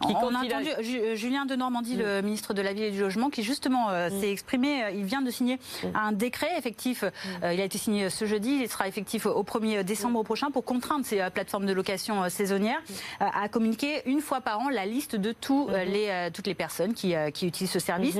Qui, 0.00 0.14
on 0.14 0.34
a 0.34 0.38
entendu 0.38 0.70
Julien 1.14 1.46
de 1.46 1.54
Normandie, 1.54 1.96
le 1.96 2.22
ministre 2.22 2.54
de 2.54 2.62
la 2.62 2.72
Ville 2.72 2.84
et 2.84 2.90
du 2.90 3.00
Logement, 3.00 3.30
qui 3.30 3.42
justement 3.42 3.88
s'est 4.20 4.30
exprimé. 4.30 4.84
Il 4.94 5.04
vient 5.04 5.22
de 5.22 5.30
signer 5.30 5.58
un 5.94 6.12
décret 6.12 6.48
effectif. 6.56 7.04
il 7.42 7.60
a 7.60 7.64
été 7.64 7.78
signé 7.78 8.08
ce 8.10 8.24
jeudi. 8.24 8.60
Il 8.62 8.68
sera 8.68 8.88
effectif 8.88 9.26
au 9.26 9.42
1er 9.42 9.82
décembre 9.84 10.22
prochain 10.22 10.50
pour 10.50 10.64
contraindre 10.64 11.04
ces 11.04 11.20
plateformes 11.32 11.66
de 11.66 11.72
location 11.72 12.28
saisonnière 12.28 12.80
à 13.20 13.48
communiquer 13.48 14.02
une 14.06 14.20
fois 14.20 14.40
par 14.40 14.60
an 14.60 14.68
la 14.68 14.86
liste 14.86 15.16
de 15.16 15.32
tous 15.32 15.68
les, 15.68 16.30
toutes 16.32 16.46
les 16.46 16.54
personnes 16.54 16.94
qui, 16.94 17.14
qui 17.34 17.46
utilisent 17.46 17.72
ce 17.72 17.78
service. 17.78 18.18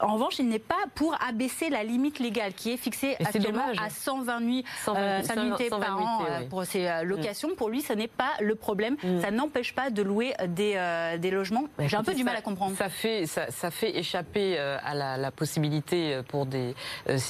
En 0.00 0.14
revanche, 0.14 0.38
il 0.38 0.48
n'est 0.48 0.58
pas 0.58 0.76
pour 0.94 1.16
abaisser 1.26 1.68
la 1.68 1.84
limite 1.84 2.18
légale 2.18 2.54
qui 2.54 2.72
est 2.72 2.76
fixée 2.76 3.16
actuellement 3.20 3.66
à 3.82 3.90
120 3.90 4.40
nuits, 4.40 4.64
120, 4.84 5.44
nuitées 5.44 5.70
par 5.70 6.00
an 6.00 6.24
pour 6.48 6.64
ces 6.64 6.88
locations. 7.04 7.50
Pour 7.56 7.68
lui, 7.68 7.82
ce 7.82 7.92
n'est 7.92 8.08
pas 8.08 8.32
le 8.40 8.54
problème. 8.54 8.96
Mm. 9.02 9.20
Ça 9.20 9.30
n'empêche 9.30 9.74
pas 9.74 9.90
de 9.90 10.02
louer 10.02 10.34
des, 10.48 10.74
euh, 10.76 11.17
des 11.18 11.30
logements. 11.30 11.64
J'ai 11.78 11.96
un 11.96 12.02
peu 12.02 12.14
du 12.14 12.24
mal 12.24 12.36
à 12.36 12.40
comprendre. 12.40 12.76
Ça 12.76 12.88
fait, 12.88 13.26
ça, 13.26 13.50
ça 13.50 13.70
fait 13.70 13.96
échapper 13.96 14.56
euh, 14.58 14.78
à 14.84 14.94
la, 14.94 15.16
la, 15.16 15.30
possibilité 15.30 16.14
euh, 16.14 16.22
pour 16.22 16.46
des, 16.46 16.74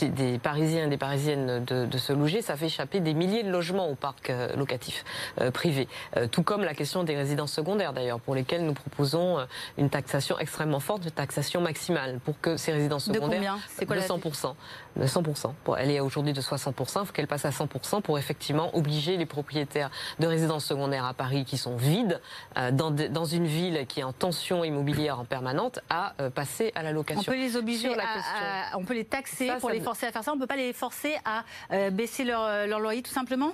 des 0.02 0.38
Parisiens 0.38 0.86
et 0.86 0.88
des 0.88 0.96
Parisiennes 0.96 1.64
de, 1.64 1.86
de, 1.86 1.98
se 1.98 2.12
loger. 2.12 2.42
Ça 2.42 2.56
fait 2.56 2.66
échapper 2.66 3.00
des 3.00 3.14
milliers 3.14 3.42
de 3.42 3.50
logements 3.50 3.88
au 3.88 3.94
parc 3.94 4.32
locatif 4.56 5.04
privé. 5.52 5.88
tout 6.30 6.42
comme 6.42 6.62
la 6.62 6.74
question 6.74 7.04
des 7.04 7.16
résidences 7.16 7.52
secondaires 7.52 7.92
d'ailleurs, 7.92 8.20
pour 8.20 8.34
lesquelles 8.34 8.64
nous 8.64 8.72
proposons 8.72 9.38
une 9.76 9.90
taxation 9.90 10.38
extrêmement 10.38 10.80
forte, 10.80 11.04
une 11.04 11.10
taxation 11.10 11.60
maximale 11.60 12.20
pour 12.24 12.40
que 12.40 12.56
ces 12.56 12.72
résidences 12.72 13.06
secondaires. 13.06 13.28
De 13.28 13.34
combien? 13.34 13.58
C'est 13.68 13.86
quoi 13.86 13.96
de 14.98 15.06
100%. 15.06 15.22
De 15.22 15.32
100%. 15.32 15.76
Elle 15.78 15.90
est 15.90 16.00
aujourd'hui 16.00 16.32
de 16.32 16.40
60%. 16.40 17.00
Il 17.02 17.06
faut 17.06 17.12
qu'elle 17.12 17.26
passe 17.26 17.44
à 17.44 17.50
100% 17.50 18.02
pour 18.02 18.18
effectivement 18.18 18.76
obliger 18.76 19.16
les 19.16 19.26
propriétaires 19.26 19.90
de 20.18 20.26
résidences 20.26 20.64
secondaires 20.64 21.04
à 21.04 21.14
Paris 21.14 21.44
qui 21.44 21.58
sont 21.58 21.76
vides, 21.76 22.20
euh, 22.56 22.70
dans, 22.70 22.90
dans, 22.90 23.24
une 23.24 23.46
ville 23.46 23.86
qui 23.86 24.00
est 24.00 24.04
en 24.04 24.12
tension 24.12 24.64
immobilière 24.64 25.20
en 25.20 25.24
permanente, 25.24 25.80
à 25.90 26.14
euh, 26.20 26.30
passer 26.30 26.72
à 26.74 26.82
la 26.82 26.92
location. 26.92 27.20
On 27.20 27.24
peut 27.24 27.38
les 27.38 27.56
obliger, 27.56 27.94
à, 27.94 28.76
on 28.76 28.84
peut 28.84 28.94
les 28.94 29.04
taxer 29.04 29.50
pour 29.60 29.70
les 29.70 29.80
forcer 29.80 30.06
à 30.06 30.12
faire 30.12 30.24
ça. 30.24 30.32
On 30.32 30.36
ne 30.36 30.40
peut 30.40 30.46
pas 30.46 30.56
les 30.56 30.72
forcer 30.72 31.16
à 31.24 31.44
euh, 31.72 31.90
baisser 31.90 32.24
leur, 32.24 32.66
leur 32.66 32.80
loyer 32.80 33.02
tout 33.02 33.12
simplement? 33.12 33.52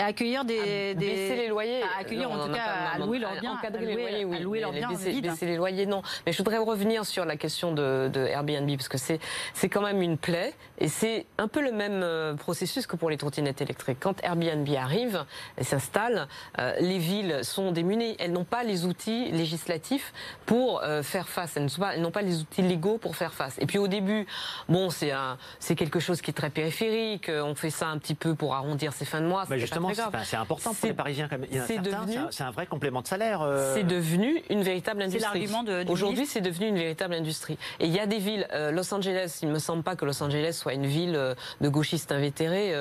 À 0.00 0.06
accueillir 0.06 0.44
des, 0.44 0.94
des... 0.94 1.06
Baisser 1.06 1.36
les 1.36 1.48
loyers. 1.48 1.82
À 1.82 2.00
accueillir, 2.00 2.30
en 2.30 2.46
tout 2.46 2.52
cas, 2.52 2.62
à 2.94 2.98
louer 2.98 3.18
leurs 3.18 3.40
biens. 3.40 3.52
Encadrer 3.52 3.86
les 3.86 3.94
loyers, 3.94 4.24
oui. 4.24 4.36
À 4.36 4.40
louer 4.40 4.60
leurs 4.60 4.72
biens 4.72 4.88
baisser, 4.88 5.20
baisser, 5.20 5.46
les 5.46 5.56
loyers, 5.56 5.86
non. 5.86 6.02
Mais 6.26 6.32
je 6.32 6.38
voudrais 6.38 6.58
revenir 6.58 7.04
sur 7.04 7.24
la 7.24 7.36
question 7.36 7.72
de, 7.72 8.10
de 8.12 8.20
Airbnb, 8.20 8.70
parce 8.76 8.88
que 8.88 8.98
c'est, 8.98 9.20
c'est 9.54 9.68
quand 9.68 9.82
même 9.82 10.02
une 10.02 10.18
plaie, 10.18 10.54
et 10.78 10.88
c'est 10.88 11.26
un 11.38 11.48
peu 11.48 11.60
le 11.60 11.72
même 11.72 12.02
euh, 12.02 12.34
processus 12.34 12.86
que 12.86 12.96
pour 12.96 13.10
les 13.10 13.16
trottinettes 13.16 13.60
électriques. 13.60 13.98
Quand 14.00 14.22
Airbnb 14.24 14.68
arrive 14.76 15.24
et 15.58 15.64
s'installe, 15.64 16.28
euh, 16.58 16.74
les 16.80 16.98
villes 16.98 17.40
sont 17.42 17.72
démunies. 17.72 18.16
Elles 18.18 18.32
n'ont 18.32 18.44
pas 18.44 18.62
les 18.62 18.86
outils 18.86 19.30
législatifs 19.30 20.12
pour 20.46 20.82
euh, 20.82 21.02
faire 21.02 21.28
face. 21.28 21.56
Elles 21.56 21.64
n'ont, 21.64 21.78
pas, 21.78 21.94
elles 21.94 22.02
n'ont 22.02 22.10
pas 22.10 22.22
les 22.22 22.40
outils 22.40 22.62
légaux 22.62 22.98
pour 22.98 23.16
faire 23.16 23.34
face. 23.34 23.58
Et 23.58 23.66
puis 23.66 23.78
au 23.78 23.88
début, 23.88 24.26
bon, 24.68 24.90
c'est, 24.90 25.10
un, 25.10 25.36
c'est 25.58 25.74
quelque 25.74 26.00
chose 26.00 26.20
qui 26.20 26.30
est 26.30 26.34
très 26.34 26.50
périphérique. 26.50 27.30
On 27.30 27.54
fait 27.54 27.70
ça 27.70 27.88
un 27.88 27.98
petit 27.98 28.14
peu 28.14 28.34
pour 28.34 28.54
arrondir 28.54 28.92
ses 28.92 29.04
fins 29.04 29.20
de 29.20 29.26
mois. 29.26 29.44
Mais 29.50 29.58
justement, 29.58 29.89
c'est 30.24 30.36
important 30.36 30.74
pour 30.74 30.88
les 30.88 30.94
Parisiens. 30.94 31.28
C'est 31.66 31.78
devenu, 31.78 32.16
c'est 32.30 32.44
un 32.44 32.50
vrai 32.50 32.66
complément 32.66 33.02
de 33.02 33.06
salaire. 33.06 33.42
Euh. 33.42 33.74
C'est 33.74 33.84
devenu 33.84 34.42
une 34.50 34.62
véritable 34.62 35.02
industrie. 35.02 35.48
Aujourd'hui, 35.88 36.26
c'est 36.26 36.40
devenu 36.40 36.68
une 36.68 36.78
véritable 36.78 37.14
industrie. 37.14 37.58
Et 37.78 37.86
il 37.86 37.92
y 37.92 38.00
a 38.00 38.06
des 38.06 38.18
villes, 38.18 38.46
euh, 38.52 38.70
Los 38.70 38.92
Angeles, 38.92 39.38
il 39.42 39.48
ne 39.48 39.54
me 39.54 39.58
semble 39.58 39.82
pas 39.82 39.96
que 39.96 40.04
Los 40.04 40.22
Angeles 40.22 40.54
soit 40.54 40.74
une 40.74 40.86
ville 40.86 41.16
euh, 41.16 41.34
de 41.60 41.68
gauchistes 41.68 42.12
invétérés 42.12 42.74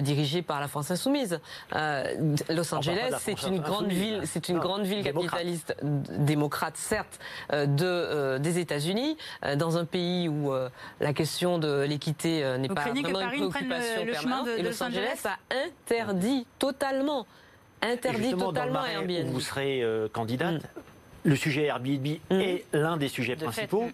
dirigée 0.00 0.42
par 0.42 0.60
la 0.60 0.68
France 0.68 0.90
insoumise. 0.90 1.40
Los 2.48 2.74
Angeles, 2.74 3.14
c'est 3.20 3.42
une 3.44 3.60
grande 3.60 3.88
ville, 3.88 4.22
c'est 4.24 4.48
une 4.48 4.58
grande 4.58 4.82
ville 4.82 5.02
capitaliste 5.02 5.76
démocrate, 5.82 6.76
certes, 6.76 7.18
de 7.52 8.38
des 8.38 8.58
États-Unis, 8.58 9.16
dans 9.56 9.78
un 9.78 9.84
pays 9.84 10.28
où 10.28 10.52
la 11.00 11.12
question 11.12 11.58
de 11.58 11.82
l'équité 11.82 12.56
n'est 12.58 12.68
pas 12.68 12.82
vraiment 12.82 13.20
une 13.20 13.50
préoccupation 13.50 14.06
permanente. 14.06 14.48
et 14.56 14.62
Los 14.62 14.82
Angeles? 14.82 15.24
a 15.24 15.38
interdit 15.66 16.46
totalement, 16.58 17.26
interdit 17.82 18.32
totatalement 18.32 18.84
Airbnb. 18.84 19.32
vous 19.32 19.40
serez 19.40 19.82
euh, 19.82 20.08
candidate. 20.08 20.54
Mm. 20.54 20.60
Le 21.24 21.36
sujet 21.36 21.64
Airbnb 21.64 22.06
mm. 22.30 22.40
est 22.40 22.64
l'un 22.72 22.96
des 22.96 23.08
sujets 23.08 23.36
principaux. 23.36 23.84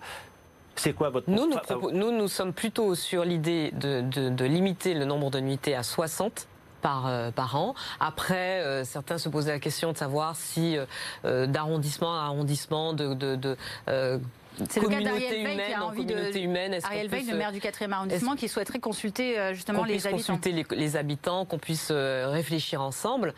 C'est 0.77 0.93
quoi 0.93 1.11
votre 1.11 1.31
nous 1.31 1.49
nous, 1.93 2.11
nous, 2.11 2.29
sommes 2.29 2.53
plutôt 2.53 2.97
sur 2.97 3.25
l'idée 3.25 3.71
de, 3.73 4.45
limiter 4.45 4.95
le 4.95 5.05
nombre 5.05 5.31
de 5.31 5.39
nuitées 5.39 5.77
à 5.77 5.85
60 5.85 6.49
par, 6.83 7.07
euh, 7.07 7.31
par 7.31 7.55
an. 7.55 7.75
Après, 8.01 8.61
euh, 8.61 8.83
certains 8.85 9.19
se 9.19 9.29
posaient 9.29 9.53
la 9.53 9.61
question 9.61 9.93
de 9.93 9.97
savoir 9.97 10.35
si 10.35 10.77
d'arrondissement 11.23 12.19
à 12.19 12.25
arrondissement, 12.25 12.93
de, 12.93 13.15
de 13.15 13.57
c'est 14.69 14.81
le 14.81 14.89
cas 14.89 15.01
d'Ariel 15.01 15.45
Veil 15.47 15.61
qui 15.67 15.73
a 15.73 15.85
envie 15.85 16.05
de. 16.05 16.39
Humaine, 16.39 16.79
Ariel 16.83 17.09
Veil, 17.09 17.27
le 17.27 17.37
maire 17.37 17.53
du 17.53 17.61
4e 17.61 17.91
arrondissement, 17.91 18.37
qui 18.37 18.49
souhaiterait 18.49 18.81
consulter 18.81 19.39
euh, 19.39 19.55
justement 19.55 19.85
les 19.85 20.07
habitants. 20.07 20.17
consulter 20.17 20.53
les, 20.53 20.67
les 20.71 20.97
habitants, 20.97 21.45
qu'on 21.45 21.59
puisse 21.59 21.89
euh, 21.91 22.29
réfléchir 22.29 22.81
ensemble. 22.81 23.35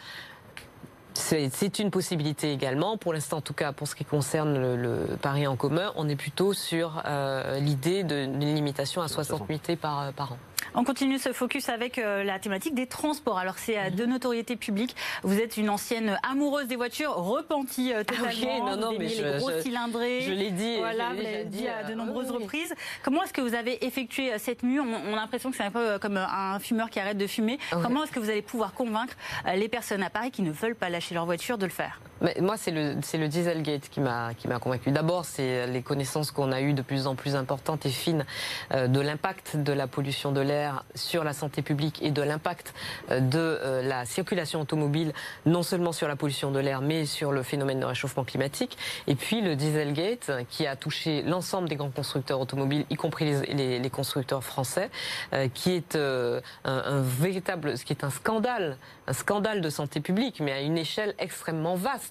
C'est 1.16 1.78
une 1.78 1.90
possibilité 1.90 2.52
également. 2.52 2.96
Pour 2.96 3.12
l'instant, 3.12 3.38
en 3.38 3.40
tout 3.40 3.54
cas, 3.54 3.72
pour 3.72 3.88
ce 3.88 3.94
qui 3.94 4.04
concerne 4.04 4.58
le, 4.58 4.76
le 4.76 5.16
Paris 5.16 5.46
en 5.46 5.56
commun, 5.56 5.92
on 5.96 6.08
est 6.08 6.16
plutôt 6.16 6.52
sur 6.52 7.02
euh, 7.06 7.58
l'idée 7.58 8.04
d'une 8.04 8.54
limitation 8.54 9.02
à 9.02 9.08
60 9.08 9.48
nuitées 9.48 9.76
par, 9.76 10.12
par 10.12 10.32
an. 10.32 10.38
On 10.78 10.84
continue 10.84 11.18
ce 11.18 11.32
focus 11.32 11.70
avec 11.70 11.98
euh, 11.98 12.22
la 12.22 12.38
thématique 12.38 12.74
des 12.74 12.86
transports. 12.86 13.38
Alors 13.38 13.56
c'est 13.56 13.78
euh, 13.78 13.90
de 13.90 14.04
notoriété 14.04 14.56
publique. 14.56 14.94
Vous 15.22 15.38
êtes 15.38 15.56
une 15.56 15.70
ancienne 15.70 16.18
amoureuse 16.22 16.66
des 16.66 16.76
voitures, 16.76 17.14
repentie 17.14 17.94
euh, 17.94 18.04
totalement. 18.04 18.70
non, 18.70 18.76
non, 18.76 18.98
mais 18.98 19.08
je, 19.08 19.22
les 19.22 19.38
gros 19.38 19.50
cylindrés. 19.62 20.20
Je 20.20 20.32
l'ai 20.32 20.50
dit. 20.50 20.76
Voilà, 20.78 21.10
vous 21.14 21.22
l'avez 21.22 21.44
dit 21.44 21.66
à 21.66 21.84
de 21.84 21.94
nombreuses 21.94 22.30
reprises. 22.30 22.74
Comment 23.02 23.22
est-ce 23.22 23.32
que 23.32 23.40
vous 23.40 23.54
avez 23.54 23.86
effectué 23.86 24.36
cette 24.38 24.62
mue? 24.62 24.80
On, 24.80 25.14
a 25.14 25.16
l'impression 25.16 25.50
que 25.50 25.56
c'est 25.56 25.64
un 25.64 25.70
peu 25.70 25.98
comme 25.98 26.16
un 26.18 26.58
fumeur 26.58 26.90
qui 26.90 27.00
arrête 27.00 27.18
de 27.18 27.26
fumer. 27.26 27.58
Comment 27.70 28.04
est-ce 28.04 28.12
que 28.12 28.20
vous 28.20 28.30
allez 28.30 28.42
pouvoir 28.42 28.74
convaincre 28.74 29.14
les 29.54 29.68
personnes 29.68 30.02
à 30.02 30.10
Paris 30.10 30.30
qui 30.30 30.42
ne 30.42 30.50
veulent 30.50 30.76
pas 30.76 30.90
lâcher 30.90 31.05
leur 31.14 31.26
voiture 31.26 31.58
de 31.58 31.64
le 31.66 31.72
faire 31.72 32.00
Moi, 32.40 32.56
c'est 32.56 32.70
le, 32.70 32.94
le 32.94 33.28
Dieselgate 33.28 33.88
qui 33.88 34.00
m'a 34.00 34.32
convaincu. 34.60 34.90
D'abord, 34.90 35.24
c'est 35.24 35.66
les 35.66 35.82
connaissances 35.82 36.30
qu'on 36.30 36.52
a 36.52 36.60
eues 36.60 36.74
de 36.74 36.82
plus 36.82 37.06
en 37.06 37.14
plus 37.14 37.36
importantes 37.36 37.86
et 37.86 37.90
fines 37.90 38.24
de 38.72 39.00
l'impact 39.00 39.56
de 39.56 39.72
la 39.72 39.86
pollution 39.86 40.32
de 40.32 40.40
l'air 40.40 40.84
sur 40.94 41.24
la 41.24 41.32
santé 41.32 41.62
publique 41.62 42.02
et 42.02 42.10
de 42.10 42.22
l'impact 42.22 42.74
euh, 43.10 43.20
de 43.20 43.38
euh, 43.38 43.82
la 43.82 44.04
circulation 44.04 44.60
automobile, 44.60 45.12
non 45.44 45.62
seulement 45.62 45.92
sur 45.92 46.08
la 46.08 46.16
pollution 46.16 46.50
de 46.50 46.58
l'air, 46.58 46.80
mais 46.80 47.06
sur 47.06 47.32
le 47.32 47.42
phénomène 47.42 47.80
de 47.80 47.84
réchauffement 47.84 48.24
climatique. 48.24 48.76
Et 49.06 49.14
puis 49.14 49.40
le 49.40 49.56
Dieselgate, 49.56 50.30
qui 50.48 50.66
a 50.66 50.76
touché 50.76 51.22
l'ensemble 51.22 51.68
des 51.68 51.76
grands 51.76 51.90
constructeurs 51.90 52.40
automobiles, 52.40 52.84
y 52.90 52.96
compris 52.96 53.34
les, 53.48 53.90
constructeurs 53.90 54.42
français, 54.42 54.90
euh, 55.32 55.48
qui 55.52 55.72
est 55.72 55.96
un, 55.96 57.00
véritable, 57.00 57.78
ce 57.78 57.84
qui 57.84 57.92
est 57.92 58.04
un 58.04 58.10
scandale, 58.10 58.76
un 59.06 59.12
scandale 59.12 59.60
de 59.60 59.70
santé 59.70 60.00
publique, 60.00 60.40
mais 60.40 60.52
à 60.52 60.60
une 60.60 60.76
échelle 60.76 61.14
extrêmement 61.18 61.76
vaste 61.76 62.05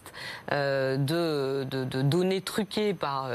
de, 0.51 1.63
de, 1.63 2.01
données 2.01 2.41
truquées 2.41 2.93
par 2.93 3.29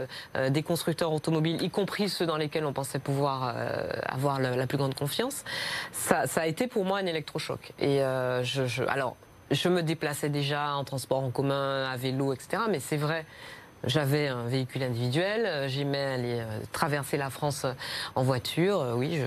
des 0.48 0.62
constructeurs 0.62 1.12
automobiles, 1.12 1.62
y 1.62 1.70
compris 1.70 2.08
ceux 2.08 2.26
dans 2.26 2.36
lesquels 2.36 2.64
on 2.64 2.72
pensait 2.72 2.98
pouvoir 2.98 3.54
avoir 4.06 4.40
la 4.40 4.66
plus 4.66 4.78
grande 4.78 4.94
confiance 4.94 5.44
ça, 5.92 6.40
a 6.40 6.46
été 6.46 6.66
pour 6.66 6.84
moi 6.84 6.98
un 6.98 7.06
électrochoc. 7.06 7.72
Et 7.78 8.02
euh, 8.02 8.42
je, 8.42 8.82
alors, 8.84 9.16
je 9.50 9.68
me 9.68 9.82
déplaçais 9.82 10.28
déjà 10.28 10.74
en 10.74 10.84
transport 10.84 11.22
en 11.22 11.30
commun, 11.30 11.88
à 11.90 11.96
vélo, 11.96 12.32
etc. 12.32 12.62
Mais 12.70 12.80
c'est 12.80 12.96
vrai 12.96 13.24
j'avais 13.84 14.28
un 14.28 14.44
véhicule 14.44 14.82
individuel, 14.82 15.46
euh, 15.46 15.68
j'aimais 15.68 16.04
aller 16.04 16.40
euh, 16.40 16.60
traverser 16.72 17.16
la 17.16 17.30
France 17.30 17.64
euh, 17.64 17.72
en 18.14 18.22
voiture. 18.22 18.94
Oui, 18.96 19.18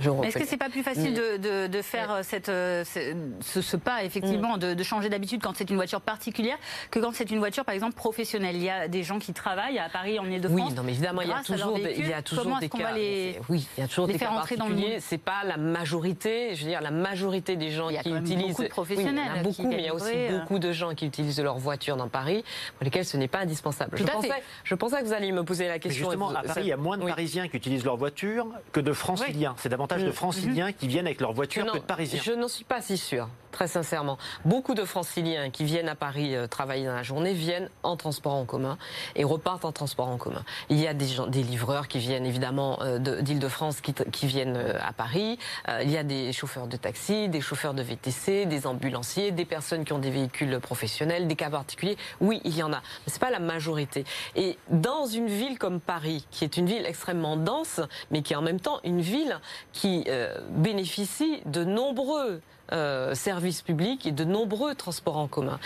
je, 0.00 0.04
je 0.04 0.26
Est-ce 0.26 0.38
que 0.38 0.46
c'est 0.46 0.58
pas 0.58 0.68
plus 0.68 0.82
facile 0.82 1.14
de, 1.14 1.66
de, 1.66 1.82
faire 1.82 2.20
cette, 2.22 2.46
ce, 2.46 3.76
pas, 3.76 4.04
effectivement, 4.04 4.56
mm. 4.56 4.74
de, 4.74 4.82
changer 4.82 5.08
d'habitude 5.08 5.42
quand 5.42 5.56
c'est 5.56 5.70
une 5.70 5.76
voiture 5.76 6.00
particulière 6.00 6.58
que 6.90 6.98
quand 6.98 7.14
c'est 7.14 7.30
une 7.30 7.38
voiture, 7.38 7.64
par 7.64 7.74
exemple, 7.74 7.94
professionnelle? 7.94 8.56
Il 8.56 8.62
y 8.62 8.70
a 8.70 8.88
des 8.88 9.02
gens 9.02 9.18
qui 9.18 9.32
travaillent 9.32 9.78
à 9.78 9.88
Paris, 9.88 10.18
en 10.18 10.26
Ile-de-France. 10.26 10.70
Oui, 10.70 10.74
non, 10.74 10.82
mais 10.82 10.92
évidemment, 10.92 11.22
il 11.22 11.28
y 11.28 11.32
a 11.32 11.42
toujours, 11.42 11.74
des, 11.74 11.94
il 11.96 12.08
y 12.08 12.12
a 12.12 12.22
toujours 12.22 12.58
des 12.58 12.68
cas. 12.68 12.92
Les, 12.92 13.40
oui, 13.48 13.66
il 13.78 13.80
y 13.80 13.84
a 13.84 13.88
toujours 13.88 14.06
des 14.06 14.18
cas 14.18 14.26
particuliers. 14.28 14.98
C'est 15.00 15.18
pas 15.18 15.42
la 15.44 15.56
majorité. 15.56 16.54
Je 16.54 16.64
veux 16.64 16.70
dire, 16.70 16.82
la 16.82 16.90
majorité 16.90 17.56
des 17.56 17.70
gens 17.70 17.88
qui 17.88 18.10
utilisent. 18.10 18.48
Beaucoup 18.48 18.62
de 18.64 18.68
professionnels. 18.68 19.24
il 19.24 19.36
y 19.36 19.38
en 19.38 19.40
a 19.40 19.42
beaucoup, 19.42 19.68
mais 19.68 19.78
il 19.78 19.84
y 19.84 19.88
a 19.88 19.94
aussi 19.94 20.12
beaucoup 20.30 20.58
de 20.58 20.72
gens 20.72 20.94
qui 20.94 21.06
utilisent 21.06 21.40
leur 21.40 21.58
voiture 21.58 21.96
dans 21.96 22.08
Paris, 22.08 22.44
pour 22.76 22.84
lesquels 22.84 23.06
ce 23.06 23.16
n'est 23.16 23.28
pas 23.28 23.40
indispensable 23.40 24.01
je, 24.06 24.12
pensais, 24.12 24.42
je 24.64 24.74
pensais 24.74 25.00
que 25.00 25.06
vous 25.06 25.12
alliez 25.12 25.32
me 25.32 25.44
poser 25.44 25.68
la 25.68 25.78
question. 25.78 26.04
justement, 26.04 26.30
à 26.30 26.42
Paris, 26.42 26.62
il 26.62 26.68
y 26.68 26.72
a 26.72 26.76
moins 26.76 26.98
de 26.98 27.04
Parisiens 27.04 27.48
qui 27.48 27.56
utilisent 27.56 27.84
leur 27.84 27.96
voiture 27.96 28.46
que 28.72 28.80
de 28.80 28.92
Franciliens. 28.92 29.54
C'est 29.58 29.68
davantage 29.68 30.02
de 30.02 30.08
mm. 30.08 30.12
Franciliens 30.12 30.68
mm-hmm. 30.68 30.74
qui 30.74 30.88
viennent 30.88 31.06
avec 31.06 31.20
leur 31.20 31.32
voiture 31.32 31.66
que 31.66 31.78
de 31.78 31.82
Parisiens. 31.82 32.20
Je 32.22 32.32
n'en 32.32 32.48
suis 32.48 32.64
pas 32.64 32.80
si 32.80 32.96
sûr. 32.96 33.28
Très 33.52 33.68
sincèrement. 33.68 34.18
Beaucoup 34.44 34.74
de 34.74 34.84
franciliens 34.84 35.50
qui 35.50 35.62
viennent 35.62 35.88
à 35.88 35.94
Paris 35.94 36.34
euh, 36.34 36.48
travailler 36.48 36.86
dans 36.86 36.94
la 36.94 37.02
journée 37.04 37.34
viennent 37.34 37.68
en 37.84 37.96
transport 37.96 38.32
en 38.32 38.44
commun 38.44 38.78
et 39.14 39.22
repartent 39.22 39.64
en 39.64 39.70
transport 39.70 40.08
en 40.08 40.16
commun. 40.16 40.42
Il 40.70 40.80
y 40.80 40.88
a 40.88 40.94
des, 40.94 41.06
gens, 41.06 41.26
des 41.28 41.42
livreurs 41.42 41.86
qui 41.86 41.98
viennent 41.98 42.26
évidemment 42.26 42.82
euh, 42.82 42.98
d'Île-de-France 42.98 43.80
qui, 43.80 44.26
viennent 44.26 44.56
euh, 44.56 44.78
à 44.82 44.92
Paris. 44.92 45.38
il 45.82 45.90
y 45.90 45.98
a 45.98 46.02
des 46.02 46.32
chauffeurs 46.32 46.66
de 46.66 46.76
taxi, 46.76 47.28
des 47.28 47.40
chauffeurs 47.40 47.74
de 47.74 47.82
VTC, 47.82 48.46
des 48.46 48.66
ambulanciers, 48.66 49.30
des 49.30 49.44
personnes 49.44 49.84
qui 49.84 49.92
ont 49.92 49.98
des 49.98 50.10
véhicules 50.10 50.58
professionnels, 50.58 51.28
des 51.28 51.36
cas 51.36 51.50
particuliers. 51.50 51.98
Oui, 52.20 52.40
il 52.44 52.56
y 52.56 52.62
en 52.62 52.72
a, 52.72 52.78
mais 52.78 53.08
c'est 53.08 53.20
pas 53.20 53.30
la 53.30 53.38
majorité. 53.38 54.04
Et 54.34 54.56
dans 54.70 55.06
une 55.06 55.26
ville 55.26 55.58
comme 55.58 55.80
Paris, 55.80 56.26
qui 56.30 56.44
est 56.44 56.56
une 56.56 56.66
ville 56.66 56.86
extrêmement 56.86 57.36
dense, 57.36 57.80
mais 58.10 58.22
qui 58.22 58.32
est 58.32 58.36
en 58.36 58.42
même 58.42 58.60
temps 58.60 58.80
une 58.84 59.02
ville 59.02 59.38
qui 59.72 60.06
bénéficie 60.50 61.42
de 61.46 61.64
nombreux 61.64 62.40
euh, 62.72 63.14
services 63.14 63.62
publics 63.62 64.06
et 64.06 64.12
de 64.12 64.24
nombreux 64.24 64.74
transports 64.74 65.18
en 65.18 65.28
commun. 65.28 65.58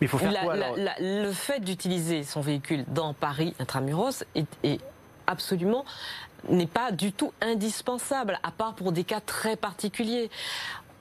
Mais 0.00 0.06
il 0.06 0.08
faut 0.08 0.18
faire 0.18 0.32
quoi, 0.42 0.54
Le 1.00 1.30
fait 1.32 1.60
d'utiliser 1.60 2.22
son 2.22 2.40
véhicule 2.40 2.84
dans 2.88 3.14
Paris 3.14 3.54
intramuros 3.58 4.24
est, 4.34 4.80
absolument 5.26 5.84
n'est 6.48 6.66
pas 6.66 6.90
du 6.90 7.12
tout 7.12 7.32
indispensable, 7.42 8.38
à 8.42 8.50
part 8.50 8.74
pour 8.74 8.92
des 8.92 9.04
cas 9.04 9.20
très 9.20 9.56
particuliers. 9.56 10.30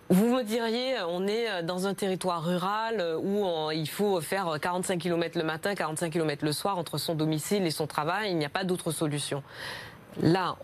Vous 0.10 0.28
me 0.36 0.44
diriez, 0.44 0.96
on 1.08 1.28
est 1.28 1.64
dans 1.64 1.88
un 1.88 1.94
territoire 1.94 2.44
rural 2.44 3.16
où 3.22 3.72
il 3.72 3.88
faut 3.88 4.20
faire 4.22 4.58
45 4.62 4.98
km 5.00 5.38
le 5.38 5.46
matin, 5.46 5.76
45 5.76 6.12
km 6.12 6.44
le 6.44 6.52
soir 6.52 6.78
entre 6.78 6.98
son 6.98 7.16
domicile 7.16 7.66
et 7.66 7.72
son 7.72 7.88
travail, 7.88 8.32
il 8.32 8.38
n'y 8.38 8.46
a 8.46 8.50
pas 8.50 8.66
d'autre 8.66 8.92
solution. 8.92 9.44
Là, 10.22 10.58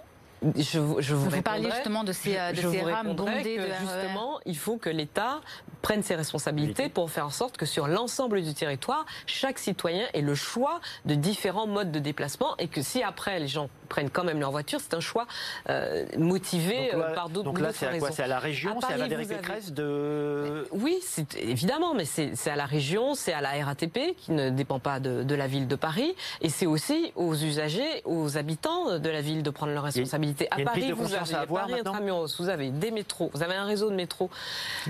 je, 0.55 0.79
vous, 0.79 0.99
vous 1.01 1.41
parliez 1.41 1.69
justement 1.71 2.03
de 2.03 2.11
ces, 2.11 2.37
euh, 2.37 2.51
de 2.51 2.61
ces 2.71 2.81
rames 2.81 3.13
bondées. 3.15 3.57
De 3.57 3.67
justement, 3.79 4.39
il 4.45 4.57
faut 4.57 4.77
que 4.77 4.89
l'État 4.89 5.41
prenne 5.81 6.03
ses 6.03 6.15
responsabilités 6.15 6.89
pour 6.89 7.09
faire 7.11 7.27
en 7.27 7.31
sorte 7.31 7.57
que 7.57 7.65
sur 7.65 7.87
l'ensemble 7.87 8.41
du 8.41 8.53
territoire, 8.53 9.05
chaque 9.25 9.59
citoyen 9.59 10.07
ait 10.13 10.21
le 10.21 10.35
choix 10.35 10.79
de 11.05 11.15
différents 11.15 11.67
modes 11.67 11.91
de 11.91 11.99
déplacement 11.99 12.55
et 12.57 12.67
que 12.67 12.81
si 12.81 13.03
après 13.03 13.39
les 13.39 13.47
gens 13.47 13.69
prennent 13.85 14.09
quand 14.09 14.23
même 14.23 14.39
leur 14.39 14.51
voiture, 14.51 14.79
c'est 14.79 14.93
un 14.93 14.99
choix 14.99 15.27
euh, 15.69 16.05
motivé 16.17 16.93
euh, 16.93 17.13
par 17.13 17.29
d'autres 17.29 17.45
Donc 17.45 17.59
là, 17.59 17.69
c'est 17.73 17.87
à 17.87 17.97
quoi 17.97 18.11
C'est 18.11 18.23
à 18.23 18.27
la 18.27 18.39
région 18.39 18.79
C'est 18.81 18.93
à 18.93 18.97
la 18.97 19.07
vérité 19.07 19.35
de... 19.71 20.67
Oui, 20.71 20.99
évidemment, 21.37 21.93
mais 21.93 22.05
c'est 22.05 22.49
à 22.49 22.55
la 22.55 22.65
région, 22.65 23.15
c'est 23.15 23.33
à 23.33 23.41
la 23.41 23.51
RATP 23.65 24.15
qui 24.17 24.31
ne 24.31 24.49
dépend 24.49 24.79
pas 24.79 24.99
de, 24.99 25.23
de 25.23 25.35
la 25.35 25.47
ville 25.47 25.67
de 25.67 25.75
Paris 25.75 26.15
et 26.41 26.49
c'est 26.49 26.65
aussi 26.65 27.11
aux 27.15 27.35
usagers, 27.35 28.01
aux 28.05 28.37
habitants 28.37 28.99
de 28.99 29.09
la 29.09 29.21
ville 29.21 29.43
de 29.43 29.49
prendre 29.49 29.73
leurs 29.73 29.83
responsabilités. 29.83 30.47
À 30.51 30.57
Paris, 30.63 30.91
vous 30.91 31.13
avez 31.13 31.45
Paris 31.47 31.73
intramuros, 31.79 32.35
vous 32.39 32.49
avez 32.49 32.69
des 32.69 32.91
métros, 32.91 33.29
vous 33.33 33.43
avez 33.43 33.55
un 33.55 33.65
réseau 33.65 33.89
de 33.89 33.95
métros. 33.95 34.29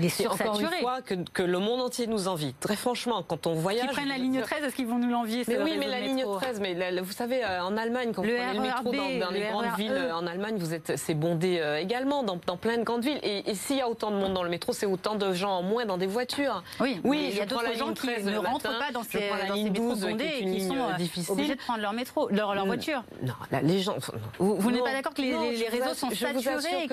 C'est 0.08 0.26
encore 0.26 0.60
une 0.60 0.66
fois 0.66 1.02
que, 1.02 1.14
que, 1.14 1.42
le 1.42 1.58
monde 1.58 1.80
entier 1.80 2.06
nous 2.06 2.28
envie. 2.28 2.54
Très 2.54 2.76
franchement, 2.76 3.22
quand 3.26 3.46
on 3.46 3.54
voyage. 3.54 3.86
Ils 3.88 3.92
prennent 3.92 4.08
la 4.08 4.18
ligne 4.18 4.40
13, 4.40 4.64
est-ce 4.64 4.74
qu'ils 4.74 4.86
vont 4.86 4.98
nous 4.98 5.10
l'envier 5.10 5.44
Mais 5.48 5.58
oui, 5.62 5.76
mais 5.78 5.86
la 5.86 6.00
ligne 6.00 6.24
13, 6.24 6.60
mais 6.60 7.00
vous 7.00 7.12
savez, 7.12 7.44
euh, 7.44 7.62
en 7.62 7.76
Allemagne, 7.76 8.12
quand 8.14 8.22
vous 8.22 8.28
prenez 8.28 8.54
le 8.54 8.60
métro 8.60 8.85
dans, 8.92 9.30
les 9.30 9.40
grandes 9.40 9.76
villes 9.76 9.92
euh, 9.92 10.14
en 10.14 10.26
Allemagne, 10.26 10.56
vous 10.58 10.74
êtes, 10.74 10.96
c'est 10.96 11.14
bondé 11.14 11.58
euh, 11.60 11.78
également 11.78 12.22
dans, 12.22 12.38
dans, 12.46 12.56
plein 12.56 12.78
de 12.78 12.82
grandes 12.82 13.04
villes. 13.04 13.20
Et, 13.22 13.54
s'il 13.54 13.76
y 13.76 13.80
a 13.80 13.88
autant 13.88 14.10
de 14.10 14.16
monde 14.16 14.34
dans 14.34 14.42
le 14.42 14.50
métro, 14.50 14.72
c'est 14.72 14.86
autant 14.86 15.14
de 15.14 15.32
gens 15.32 15.58
en 15.58 15.62
moins 15.62 15.86
dans 15.86 15.98
des 15.98 16.06
voitures. 16.06 16.62
Oui, 16.80 17.00
oui, 17.04 17.28
il 17.30 17.36
y 17.36 17.40
a 17.40 17.46
d'autres 17.46 17.74
gens 17.76 17.92
qui 17.94 18.06
ne 18.06 18.38
rentrent 18.38 18.78
pas 18.78 18.92
dans 18.92 19.02
ces, 19.02 19.30
dans 19.48 19.54
ces 19.54 19.64
métros 19.64 19.96
bondés 19.96 20.32
et 20.40 20.44
qui 20.44 20.60
sont 20.62 21.32
obligés 21.32 21.54
de 21.54 21.60
prendre 21.60 21.80
leur 21.80 21.92
métro, 21.92 22.28
leur, 22.30 22.54
leur 22.54 22.66
voiture. 22.66 23.02
Non, 23.22 23.34
les 23.62 23.80
gens. 23.80 23.96
Vous, 24.38 24.70
n'êtes 24.70 24.84
pas 24.84 24.92
d'accord 24.92 25.14
que 25.14 25.22
les 25.22 25.68
réseaux 25.68 25.94
sont 25.94 26.10
saturés 26.10 26.88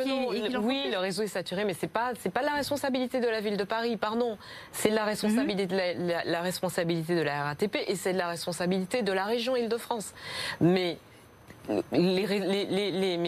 Oui, 0.61 0.85
le 0.91 0.97
réseau 0.97 1.23
est 1.23 1.27
saturé, 1.27 1.65
mais 1.65 1.73
c'est 1.73 1.87
pas 1.87 2.13
c'est 2.19 2.31
pas 2.31 2.41
la 2.41 2.53
responsabilité 2.53 3.19
de 3.19 3.27
la 3.27 3.41
ville 3.41 3.57
de 3.57 3.63
Paris, 3.63 3.97
pardon. 3.97 4.37
C'est 4.71 4.89
la 4.89 5.05
responsabilité 5.05 5.67
de 5.67 5.75
la, 5.75 6.23
la, 6.23 6.41
responsabilité 6.41 7.15
de 7.15 7.21
la 7.21 7.43
RATP 7.43 7.77
et 7.87 7.95
c'est 7.95 8.13
de 8.13 8.17
la 8.17 8.27
responsabilité 8.27 9.01
de 9.01 9.11
la 9.11 9.25
région 9.25 9.55
Île-de-France. 9.55 10.13
Mais 10.61 10.97
les, 11.91 12.27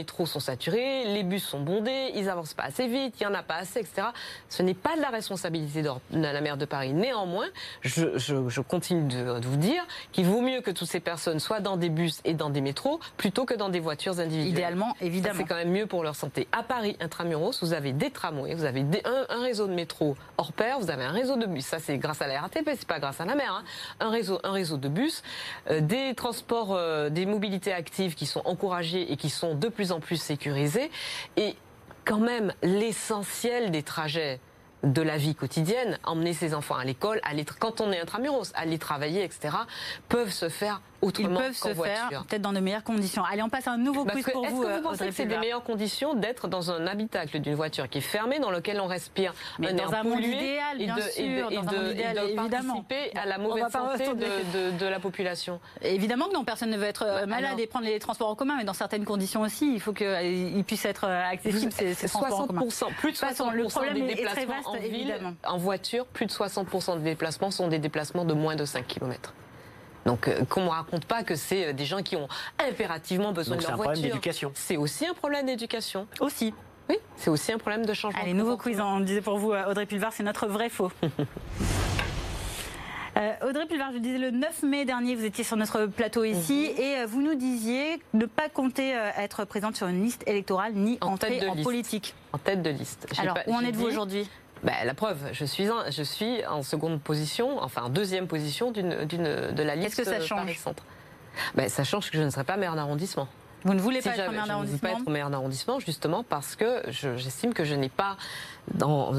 métros 0.06 0.28
sont 0.28 0.40
saturés, 0.40 1.04
les 1.06 1.24
bus 1.24 1.44
sont 1.44 1.62
bondés, 1.62 2.12
ils 2.14 2.30
avancent 2.30 2.54
pas 2.54 2.66
assez 2.66 2.88
vite, 2.88 3.16
il 3.20 3.24
y 3.24 3.26
en 3.26 3.34
a 3.34 3.42
pas 3.42 3.56
assez, 3.56 3.80
etc. 3.80 4.10
Ce 4.50 4.62
n'est 4.62 4.76
pas 4.76 4.96
de 4.96 5.02
la 5.02 5.10
responsabilité 5.10 5.82
de 5.82 5.90
la 6.12 6.42
maire 6.42 6.58
de 6.58 6.66
Paris. 6.66 6.94
Néanmoins, 6.94 7.48
je, 7.82 8.62
continue 8.62 9.08
de, 9.08 9.48
vous 9.48 9.58
dire 9.58 9.84
qu'il 10.12 10.26
vaut 10.26 10.42
mieux 10.42 10.62
que 10.62 10.70
toutes 10.70 10.88
ces 10.88 11.00
personnes 11.00 11.40
soient 11.40 11.60
dans 11.60 11.76
des 11.76 11.90
bus 11.90 12.22
et 12.24 12.36
dans 12.36 12.52
des 12.52 12.62
métros 12.62 13.00
plutôt 13.18 13.46
que 13.46 13.56
dans 13.56 13.70
des 13.70 13.80
voitures 13.80 14.20
individuelles. 14.20 14.52
Idéalement, 14.52 14.96
évidemment. 15.02 15.40
C'est 15.40 15.46
quand 15.46 15.56
même 15.56 15.72
mieux 15.72 15.88
pour 15.88 16.04
leur 16.04 16.16
santé. 16.16 16.48
À 16.52 16.62
Paris, 16.62 16.98
intramuros, 17.00 17.64
vous 17.64 17.74
avez 17.74 17.92
des 17.92 18.12
tramways, 18.12 18.54
vous 18.54 18.66
avez 18.66 18.86
un, 19.06 19.42
réseau 19.42 19.66
de 19.66 19.74
métro 19.74 20.16
hors 20.38 20.54
pair, 20.54 20.80
vous 20.80 20.92
avez 20.92 21.04
un 21.04 21.12
réseau 21.12 21.36
de 21.36 21.48
bus. 21.48 21.66
Ça, 21.66 21.80
c'est 21.80 21.98
grâce 21.98 22.22
à 22.22 22.28
la 22.28 22.42
RATP, 22.42 22.70
c'est 22.78 22.88
pas 22.88 23.00
grâce 23.00 23.20
à 23.20 23.26
la 23.26 23.34
mer. 23.34 23.52
Hein. 23.52 23.64
Un 24.00 24.12
réseau, 24.12 24.40
un 24.44 24.52
réseau 24.52 24.78
de 24.78 24.88
bus, 24.88 25.24
euh, 25.72 25.82
des 25.82 26.14
transports, 26.14 26.76
euh, 26.76 27.10
des 27.10 27.26
mobilités 27.26 27.74
actives 27.74 28.14
qui 28.14 28.28
sont 28.28 28.44
encouragés 28.46 29.12
et 29.12 29.18
qui 29.18 29.32
sont 29.32 29.56
de 29.56 29.68
plus 29.68 29.92
en 29.92 29.95
plus 30.00 30.18
sécurisés. 30.18 30.92
Et 31.38 31.56
quand 32.04 32.20
même, 32.20 32.54
l'essentiel 32.62 33.72
des 33.72 33.84
trajets 33.84 34.40
de 34.84 35.02
la 35.02 35.18
vie 35.18 35.36
quotidienne, 35.36 35.98
emmener 36.04 36.34
ses 36.34 36.54
enfants 36.54 36.76
à 36.76 36.86
l'école, 36.86 37.20
aller 37.24 37.44
quand 37.60 37.82
on 37.82 37.92
est 37.92 38.00
intramuros, 38.00 38.52
aller 38.54 38.78
travailler, 38.78 39.24
etc., 39.24 39.56
peuvent 40.10 40.32
se 40.32 40.50
faire 40.50 40.82
ils 41.02 41.30
peuvent 41.30 41.54
se 41.54 41.74
faire 41.74 42.26
peut-être 42.28 42.42
dans 42.42 42.54
de 42.54 42.60
meilleures 42.60 42.84
conditions. 42.84 43.24
Allez, 43.24 43.42
on 43.42 43.50
passe 43.50 43.68
à 43.68 43.72
un 43.72 43.78
nouveau 43.78 44.06
quiz 44.06 44.26
pour 44.26 44.46
vous. 44.46 44.64
Est-ce 44.64 44.68
que 44.68 44.78
vous 44.78 44.90
pensez 44.90 45.08
que 45.08 45.14
c'est 45.14 45.26
des 45.26 45.38
meilleures 45.38 45.64
conditions 45.64 46.14
d'être 46.14 46.48
dans 46.48 46.72
un 46.72 46.88
habitacle 46.88 47.40
d'une 47.40 47.56
voiture 47.56 47.90
qui 47.90 48.00
est 48.00 48.02
fermée, 48.02 48.40
dans 48.40 48.52
lequel 48.52 48.80
on 48.80 48.88
respire 48.88 49.34
Mais 49.60 49.70
un 49.70 49.74
dans 49.74 49.94
un 49.94 50.04
monde 50.04 50.24
idéal, 50.24 50.78
bien 50.78 50.96
sûr, 50.96 51.52
et 51.52 51.58
de, 51.58 52.36
participer 52.36 53.12
à 53.16 53.26
la 53.26 53.38
mauvaise 53.38 53.70
santé 53.72 54.06
de, 54.14 54.86
la 54.86 55.00
population 55.00 55.60
Évidemment 55.82 56.28
que 56.28 56.34
non, 56.34 56.44
personne 56.44 56.70
ne 56.70 56.78
veut 56.78 56.86
être 56.86 57.04
euh, 57.06 57.26
malade 57.26 57.60
et 57.60 57.68
prendre 57.68 57.86
les 57.86 58.00
transports 58.00 58.30
en 58.30 58.36
commun, 58.36 58.56
mais 58.58 58.64
dans 58.64 58.74
certaines 58.74 59.06
conditions 59.06 59.42
aussi, 59.42 59.74
il 59.74 59.80
faut 59.80 59.94
qu'ils 59.94 60.08
euh, 60.08 60.64
puissent 60.64 60.86
être 60.86 61.06
euh, 61.06 61.32
accessibles 61.32 61.72
ces, 61.72 62.08
transports 62.08 62.42
en 62.42 62.48
commun. 62.48 62.62
Plus 63.00 63.12
de 63.12 63.18
60% 63.18 63.94
des 63.94 64.02
déplacements 64.02 64.54
en 64.66 64.78
ville, 64.78 65.16
en 65.46 65.58
voiture, 65.58 66.06
plus 66.06 66.26
de 66.26 66.32
60% 66.32 67.00
des 67.00 67.04
déplacements 67.04 67.52
sont 67.52 67.68
des 67.68 67.80
déplacements 67.80 68.26
de 68.26 68.34
moins 68.34 68.56
de 68.56 68.66
5 68.66 68.86
km. 68.88 69.34
Donc 70.06 70.28
euh, 70.28 70.46
qu'on 70.46 70.62
ne 70.62 70.66
me 70.68 70.72
raconte 70.72 71.06
pas 71.06 71.24
que 71.24 71.36
c'est 71.36 71.68
euh, 71.68 71.74
des 71.74 71.86
gens 71.86 72.04
qui 72.04 72.16
ont 72.16 72.28
impérativement 72.60 73.32
besoin 73.32 73.58
de 73.58 73.64
leur 73.64 73.76
voiture. 73.76 73.96
C'est 73.96 74.00
un 74.00 74.10
problème 74.10 74.12
d'éducation. 74.12 74.52
C'est 74.56 74.78
aussi 74.78 75.06
un 75.06 75.14
problème 75.14 75.46
d'éducation. 75.48 76.08
Aussi. 76.20 76.54
Oui, 76.88 76.98
c'est 77.16 77.32
aussi 77.32 77.52
un 77.52 77.58
problème 77.58 77.86
de 77.86 77.94
changement. 77.94 78.22
Allez, 78.22 78.34
nouveau 78.34 78.58
quiz, 78.58 78.80
on 78.80 79.00
disait 79.00 79.22
pour 79.22 79.40
vous, 79.40 79.52
euh, 79.52 79.66
Audrey 79.70 79.88
Pulvar, 79.88 80.14
c'est 80.14 80.22
notre 80.24 80.48
vrai 80.48 80.70
faux. 80.70 80.92
Audrey 83.48 83.66
Pulvar, 83.66 83.94
je 83.94 83.98
disais 84.00 84.18
le 84.18 84.30
9 84.30 84.64
mai 84.64 84.84
dernier, 84.84 85.16
vous 85.16 85.24
étiez 85.24 85.46
sur 85.46 85.56
notre 85.56 85.86
plateau 85.86 86.26
ici 86.26 86.72
mhm. 86.76 86.84
et 86.84 87.06
vous 87.06 87.22
nous 87.22 87.36
disiez 87.36 88.02
ne 88.14 88.26
pas 88.26 88.50
compter 88.50 88.92
être 89.18 89.46
présente 89.46 89.78
sur 89.78 89.88
une 89.88 90.04
liste 90.04 90.28
électorale 90.28 90.74
ni 90.74 90.98
en 91.00 91.14
entrer 91.14 91.48
en 91.48 91.56
politique. 91.64 92.14
En 92.34 92.38
tête 92.38 92.62
de 92.62 92.72
liste. 92.72 93.08
Alors, 93.18 93.38
où 93.48 93.54
en 93.54 93.62
êtes-vous 93.62 93.86
aujourd'hui? 93.86 94.30
Bah, 94.64 94.74
la 94.84 94.94
preuve, 94.94 95.20
je 95.32 95.46
suis, 95.46 95.70
en, 95.70 95.90
je 95.92 96.04
suis 96.04 96.46
en 96.46 96.64
seconde 96.64 97.02
position, 97.02 97.62
enfin 97.62 97.84
en 97.84 97.90
deuxième 97.90 98.28
position 98.28 98.72
d'une, 98.72 99.06
de 99.06 99.64
la 99.64 99.76
liste 99.76 99.96
Qu'est-ce 99.96 100.10
que 100.10 100.16
ça 100.18 100.26
change 100.26 100.58
Centre. 100.58 100.84
Bah, 101.54 101.70
ça 101.70 101.84
change 101.84 102.10
que 102.10 102.18
je 102.18 102.24
ne 102.24 102.30
serai 102.30 102.44
pas 102.44 102.58
maire 102.58 102.76
d'arrondissement. 102.76 103.28
Vous 103.66 103.74
ne 103.74 103.82
voulez 103.82 104.02
pas 104.02 104.16
être 104.16 104.32
maire 104.32 104.46
d'arrondissement 104.46 104.64
Je 104.68 104.72
ne 104.72 104.72
veux 104.74 104.96
pas 104.96 105.02
être 105.02 105.10
maire 105.10 105.30
d'arrondissement 105.30 105.80
justement 105.80 106.24
parce 106.24 106.56
que 106.56 106.84
j'estime 106.90 107.54
que 107.54 107.66
je 107.66 107.74
n'ai 107.74 107.90
pas 107.90 108.16
dans, 108.74 109.14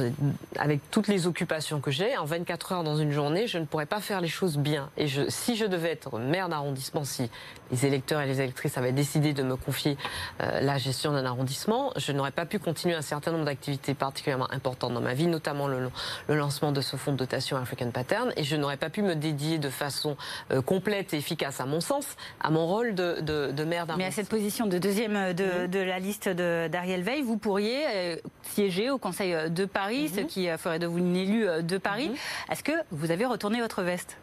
avec 0.59 0.80
toutes 0.90 1.09
les 1.09 1.26
occupations 1.26 1.80
que 1.80 1.90
j'ai, 1.90 2.16
en 2.16 2.24
24 2.24 2.72
heures 2.72 2.84
dans 2.84 2.97
une 2.97 3.12
journée, 3.12 3.47
je 3.47 3.59
ne 3.59 3.64
pourrais 3.64 3.86
pas 3.86 4.01
faire 4.01 4.20
les 4.20 4.28
choses 4.28 4.59
bien. 4.59 4.90
Et 4.97 5.07
je, 5.07 5.22
si 5.28 5.57
je 5.57 5.64
devais 5.64 5.90
être 5.90 6.18
maire 6.18 6.49
d'arrondissement, 6.49 7.05
si 7.05 7.30
les 7.70 7.86
électeurs 7.86 8.20
et 8.20 8.26
les 8.26 8.40
électrices 8.40 8.76
avaient 8.76 8.92
décidé 8.92 9.32
de 9.32 9.42
me 9.42 9.57
confier 9.57 9.97
euh, 10.40 10.61
la 10.61 10.78
gestion 10.78 11.12
d'un 11.12 11.24
arrondissement, 11.24 11.92
je 11.97 12.12
n'aurais 12.12 12.30
pas 12.32 12.47
pu 12.47 12.59
continuer 12.59 12.94
un 12.94 13.03
certain 13.03 13.32
nombre 13.32 13.44
d'activités 13.44 13.94
particulièrement 13.94 14.51
importantes 14.53 14.94
dans 14.94 15.01
ma 15.01 15.14
vie, 15.14 15.26
notamment 15.26 15.68
le, 15.68 15.90
le, 16.28 16.36
lancement 16.36 16.72
de 16.72 16.80
ce 16.80 16.97
fonds 16.97 17.12
de 17.12 17.16
dotation 17.16 17.57
African 17.57 17.90
Pattern, 17.90 18.32
et 18.36 18.44
je 18.44 18.57
n'aurais 18.57 18.76
pas 18.76 18.90
pu 18.90 19.03
me 19.03 19.14
dédier 19.14 19.59
de 19.59 19.70
façon 19.70 20.16
euh, 20.51 20.61
complète 20.61 21.14
et 21.14 21.18
efficace, 21.18 21.61
à 21.61 21.66
mon 21.66 21.80
sens, 21.80 22.16
à 22.40 22.51
mon 22.51 22.66
rôle 22.66 22.94
de, 22.94 23.20
de, 23.20 23.53
de 23.53 23.64
maire 23.64 23.86
d'arrondissement. 23.86 23.97
Position 24.37 24.66
de 24.66 24.76
deuxième 24.76 25.32
de, 25.32 25.66
de 25.66 25.78
la 25.78 25.99
liste 25.99 26.28
d'Ariel 26.28 27.01
Veil, 27.01 27.22
vous 27.22 27.39
pourriez 27.39 27.87
euh, 27.87 28.16
siéger 28.43 28.91
au 28.91 28.99
Conseil 28.99 29.32
euh, 29.32 29.49
de 29.49 29.64
Paris, 29.64 30.11
ce 30.14 30.20
mhm. 30.20 30.26
qui 30.26 30.51
euh, 30.51 30.59
ferait 30.59 30.78
de 30.78 30.87
vous 30.87 30.99
une 30.99 31.16
élue 31.16 31.49
euh, 31.49 31.62
de 31.62 31.78
Paris. 31.78 32.11
Mhm. 32.11 32.16
Est-ce 32.53 32.62
que 32.62 32.72
vous 32.91 33.11
avez 33.11 33.24
retourné 33.24 33.62
votre 33.62 33.82
veste? 33.82 34.18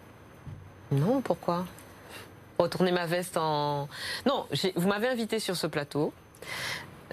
Non, 0.92 1.22
pourquoi? 1.22 1.66
Retourner 2.60 2.92
ma 2.92 3.08
veste 3.08 3.38
en... 3.38 3.90
Non, 4.28 4.46
vous 4.76 4.88
m'avez 4.88 5.08
invité 5.08 5.40
sur 5.40 5.56
ce 5.56 5.66
plateau. 5.66 6.14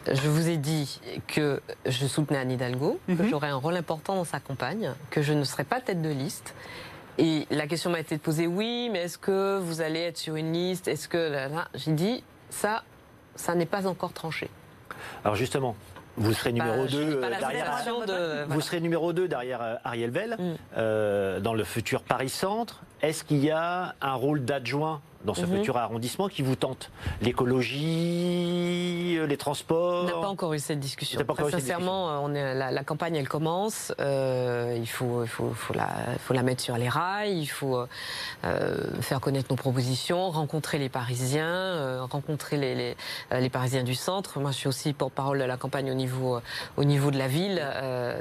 Je 0.07 0.29
vous 0.29 0.51
ai 0.51 0.59
dit 0.59 1.01
que 1.27 1.63
je 1.87 2.07
soutenais 2.07 2.41
Anne 2.41 2.51
Hidalgo, 2.51 3.01
que 3.07 3.13
mhm. 3.13 3.31
j'aurais 3.31 3.49
un 3.49 3.57
rôle 3.57 3.77
important 3.77 4.15
dans 4.15 4.25
sa 4.25 4.41
campagne, 4.41 4.93
que 5.09 5.23
je 5.23 5.33
ne 5.33 5.45
serais 5.45 5.65
pas 5.65 5.81
tête 5.81 6.03
de 6.03 6.11
liste. 6.11 6.55
Et 7.17 7.47
la 7.51 7.67
question 7.67 7.89
m'a 7.89 8.01
été 8.01 8.19
posée, 8.19 8.47
oui, 8.47 8.91
mais 8.93 9.05
est-ce 9.05 9.17
que 9.17 9.59
vous 9.59 9.81
allez 9.81 10.01
être 10.01 10.19
sur 10.19 10.37
une 10.37 10.53
liste? 10.53 10.87
Est-ce 10.87 11.09
que... 11.09 11.49
J'ai 11.75 11.93
dit, 11.93 12.23
ça, 12.51 12.83
ça 13.41 13.55
n'est 13.55 13.67
pas 13.67 13.87
encore 13.87 14.13
tranché. 14.13 14.49
Alors 15.25 15.37
justement, 15.37 15.75
Vous 16.17 16.35
serez 16.35 16.53
numéro 16.53 16.87
2 16.87 17.21
derrière. 17.21 17.85
Vous 18.49 18.61
serez 18.61 18.81
numéro 18.81 19.13
2 19.13 19.29
derrière 19.29 19.79
Ariel 19.85 20.11
Vell 20.11 20.37
mm. 20.39 21.41
dans 21.41 21.55
le 21.55 21.65
futur 21.65 22.03
Paris 22.03 22.29
Centre. 22.29 22.83
Est-ce 23.03 23.25
qu'il 23.25 23.43
y 23.43 23.51
a 23.51 23.95
un 24.03 24.15
rôle 24.15 24.45
d'adjoint 24.45 25.01
dans 25.25 25.35
ce 25.35 25.43
mhm. 25.43 25.59
futur 25.59 25.77
arrondissement 25.79 26.29
qui 26.29 26.43
vous 26.43 26.55
tente? 26.55 26.91
L'écologie, 27.23 29.17
euh, 29.19 29.27
les 29.27 29.39
transports? 29.39 30.05
On 30.05 30.07
n'a 30.07 30.13
pas 30.21 30.29
encore 30.29 30.53
eu 30.53 30.59
cette 30.59 30.81
discussion. 30.81 31.19
sincèrement, 31.51 32.11
euh, 32.11 32.19
on 32.21 32.35
est, 32.35 32.55
la, 32.55 32.85
campagne, 32.85 33.17
elle 33.17 33.29
commence. 33.29 33.95
Euh, 34.01 34.77
il, 34.79 34.87
faut, 34.87 35.25
il 35.25 35.29
faut, 35.29 35.51
faut, 35.55 35.73
la, 35.73 35.89
faut, 36.19 36.35
la, 36.35 36.43
mettre 36.43 36.63
sur 36.63 36.77
les 36.77 36.91
rails. 36.91 37.39
Il 37.39 37.47
faut 37.47 37.87
faire 39.01 39.21
connaître 39.21 39.49
nos 39.51 39.57
propositions, 39.57 40.31
rencontrer 40.31 40.79
les 40.79 40.91
Parisiens, 40.91 42.05
rencontrer 42.05 42.59
les, 42.59 42.75
les, 42.75 42.97
les, 43.33 43.51
Parisiens 43.51 43.83
du 43.83 43.95
centre. 43.95 44.41
Moi, 44.41 44.51
je 44.51 44.57
suis 44.59 44.69
aussi 44.69 44.93
porte-parole 44.93 45.39
de 45.39 45.45
la 45.45 45.57
campagne 45.57 45.91
au 45.91 45.95
niveau, 45.95 46.39
au 46.77 46.85
niveau 46.85 47.11
de 47.11 47.19
la 47.19 47.29
ville, 47.29 47.63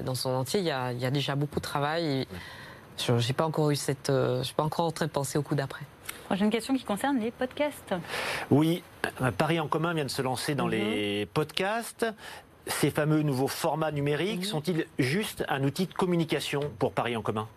dans 0.06 0.16
son 0.16 0.30
entier. 0.30 0.62
Il 0.62 0.66
y, 0.66 0.72
a, 0.72 0.94
il 0.94 1.00
y 1.00 1.06
a 1.06 1.12
déjà 1.12 1.36
beaucoup 1.36 1.60
de 1.60 1.66
travail. 1.66 2.26
Je 3.00 3.14
n'ai 3.14 3.34
pas 3.34 3.46
encore 3.46 3.72
eu 3.72 3.76
cette. 3.76 4.08
je 4.10 4.44
suis 4.44 4.54
pas 4.54 4.64
encore 4.64 4.86
en 4.86 4.92
train 4.92 5.06
de 5.06 5.12
penser 5.12 5.38
au 5.38 5.42
coup 5.42 5.56
d'après. 5.56 5.86
Prochaine 6.26 6.50
question 6.52 6.76
qui 6.76 6.84
concerne 6.84 7.20
les 7.20 7.32
podcasts. 7.32 7.96
Oui, 8.52 8.84
Paris 9.38 9.60
en 9.60 9.68
commun 9.68 9.94
vient 9.94 10.06
de 10.06 10.10
se 10.10 10.22
lancer 10.22 10.54
dans 10.54 10.66
mhm. 10.66 10.72
les 10.72 11.26
podcasts. 11.34 12.06
Ces 12.68 12.92
fameux 12.92 13.24
nouveaux 13.24 13.48
formats 13.48 13.92
numériques 13.92 14.42
mhm. 14.42 14.46
sont-ils 14.46 14.86
juste 15.00 15.44
un 15.50 15.64
outil 15.64 15.88
de 15.88 15.94
communication 15.94 16.62
pour 16.78 16.92
Paris 16.92 17.18
en 17.18 17.24
commun? 17.24 17.48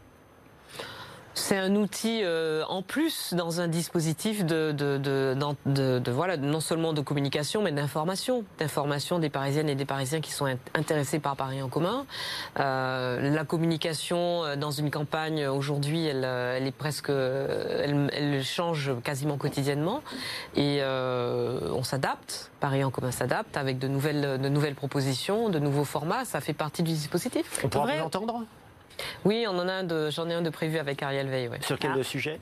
C'est 1.35 1.57
un 1.57 1.77
outil 1.77 2.21
euh, 2.23 2.65
en 2.69 2.83
plus 2.83 3.35
dans 3.35 3.61
un 3.61 3.69
dispositif 3.69 4.45
de, 4.45 4.73
de, 4.73 4.99
de, 4.99 5.99
de, 5.99 6.11
voilà, 6.11 6.37
non 6.37 6.61
seulement 6.61 6.93
de 6.93 7.01
communication, 7.01 7.63
mais 7.63 7.73
d'information, 7.73 8.45
d'information 8.59 9.19
des 9.19 9.31
Parisiennes 9.31 9.69
et 9.69 9.75
des 9.75 9.85
Parisiens 9.85 10.21
qui 10.21 10.33
sont 10.33 10.47
intéressés 10.75 11.19
par 11.19 11.37
Paris 11.37 11.63
en 11.63 11.69
commun. 11.69 12.05
Euh, 12.59 13.31
la 13.31 13.45
communication 13.45 14.45
euh, 14.45 14.57
dans 14.57 14.71
une 14.71 14.91
campagne 14.91 15.47
aujourd'hui, 15.47 16.05
elle, 16.05 16.25
euh, 16.25 16.57
elle, 16.57 16.67
est 16.67 16.73
presque, 16.73 17.09
elle, 17.09 18.11
elle, 18.13 18.45
change 18.45 18.93
quasiment 19.03 19.39
quotidiennement, 19.39 20.03
et 20.55 20.79
euh, 20.81 21.61
on 21.73 21.83
s'adapte. 21.83 22.51
Paris 22.61 22.85
en 22.85 22.91
commun 22.91 23.11
s'adapte 23.11 23.57
avec 23.57 23.79
de 23.79 23.89
nouvelles, 23.89 24.41
de 24.41 24.49
nouvelles 24.49 24.75
propositions, 24.75 25.49
de 25.49 25.59
nouveaux 25.59 25.85
formats. 25.85 26.25
Ça 26.25 26.41
fait 26.41 26.53
partie 26.53 26.83
du 26.83 26.93
dispositif. 26.93 27.61
On 27.65 27.69
pourra 27.69 27.97
vous 27.97 28.05
entendre? 28.05 28.45
Oui, 29.25 29.47
on 29.49 29.59
en 29.59 29.69
a 29.69 29.73
un 29.73 30.11
j'en 30.11 30.29
ai 30.29 30.35
un 30.35 30.43
de 30.43 30.51
prévu 30.51 30.79
avec 30.79 31.03
Ariel 31.03 31.29
Veil. 31.29 31.51
Sur 31.63 31.79
quel 31.79 31.93
ah. 31.99 32.03
sujet? 32.03 32.41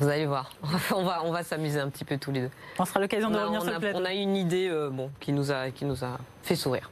Vous 0.00 0.08
allez 0.08 0.26
voir, 0.26 0.50
on 0.94 1.02
va, 1.02 1.22
on 1.24 1.32
va 1.32 1.42
s'améuser 1.42 1.80
un 1.80 1.88
petit 1.88 2.04
peu 2.04 2.16
tous 2.18 2.32
les 2.32 2.42
deux. 2.42 2.50
On 2.78 2.84
sera 2.84 3.00
l'occasion 3.00 3.30
de 3.30 3.36
revenir 3.36 3.62
sur 3.62 3.72
le 3.72 3.78
plateau. 3.78 3.98
On 3.98 4.04
a 4.04 4.12
une 4.12 4.36
idée 4.36 4.68
euh, 4.68 4.90
bon, 4.90 5.10
qui, 5.20 5.32
nous 5.32 5.50
a, 5.50 5.70
qui 5.70 5.84
nous 5.84 6.04
a 6.04 6.18
fait 6.42 6.56
sourire. 6.56 6.90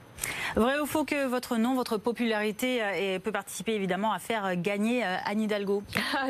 Vrai 0.57 0.79
ou 0.79 0.87
faux 0.87 1.05
que 1.05 1.27
votre 1.27 1.57
nom, 1.57 1.75
votre 1.75 1.97
popularité 1.97 2.81
euh, 2.81 3.19
peut 3.19 3.33
participer 3.33 3.75
évidemment 3.75 4.13
à 4.13 4.21
faire 4.21 4.55
gagner 4.57 5.05
euh, 5.05 5.17
Anne 5.25 5.41
Hidalgo? 5.41 5.83
Ah, 6.17 6.29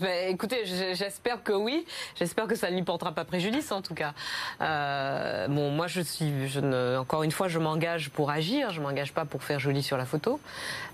bah, 0.00 0.16
Écoutez, 0.28 0.64
j'espère 0.64 1.42
que 1.42 1.52
oui. 1.52 1.84
J'espère 2.16 2.46
que 2.46 2.54
ça 2.54 2.70
ne 2.70 2.76
lui 2.76 2.82
portera 2.82 3.12
pas 3.12 3.24
préjudice 3.24 3.72
en 3.72 3.82
tout 3.82 3.94
cas. 3.94 4.12
Euh, 4.60 5.48
bon, 5.48 5.70
moi 5.70 5.88
je 5.88 6.00
suis, 6.00 6.48
je 6.48 6.60
ne, 6.60 6.96
encore 6.98 7.24
une 7.24 7.32
fois, 7.32 7.48
je 7.48 7.58
m'engage 7.58 8.10
pour 8.10 8.30
agir. 8.30 8.70
Je 8.70 8.80
m'engage 8.80 9.12
pas 9.12 9.24
pour 9.24 9.42
faire 9.42 9.58
joli 9.58 9.82
sur 9.82 9.96
la 9.96 10.04
photo. 10.06 10.38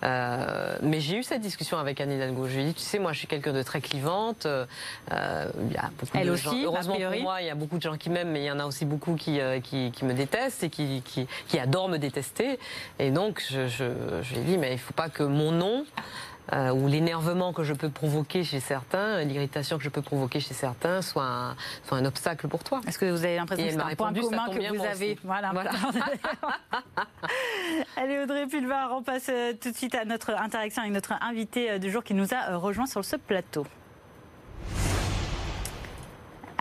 mais 0.02 1.00
j'ai 1.00 1.18
eu 1.18 1.22
cette 1.22 1.42
discussion 1.42 1.78
avec 1.78 2.00
Anne 2.00 2.12
Hidalgo. 2.12 2.48
Je 2.48 2.54
lui 2.54 2.62
ai 2.62 2.66
dit, 2.68 2.74
tu 2.74 2.80
sais, 2.80 2.98
moi 2.98 3.12
je 3.12 3.18
suis 3.18 3.26
quelqu'un 3.26 3.52
de 3.52 3.62
très 3.62 3.80
clivante. 3.82 4.46
il 4.46 5.72
y 5.72 5.76
a 5.76 5.90
beaucoup 5.98 6.16
Elle 6.18 6.28
de 6.28 6.32
aussi, 6.32 6.44
gens, 6.44 6.64
heureusement 6.64 6.96
pour 6.96 7.20
moi, 7.20 7.42
il 7.42 7.46
y 7.46 7.50
a 7.50 7.54
beaucoup 7.54 7.76
de 7.76 7.82
gens 7.82 7.96
qui 7.98 8.08
m'aiment, 8.08 8.30
mais 8.30 8.40
il 8.40 8.46
y 8.46 8.50
en 8.50 8.58
a 8.58 8.64
aussi 8.64 8.86
beaucoup 8.86 9.16
qui, 9.16 9.38
qui, 9.62 9.92
qui 9.92 10.04
me 10.04 10.14
détestent 10.14 10.64
et 10.64 10.70
qui 10.70 11.58
adorent 11.58 11.90
me 11.90 11.98
détester. 11.98 12.29
Et 12.98 13.10
donc, 13.10 13.42
je, 13.50 13.68
je, 13.68 13.84
je 14.22 14.34
lui 14.34 14.40
ai 14.40 14.44
dit, 14.44 14.58
mais 14.58 14.70
il 14.70 14.74
ne 14.74 14.78
faut 14.78 14.94
pas 14.94 15.08
que 15.08 15.22
mon 15.22 15.52
nom 15.52 15.84
euh, 16.52 16.72
ou 16.72 16.88
l'énervement 16.88 17.52
que 17.52 17.62
je 17.62 17.74
peux 17.74 17.90
provoquer 17.90 18.42
chez 18.42 18.58
certains, 18.58 19.22
l'irritation 19.22 19.78
que 19.78 19.84
je 19.84 19.88
peux 19.88 20.02
provoquer 20.02 20.40
chez 20.40 20.54
certains, 20.54 21.00
soit 21.00 21.24
un, 21.24 21.56
soit 21.84 21.98
un 21.98 22.04
obstacle 22.04 22.48
pour 22.48 22.64
toi. 22.64 22.80
Est-ce 22.88 22.98
que 22.98 23.06
vous 23.06 23.24
avez 23.24 23.36
l'impression 23.36 23.66
que 23.66 23.72
c'est 23.72 23.80
un 23.80 23.94
point 23.94 24.12
commun 24.12 24.48
que 24.48 24.76
vous 24.76 24.84
avez 24.84 25.18
Voilà. 25.22 25.50
voilà. 25.52 25.70
Allez 27.96 28.18
Audrey 28.18 28.46
Pulvar, 28.46 28.90
on 28.92 29.02
passe 29.02 29.28
euh, 29.28 29.52
tout 29.60 29.70
de 29.70 29.76
suite 29.76 29.94
à 29.94 30.04
notre 30.04 30.30
interaction 30.30 30.82
avec 30.82 30.92
notre 30.92 31.12
invité 31.22 31.70
euh, 31.70 31.78
du 31.78 31.90
jour 31.90 32.02
qui 32.02 32.14
nous 32.14 32.34
a 32.34 32.56
rejoint 32.56 32.86
sur 32.86 33.04
ce 33.04 33.16
plateau. 33.16 33.66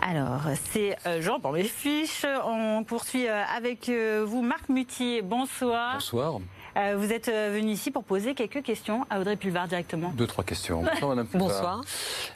Alors, 0.02 0.42
c'est 0.72 0.96
Jean 1.20 1.40
pour 1.40 1.52
mes 1.52 1.64
fiches. 1.64 2.26
On 2.44 2.84
poursuit 2.84 3.28
avec 3.28 3.90
vous, 3.90 4.42
Marc 4.42 4.68
Mutier. 4.68 5.22
Bonsoir. 5.22 5.94
Bonsoir. 5.94 6.40
Euh, 6.76 6.94
vous 6.96 7.12
êtes 7.12 7.28
euh, 7.28 7.50
venu 7.52 7.72
ici 7.72 7.90
pour 7.90 8.04
poser 8.04 8.34
quelques 8.34 8.62
questions 8.62 9.04
à 9.10 9.20
Audrey 9.20 9.36
Pulvar 9.36 9.66
directement. 9.66 10.12
Deux, 10.16 10.26
trois 10.26 10.44
questions. 10.44 10.82
Bonsoir, 10.92 11.10
Madame 11.10 11.26
Pulvar. 11.26 11.48
Bonsoir. 11.48 11.84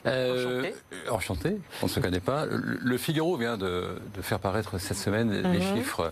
Euh, 0.05 0.71
enchanté. 1.09 1.57
On 1.81 1.85
ne 1.85 1.91
se 1.91 1.99
connaît 1.99 2.19
pas. 2.19 2.45
Le 2.45 2.97
Figaro 2.97 3.37
vient 3.37 3.57
de, 3.57 3.97
faire 4.21 4.39
paraître 4.39 4.77
cette 4.77 4.97
semaine 4.97 5.31
les 5.31 5.59
mhm. 5.59 5.77
chiffres 5.77 6.11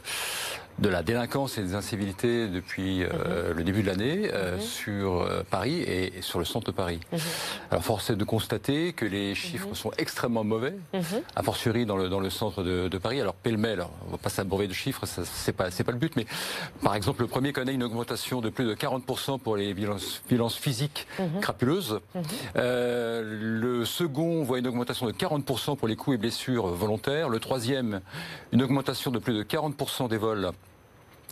de 0.79 0.89
la 0.89 1.03
délinquance 1.03 1.57
et 1.57 1.61
des 1.61 1.75
incivilités 1.75 2.47
depuis 2.47 3.03
euh, 3.03 3.51
mhm. 3.51 3.57
le 3.57 3.63
début 3.63 3.81
de 3.83 3.87
l'année 3.87 4.29
euh, 4.33 4.55
mhm. 4.55 4.61
sur 4.61 5.21
euh, 5.21 5.43
Paris 5.49 5.81
et, 5.81 6.21
sur 6.21 6.39
le 6.39 6.45
centre 6.45 6.67
de 6.67 6.75
Paris. 6.75 6.99
Mhm. 7.11 7.19
Alors 7.71 7.83
force 7.83 8.09
est 8.09 8.15
de 8.15 8.23
constater 8.23 8.93
que 8.93 9.05
les 9.05 9.35
chiffres 9.35 9.73
sont 9.73 9.91
extrêmement 9.97 10.43
mauvais, 10.43 10.75
a 11.35 11.43
fortiori 11.43 11.85
dans 11.85 11.97
le, 11.97 12.09
dans 12.09 12.19
le 12.19 12.29
centre 12.29 12.63
de, 12.63 12.87
de 12.87 12.97
Paris. 12.97 13.21
Alors 13.21 13.35
pêle-mêle, 13.35 13.83
on 14.07 14.11
va 14.11 14.17
pas 14.17 14.29
s'abreuver 14.29 14.67
de 14.67 14.73
chiffres, 14.73 15.05
c'est 15.05 15.53
pas 15.53 15.71
c'est 15.71 15.83
pas 15.83 15.91
le 15.91 15.97
but, 15.97 16.15
mais 16.15 16.25
par 16.81 16.95
exemple 16.95 17.21
le 17.21 17.27
premier 17.27 17.53
connaît 17.53 17.73
une 17.73 17.83
augmentation 17.83 18.41
de 18.41 18.49
plus 18.49 18.65
de 18.65 18.73
40% 18.73 19.39
pour 19.39 19.55
les 19.57 19.73
violences, 19.73 20.21
violences 20.27 20.55
physiques 20.55 21.07
crapuleuses. 21.41 21.99
le 22.55 23.85
second 23.85 24.43
voit 24.43 24.59
une 24.59 24.67
augmentation 24.67 25.05
de 25.05 25.11
40% 25.11 25.77
pour 25.77 25.87
les 25.87 25.95
coups 25.95 26.15
et 26.15 26.17
blessures 26.17 26.67
volontaires. 26.67 27.29
Le 27.29 27.39
troisième, 27.39 28.01
une 28.51 28.61
augmentation 28.61 29.11
de 29.11 29.19
plus 29.19 29.33
de 29.33 29.43
40% 29.43 30.09
des 30.09 30.17
vols 30.17 30.51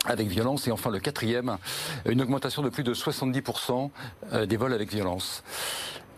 avec 0.04 0.28
violence. 0.28 0.66
Et 0.68 0.72
enfin, 0.72 0.90
le 0.90 1.00
quatrième, 1.00 1.58
une 2.06 2.22
augmentation 2.22 2.62
de 2.62 2.68
plus 2.68 2.84
de 2.84 2.94
70% 2.94 3.90
euh, 4.32 4.46
des 4.46 4.56
vols 4.56 4.72
avec 4.72 4.90
violence. 4.90 5.42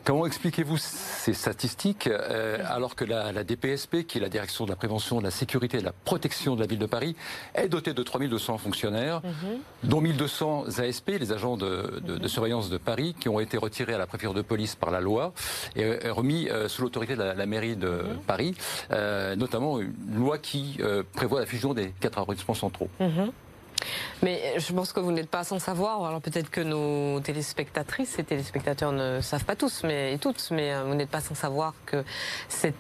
Comment 0.05 0.27
expliquez-vous 0.27 0.77
ces 0.77 1.33
statistiques 1.33 2.09
euh, 2.09 2.59
alors 2.69 2.95
que 2.95 3.07
la, 3.07 3.43
DPSP, 3.43 4.07
qui 4.07 4.19
est 4.19 4.21
la 4.21 4.29
Direction 4.29 4.67
de 4.67 4.71
la 4.71 4.77
prévention, 4.77 5.19
de 5.19 5.25
la 5.25 5.31
sécurité 5.31 5.79
et 5.79 5.81
de 5.81 5.87
la 5.87 5.95
protection 6.05 6.57
de 6.57 6.61
la 6.61 6.67
ville 6.67 6.79
de 6.79 6.85
Paris, 6.85 7.17
est 7.55 7.69
dotée 7.69 7.95
de 7.95 8.03
3200 8.03 8.59
fonctionnaires, 8.59 9.23
mhm. 9.25 9.61
dont 9.85 10.03
1200 10.03 10.79
ASP, 10.79 11.13
les 11.19 11.33
agents 11.33 11.57
de, 11.57 12.03
surveillance 12.27 12.69
de 12.69 12.77
Paris, 12.77 13.17
qui 13.19 13.31
ont 13.31 13.41
été 13.41 13.57
retirés 13.57 13.95
à 13.95 13.99
la 13.99 14.07
préfecture 14.07 14.35
de 14.35 14.43
police 14.43 14.75
par 14.75 14.91
la 14.91 15.01
loi 15.01 15.33
et 15.75 16.11
remis 16.11 16.51
euh, 16.51 16.69
sous 16.69 16.83
l'autorité 16.83 17.17
de 17.17 17.23
la, 17.23 17.47
mairie 17.47 17.77
de 17.77 17.89
mhm. 17.89 18.19
Paris, 18.27 18.55
notamment 18.91 19.81
une 19.81 19.95
loi 20.17 20.37
qui 20.37 20.81
prévoit 21.15 21.41
la 21.41 21.47
fusion 21.47 21.73
des 21.73 21.95
quatre 21.99 22.19
arrondissements 22.19 22.53
centraux. 22.53 22.91
Mhm. 23.01 23.33
Mais 24.23 24.55
je 24.59 24.73
pense 24.73 24.93
que 24.93 25.01
vous 25.01 25.13
n'êtes 25.13 25.29
pas 25.29 25.45
sans 25.45 25.59
savoir. 25.59 26.05
Alors 26.05 26.21
peut-être 26.21 26.51
que 26.51 26.61
nos 26.61 27.21
téléspectatrices 27.21 28.19
et 28.19 28.25
téléspectateurs 28.25 28.93
ne 28.93 29.21
savent 29.21 29.45
pas 29.45 29.57
tous, 29.57 29.83
mais 29.85 30.15
et 30.15 30.19
toutes, 30.19 30.51
mais 30.51 30.73
euh, 30.73 30.85
vous 30.85 30.95
n'êtes 30.95 31.11
pas 31.11 31.21
sans 31.21 31.35
savoir 31.35 31.75
que 31.87 32.05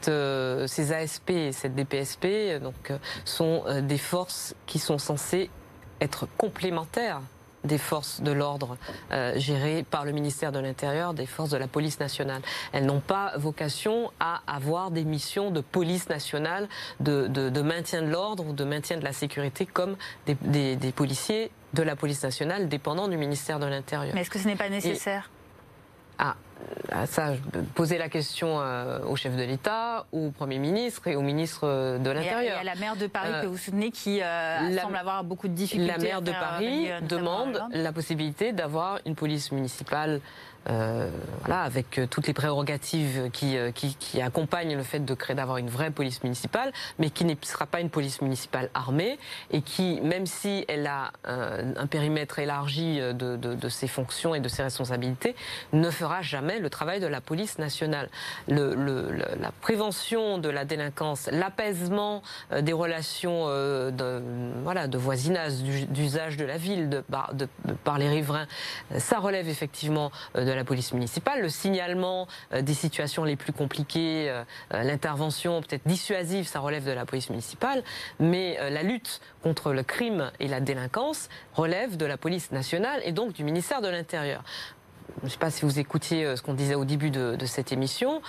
euh, 0.08 0.66
ces 0.66 0.92
ASP 0.92 1.30
et 1.30 1.52
cette 1.52 1.74
DPSP 1.74 2.24
euh, 2.24 2.70
sont 3.24 3.64
des 3.82 3.98
forces 3.98 4.54
qui 4.66 4.78
sont 4.78 4.98
censées 4.98 5.50
être 6.00 6.26
complémentaires 6.36 7.20
des 7.64 7.78
forces 7.78 8.20
de 8.20 8.32
l'ordre 8.32 8.76
euh, 9.12 9.32
gérées 9.36 9.84
par 9.88 10.04
le 10.04 10.12
ministère 10.12 10.52
de 10.52 10.58
l'Intérieur, 10.58 11.14
des 11.14 11.26
forces 11.26 11.50
de 11.50 11.56
la 11.56 11.68
police 11.68 12.00
nationale. 12.00 12.42
Elles 12.72 12.86
n'ont 12.86 13.00
pas 13.00 13.32
vocation 13.36 14.10
à 14.20 14.42
avoir 14.46 14.90
des 14.90 15.04
missions 15.04 15.50
de 15.50 15.60
police 15.60 16.08
nationale, 16.08 16.68
de, 17.00 17.26
de, 17.26 17.62
maintien 17.62 18.02
de 18.02 18.08
l'ordre 18.08 18.46
ou 18.46 18.52
de 18.52 18.64
maintien 18.64 18.96
de 18.98 19.04
la 19.04 19.12
sécurité 19.12 19.66
comme 19.66 19.96
des, 20.26 20.76
des, 20.76 20.92
policiers 20.92 21.50
de 21.72 21.82
la 21.82 21.96
police 21.96 22.22
nationale 22.22 22.68
dépendant 22.68 23.08
du 23.08 23.16
ministère 23.16 23.58
de 23.58 23.66
l'Intérieur. 23.66 24.14
Mais 24.14 24.20
est-ce 24.20 24.30
que 24.30 24.38
ce 24.38 24.46
n'est 24.46 24.56
pas 24.56 24.68
nécessaire? 24.68 25.30
Ah, 26.18 26.36
ah, 26.92 27.06
ça, 27.06 27.32
poser 27.74 27.98
la 27.98 28.08
question 28.08 28.60
euh, 28.60 29.00
au 29.06 29.16
chef 29.16 29.36
de 29.36 29.42
l'État, 29.42 30.06
au 30.12 30.30
Premier 30.30 30.58
ministre 30.58 31.08
et 31.08 31.16
au 31.16 31.22
ministre 31.22 31.98
de 31.98 32.10
l'Intérieur. 32.10 32.40
Il 32.42 32.64
y, 32.64 32.68
a 32.68 32.74
la 32.74 32.74
maire 32.74 32.96
de 32.96 33.06
Paris 33.06 33.32
que 33.42 33.46
vous 33.46 33.56
soutenez 33.56 33.90
qui 33.90 34.22
euh, 34.22 34.78
semble 34.78 34.96
avoir 34.96 35.24
beaucoup 35.24 35.48
de 35.48 35.54
difficultés. 35.54 35.92
La 35.92 35.98
maire 35.98 36.22
de 36.22 36.32
Paris 36.32 36.88
demande 37.08 37.62
la 37.72 37.92
possibilité 37.92 38.52
d'avoir 38.52 39.00
une 39.06 39.14
police 39.14 39.52
municipale 39.52 40.20
euh, 40.70 41.10
voilà, 41.40 41.62
avec 41.62 41.98
euh, 41.98 42.06
toutes 42.06 42.26
les 42.26 42.32
prérogatives 42.32 43.28
qui, 43.32 43.58
euh, 43.58 43.70
qui, 43.70 43.96
qui, 43.96 44.22
accompagnent 44.22 44.76
le 44.76 44.82
fait 44.82 45.00
de 45.00 45.14
créer 45.14 45.36
d'avoir 45.36 45.58
une 45.58 45.68
vraie 45.68 45.90
police 45.90 46.22
municipale, 46.22 46.72
mais 46.98 47.10
qui 47.10 47.26
ne 47.26 47.34
sera 47.42 47.66
pas 47.66 47.80
une 47.80 47.90
police 47.90 48.22
municipale 48.22 48.70
armée 48.72 49.18
et 49.50 49.60
qui, 49.60 50.00
même 50.00 50.24
si 50.24 50.64
elle 50.68 50.86
a 50.86 51.12
un, 51.24 51.86
périmètre 51.86 52.38
élargi 52.38 52.98
de, 52.98 53.12
de, 53.12 53.36
de, 53.36 53.68
ses 53.68 53.88
fonctions 53.88 54.34
et 54.34 54.40
de 54.40 54.48
ses 54.48 54.62
responsabilités, 54.62 55.36
ne 55.72 55.90
fera 55.90 56.22
jamais 56.22 56.58
le 56.58 56.70
travail 56.70 57.00
de 57.00 57.06
la 57.06 57.20
police 57.20 57.58
nationale. 57.58 58.08
la 58.48 59.52
prévention 59.60 60.38
de 60.38 60.48
la 60.48 60.64
délinquance, 60.64 61.28
l'apaisement 61.30 62.22
des 62.58 62.72
relations 62.72 63.48
de, 63.48 64.22
voilà, 64.62 64.86
de 64.86 64.98
voisinage, 64.98 65.54
d'usage 65.88 66.36
de 66.36 66.44
la 66.44 66.56
ville 66.56 66.88
de, 66.88 67.04
par 67.84 67.98
les 67.98 68.08
riverains, 68.08 68.46
ça 68.96 69.18
relève 69.18 69.48
effectivement 69.48 70.10
de 70.34 70.53
la 70.54 70.64
police 70.64 70.92
municipale. 70.92 71.42
Le 71.42 71.48
signalement 71.48 72.26
des 72.52 72.74
situations 72.74 73.24
les 73.24 73.36
plus 73.36 73.52
compliquées, 73.52 74.32
l'intervention 74.70 75.60
peut-être 75.60 75.86
dissuasive, 75.86 76.46
ça 76.46 76.60
relève 76.60 76.84
de 76.84 76.92
la 76.92 77.04
police 77.04 77.30
municipale. 77.30 77.82
Mais 78.18 78.58
la 78.70 78.82
lutte 78.82 79.20
contre 79.42 79.72
le 79.72 79.82
crime 79.82 80.30
et 80.40 80.48
la 80.48 80.60
délinquance 80.60 81.28
relève 81.54 81.96
de 81.96 82.06
la 82.06 82.16
police 82.16 82.52
nationale 82.52 83.00
et 83.04 83.12
donc 83.12 83.32
du 83.32 83.44
ministère 83.44 83.80
de 83.80 83.88
l'Intérieur. 83.88 84.42
Je 85.20 85.26
ne 85.26 85.30
sais 85.30 85.38
pas 85.38 85.50
si 85.50 85.64
vous 85.64 85.78
écoutiez 85.78 86.24
euh, 86.24 86.36
ce 86.36 86.42
qu'on 86.42 86.54
disait 86.54 86.74
au 86.74 86.84
début 86.84 87.10
de, 87.10 87.36
de 87.36 87.46
cette 87.46 87.72
émission. 87.72 88.20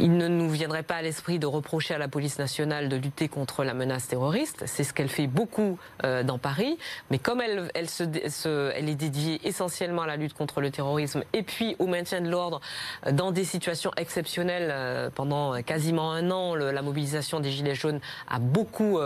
Il 0.00 0.16
ne 0.16 0.28
nous 0.28 0.50
viendrait 0.50 0.82
pas 0.82 0.96
à 0.96 1.02
l'esprit 1.02 1.38
de 1.38 1.46
reprocher 1.46 1.94
à 1.94 1.98
la 1.98 2.08
police 2.08 2.38
nationale 2.38 2.88
de 2.88 2.96
lutter 2.96 3.28
contre 3.28 3.64
la 3.64 3.74
menace 3.74 4.06
terroriste. 4.06 4.64
C'est 4.66 4.84
ce 4.84 4.92
qu'elle 4.92 5.08
fait 5.08 5.26
beaucoup 5.26 5.78
euh, 6.04 6.22
dans 6.22 6.38
Paris. 6.38 6.78
Mais 7.10 7.18
comme 7.18 7.40
elle, 7.40 7.70
est 7.74 8.94
dédiée 8.94 9.40
essentiellement 9.44 10.02
à 10.02 10.06
la 10.06 10.16
lutte 10.16 10.34
contre 10.34 10.60
le 10.60 10.70
terrorisme 10.70 11.24
et 11.32 11.42
puis 11.42 11.76
au 11.78 11.86
maintien 11.86 12.20
de 12.20 12.28
l'ordre 12.28 12.60
euh, 13.06 13.12
dans 13.12 13.32
des 13.32 13.44
situations 13.44 13.90
exceptionnelles, 13.96 14.70
euh, 14.70 15.10
pendant 15.10 15.60
quasiment 15.62 16.12
un 16.12 16.30
an, 16.30 16.54
la 16.54 16.82
mobilisation 16.82 17.40
des 17.40 17.50
Gilets 17.50 17.74
jaunes 17.74 18.00
a 18.28 18.38
beaucoup 18.38 18.98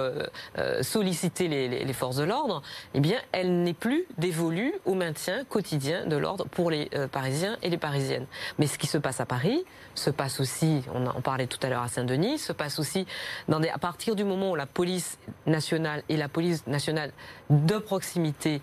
sollicité 0.80 1.48
les, 1.48 1.68
les, 1.68 1.92
forces 1.92 2.16
de 2.16 2.24
l'ordre, 2.24 2.62
eh 2.94 3.00
bien, 3.00 3.18
elle 3.32 3.62
n'est 3.62 3.74
plus 3.74 4.04
dévolue 4.18 4.72
au 4.84 4.94
maintien 4.94 5.44
quotidien 5.44 6.06
de 6.06 6.16
l'ordre 6.16 6.46
pour 6.48 6.70
les 6.70 6.90
Parisiens 7.12 7.56
et 7.62 7.70
les 7.70 7.78
Parisiennes. 7.78 8.26
Mais 8.58 8.66
ce 8.66 8.78
qui 8.78 8.86
se 8.86 8.98
passe 8.98 9.20
à 9.20 9.26
Paris 9.26 9.64
se 9.94 10.10
passe 10.10 10.40
aussi 10.40 10.57
on 10.94 11.06
en 11.06 11.20
parlait 11.20 11.46
tout 11.46 11.58
à 11.62 11.68
l'heure 11.68 11.82
à 11.82 11.88
Saint-Denis, 11.88 12.38
se 12.38 12.52
passe 12.52 12.78
aussi 12.78 13.06
à 13.50 13.78
partir 13.78 14.16
du 14.16 14.24
moment 14.24 14.50
où 14.50 14.56
la 14.56 14.66
police 14.66 15.18
nationale 15.46 16.02
et 16.08 16.16
la 16.16 16.28
police 16.28 16.66
nationale 16.66 17.12
de 17.50 17.78
proximité 17.78 18.60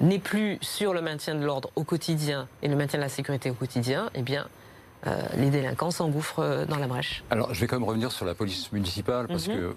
n'est 0.00 0.18
plus 0.18 0.58
sur 0.60 0.94
le 0.94 1.00
maintien 1.00 1.34
de 1.34 1.44
l'ordre 1.44 1.70
au 1.76 1.84
quotidien 1.84 2.46
et 2.62 2.68
le 2.68 2.76
maintien 2.76 2.98
de 2.98 3.04
la 3.04 3.08
sécurité 3.08 3.50
au 3.50 3.54
quotidien, 3.54 4.10
eh 4.14 4.22
bien, 4.22 4.46
euh, 5.06 5.16
les 5.36 5.50
délinquants 5.50 5.92
s'engouffrent 5.92 6.40
euh, 6.40 6.66
dans 6.66 6.76
la 6.76 6.88
brèche. 6.88 7.22
Alors, 7.30 7.54
je 7.54 7.60
vais 7.60 7.68
quand 7.68 7.76
même 7.76 7.88
revenir 7.88 8.10
sur 8.10 8.26
la 8.26 8.34
police 8.34 8.72
municipale, 8.72 9.28
parce 9.28 9.46
mhm. 9.46 9.54
que, 9.54 9.74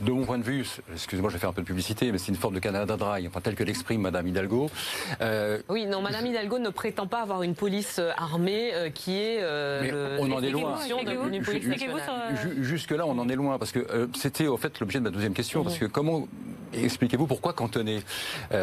de 0.00 0.12
mon 0.12 0.24
point 0.24 0.38
de 0.38 0.44
vue, 0.44 0.64
excusez-moi, 0.92 1.30
je 1.30 1.34
vais 1.34 1.40
faire 1.40 1.50
un 1.50 1.52
peu 1.52 1.62
de 1.62 1.66
publicité, 1.66 2.12
mais 2.12 2.18
c'est 2.18 2.28
une 2.28 2.36
forme 2.36 2.54
de 2.54 2.60
Canada 2.60 2.96
Dry, 2.96 3.26
enfin, 3.26 3.40
tel 3.40 3.56
que 3.56 3.64
l'exprime 3.64 4.02
Madame 4.02 4.28
Hidalgo. 4.28 4.70
Euh, 5.20 5.60
oui, 5.68 5.86
non, 5.86 6.00
Madame 6.00 6.26
Hidalgo 6.26 6.60
ne 6.60 6.68
prétend 6.68 7.08
pas 7.08 7.22
avoir 7.22 7.42
une 7.42 7.56
police 7.56 8.00
armée 8.16 8.72
qui 8.94 9.18
est. 9.18 9.40
mais 9.82 9.92
on 10.20 10.30
en 10.30 10.42
est 10.42 10.50
loin. 10.50 10.78
Jusque-là, 12.60 13.04
on 13.06 13.18
en 13.18 13.28
est 13.28 13.36
loin, 13.36 13.58
parce 13.58 13.72
que 13.72 14.08
c'était, 14.14 14.46
au 14.46 14.56
fait, 14.56 14.78
l'objet 14.78 15.00
de 15.00 15.04
ma 15.04 15.10
deuxième 15.10 15.34
question, 15.34 15.64
parce 15.64 15.78
que 15.78 15.86
comment 15.86 16.28
expliquez-vous 16.72 17.26
pourquoi 17.26 17.52
cantonner 17.52 18.00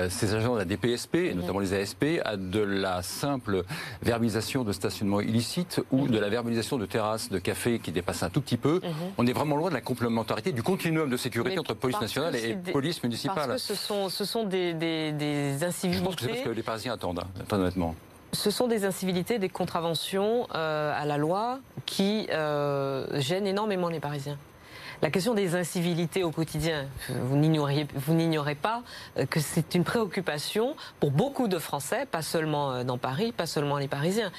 ces 0.09 0.33
agents 0.33 0.53
de 0.53 0.59
la 0.59 0.65
DPSP, 0.65 1.15
et 1.15 1.33
notamment 1.33 1.59
les 1.59 1.73
ASP, 1.73 2.05
à 2.23 2.37
de 2.37 2.59
la 2.61 3.01
simple 3.01 3.63
verbalisation 4.01 4.63
de 4.63 4.71
stationnement 4.71 5.19
illicite 5.19 5.72
ou 5.91 6.07
de 6.07 6.17
la 6.17 6.29
verbalisation 6.29 6.77
de 6.77 6.85
terrasses 6.85 7.29
de 7.29 7.39
café 7.39 7.79
qui 7.79 7.91
dépasse 7.91 8.23
un 8.23 8.29
tout 8.29 8.41
petit 8.41 8.57
peu. 8.57 8.75
Mhm. 8.83 8.91
On 9.17 9.27
est 9.27 9.33
vraiment 9.33 9.55
loin 9.55 9.69
de 9.69 9.75
la 9.75 9.81
complémentarité, 9.81 10.51
du 10.51 10.63
continuum 10.63 11.09
de 11.09 11.17
sécurité 11.17 11.59
entre 11.59 11.73
police 11.73 11.99
nationale 11.99 12.35
et 12.35 12.55
police 12.55 13.03
municipale. 13.03 13.49
Parce 13.49 13.67
que 13.67 13.75
ce 13.75 13.75
sont, 13.75 14.09
ce 14.09 14.25
sont 14.25 14.45
des, 14.45 14.73
des, 14.73 15.63
incivilités. 15.63 15.99
Je 15.99 16.05
pense 16.05 16.15
que 16.15 16.21
c'est 16.21 16.29
parce 16.29 16.41
que 16.41 16.49
les 16.49 16.63
Parisiens 16.63 16.93
attendent, 16.93 17.19
hein, 17.19 17.55
honnêtement. 17.55 17.95
Ce 18.31 18.49
sont 18.49 18.67
des 18.67 18.83
incivilités, 18.83 19.37
des 19.37 19.49
contraventions 19.49 20.47
euh, 20.55 20.91
à 20.95 21.05
la 21.05 21.17
loi 21.17 21.59
qui 21.85 22.27
euh, 22.31 23.05
gênent 23.19 23.45
énormément 23.45 23.89
les 23.89 23.99
Parisiens. 23.99 24.37
La 25.03 25.09
question 25.09 25.33
des 25.33 25.55
incivilités 25.55 26.23
au 26.23 26.31
quotidien, 26.31 26.87
vous 27.09 27.35
n'ignorez 27.35 28.55
pas 28.55 28.83
euh, 29.17 29.25
que 29.25 29.41
c'est 29.41 29.75
une 29.75 29.83
préoccupation 29.83 30.77
pour 31.01 31.11
beaucoup 31.11 31.49
de 31.49 31.59
Français, 31.59 32.07
pas 32.09 32.21
seulement 32.21 32.71
euh, 32.71 32.83
dans 32.85 32.97
Paris, 32.97 33.33
pas 33.33 33.45
seulement 33.45 33.77
les 33.77 33.89
Parisiens. 33.89 34.31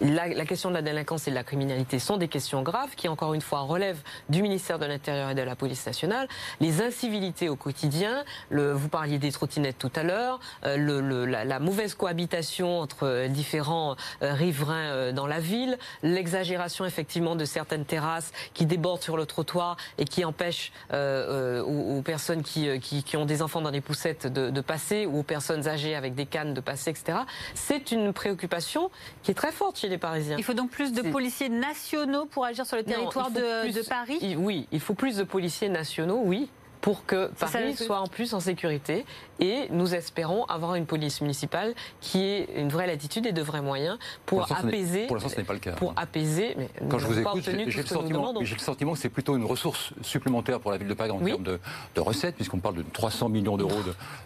La, 0.00 0.46
question 0.46 0.70
de 0.70 0.74
la 0.74 0.82
délinquance 0.82 1.28
et 1.28 1.30
de 1.30 1.36
la 1.36 1.44
criminalité 1.44 2.00
sont 2.00 2.16
des 2.16 2.26
questions 2.26 2.62
graves 2.62 2.96
qui, 2.96 3.06
encore 3.06 3.34
une 3.34 3.40
fois, 3.40 3.60
relèvent 3.60 4.02
du 4.28 4.42
ministère 4.42 4.80
de 4.80 4.86
l'Intérieur 4.86 5.30
et 5.30 5.36
de 5.36 5.42
la 5.42 5.54
police 5.54 5.86
nationale. 5.86 6.26
Les 6.58 6.82
incivilités 6.82 7.48
au 7.48 7.54
quotidien, 7.54 8.24
le, 8.50 8.72
vous 8.72 8.88
parliez 8.88 9.18
des 9.18 9.30
trottinettes 9.30 9.78
tout 9.78 9.92
à 9.94 10.02
l'heure, 10.02 10.40
euh, 10.64 10.76
le, 10.76 11.24
la, 11.24 11.44
la, 11.44 11.60
mauvaise 11.60 11.94
cohabitation 11.94 12.80
entre 12.80 13.28
différents 13.28 13.94
riverains 14.20 15.12
dans 15.12 15.28
la 15.28 15.38
ville, 15.38 15.78
l'exagération 16.02 16.84
effectivement 16.84 17.36
de 17.36 17.44
certaines 17.44 17.84
terrasses 17.84 18.32
qui 18.54 18.66
débordent 18.66 19.00
sur 19.00 19.16
le 19.16 19.24
trottoir 19.24 19.76
et 19.98 20.04
qui 20.04 20.24
empêche 20.24 20.72
euh, 20.92 21.60
euh, 21.60 21.62
aux, 21.62 22.02
personnes 22.02 22.42
euh, 22.56 22.78
qui, 22.78 23.02
qui, 23.02 23.16
ont 23.16 23.26
des 23.26 23.42
enfants 23.42 23.60
dans 23.60 23.70
les 23.70 23.80
poussettes 23.80 24.26
de, 24.26 24.60
passer 24.60 25.06
ou 25.06 25.20
aux 25.20 25.22
personnes 25.22 25.68
âgées 25.68 25.94
avec 25.94 26.14
des 26.14 26.26
cannes 26.26 26.54
de 26.54 26.60
passer, 26.60 26.90
etc. 26.90 27.18
C'est 27.54 27.92
une 27.92 28.12
préoccupation 28.12 28.90
qui 29.22 29.30
est 29.30 29.34
très 29.34 29.52
forte 29.52 29.78
chez 29.78 29.88
les 29.88 29.98
Parisiens. 29.98 30.36
Il 30.38 30.44
faut 30.44 30.54
donc 30.54 30.70
plus 30.70 30.92
de 30.92 31.02
policiers 31.02 31.48
nationaux 31.48 32.26
pour 32.26 32.44
agir 32.44 32.64
sur 32.66 32.76
le 32.76 32.82
territoire 32.82 33.30
de, 33.30 33.88
Paris? 33.88 34.36
Oui, 34.38 34.66
il 34.72 34.80
faut 34.80 34.94
plus 34.94 35.16
de 35.16 35.24
policiers 35.24 35.68
nationaux, 35.68 36.22
oui 36.24 36.48
pour 36.84 37.06
que 37.06 37.30
Paris 37.40 37.74
soit 37.76 37.98
en 37.98 38.06
plus 38.06 38.34
en 38.34 38.40
sécurité. 38.40 39.06
Et 39.40 39.68
nous 39.70 39.94
espérons 39.94 40.44
avoir 40.44 40.74
une 40.74 40.84
police 40.84 41.22
municipale 41.22 41.74
qui 42.00 42.22
ait 42.22 42.48
une 42.56 42.68
vraie 42.68 42.86
latitude 42.86 43.26
et 43.26 43.32
de 43.32 43.42
vrais 43.42 43.62
moyens 43.62 43.98
pour, 44.26 44.52
apaiser. 44.52 45.06
Pour 45.06 45.16
l'instant, 45.16 45.30
ce 45.30 45.36
n'est 45.38 45.44
pas 45.44 45.54
le 45.54 45.58
cas. 45.60 45.72
Pour 45.72 45.94
apaiser. 45.96 46.54
Mais 46.56 46.68
Quand 46.88 46.98
je 46.98 47.06
vous 47.06 47.18
écoute, 47.18 47.42
j'ai 47.42 47.64
le, 47.64 47.86
sentiment, 47.86 48.34
le 48.38 48.58
sentiment 48.58 48.92
que 48.92 48.98
c'est 48.98 49.08
plutôt 49.08 49.36
une 49.36 49.44
ressource 49.44 49.92
supplémentaire 50.02 50.60
pour 50.60 50.70
la 50.70 50.76
ville 50.76 50.86
de 50.86 50.94
Paris 50.94 51.10
en 51.10 51.20
termes 51.20 51.42
de, 51.42 51.58
recettes, 51.96 52.36
puisqu'on 52.36 52.58
parle 52.58 52.76
de 52.76 52.84
300 52.92 53.30
millions 53.30 53.56
d'euros 53.56 53.80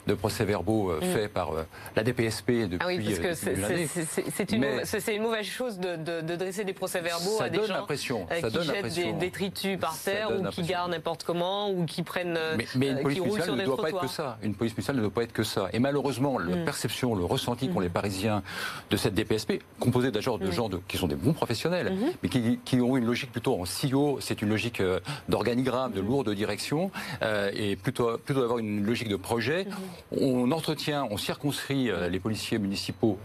de, 0.06 0.14
procès-verbaux 0.14 0.90
euh, 0.90 1.00
mm. 1.00 1.12
faits 1.12 1.32
par 1.32 1.52
euh, 1.52 1.62
la 1.94 2.02
DPSP 2.02 2.50
depuis. 2.68 2.78
Ah 2.80 2.86
oui, 2.88 2.98
parce 2.98 3.18
que 3.20 3.34
c'est 3.34 4.52
une, 4.52 4.64
une, 4.64 5.22
mauvaise 5.22 5.46
chose 5.46 5.78
de, 5.78 6.36
dresser 6.36 6.64
des 6.64 6.72
procès-verbaux 6.72 7.40
à 7.40 7.48
des 7.48 7.64
gens 7.64 7.86
euh, 7.88 7.94
qui 7.94 8.62
jettent 8.62 8.94
des 8.94 9.12
détritus 9.12 9.78
par 9.78 9.96
terre 9.96 10.30
ou 10.36 10.48
qui 10.48 10.62
gardent 10.62 10.90
n'importe 10.90 11.22
comment 11.22 11.70
ou 11.70 11.84
qui 11.86 12.02
prennent 12.02 12.36
mais, 12.56 12.66
mais 12.76 12.88
une 12.88 13.02
police 13.02 13.20
municipale 13.20 13.56
ne 13.56 13.64
doit 13.64 13.76
pas 13.76 13.90
être 13.90 14.00
que 14.00 14.08
ça. 14.08 14.38
Une 14.42 14.54
police 14.54 14.72
municipale 14.72 14.96
ne 14.96 15.00
doit 15.02 15.10
pas 15.10 15.22
être 15.22 15.32
que 15.32 15.42
ça. 15.42 15.68
Et 15.72 15.78
malheureusement, 15.78 16.38
la 16.38 16.56
mm. 16.56 16.64
perception, 16.64 17.14
le 17.14 17.24
ressenti 17.24 17.68
qu'ont 17.68 17.80
les 17.80 17.88
mm. 17.88 17.92
Parisiens 17.92 18.42
de 18.90 18.96
cette 18.96 19.14
DPSP, 19.14 19.62
composée 19.80 20.10
d'ailleurs 20.10 20.38
de 20.38 20.48
mm. 20.48 20.52
gens 20.52 20.70
qui 20.86 20.96
sont 20.96 21.08
des 21.08 21.16
bons 21.16 21.32
professionnels, 21.32 21.92
mm-hmm. 21.92 22.12
mais 22.22 22.28
qui, 22.64 22.80
ont 22.80 22.96
une 22.96 23.06
logique 23.06 23.32
plutôt 23.32 23.60
en 23.60 23.64
CEO, 23.64 24.18
c'est 24.20 24.42
une 24.42 24.48
logique 24.48 24.80
euh, 24.80 25.00
d'organigramme, 25.28 25.92
de 25.92 26.00
lourde 26.00 26.30
direction, 26.30 26.90
euh, 27.22 27.50
et 27.54 27.76
plutôt, 27.76 28.18
plutôt 28.18 28.40
d'avoir 28.40 28.58
une 28.58 28.84
logique 28.84 29.08
de 29.08 29.16
projet. 29.16 29.64
Mm-hmm. 29.64 30.18
On 30.20 30.50
entretient, 30.52 31.08
on 31.10 31.16
circonscrit 31.16 31.90
euh, 31.90 32.08
les 32.08 32.20
policiers 32.20 32.58
municipaux 32.58 33.18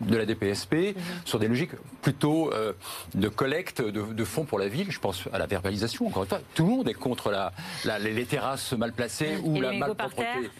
de 0.00 0.16
la 0.16 0.26
DPSP 0.26 0.96
sur 1.24 1.38
des 1.38 1.48
logiques 1.48 1.72
plutôt 2.02 2.52
euh, 2.52 2.72
de 3.14 3.28
collecte 3.28 3.82
de, 3.82 4.24
fonds 4.24 4.44
pour 4.44 4.58
la 4.58 4.68
ville. 4.68 4.90
Je 4.90 5.00
pense 5.00 5.24
à 5.32 5.38
la 5.38 5.46
verbalisation, 5.46 6.06
encore 6.06 6.24
une 6.24 6.28
fois. 6.28 6.40
Tout 6.54 6.64
le 6.64 6.70
monde 6.70 6.88
est 6.88 6.94
contre 6.94 7.30
la, 7.30 7.52
les 7.98 8.24
terrasses 8.24 8.72
mal 8.72 8.92
placées 8.92 9.38
ou 9.42 9.60
la 9.60 9.72
malpropreté. 9.72 10.50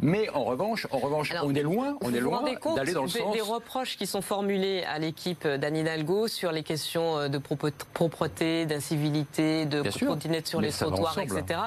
Mais 0.00 0.28
en 0.30 0.44
revanche, 0.44 0.86
en 0.90 0.98
revanche 0.98 1.32
on 1.42 1.54
est 1.54 1.62
loin, 1.62 1.96
on 2.00 2.12
est 2.14 2.20
loin 2.20 2.42
d'aller 2.76 2.92
dans 2.92 3.02
le 3.02 3.08
des, 3.08 3.18
sens... 3.18 3.32
des 3.32 3.40
reproches 3.40 3.96
qui 3.96 4.06
sont 4.06 4.22
formulés 4.22 4.84
à 4.84 4.98
l'équipe 4.98 5.46
d'Anne 5.46 5.76
Hidalgo 5.76 6.28
sur 6.28 6.52
les 6.52 6.62
questions 6.62 7.18
euh, 7.18 7.28
de 7.28 7.38
propreté, 7.38 8.66
d'incivilité, 8.66 9.66
de 9.66 9.82
trottinettes 9.82 10.48
sur 10.48 10.60
les 10.60 10.70
trottoirs, 10.70 11.18
etc. 11.18 11.60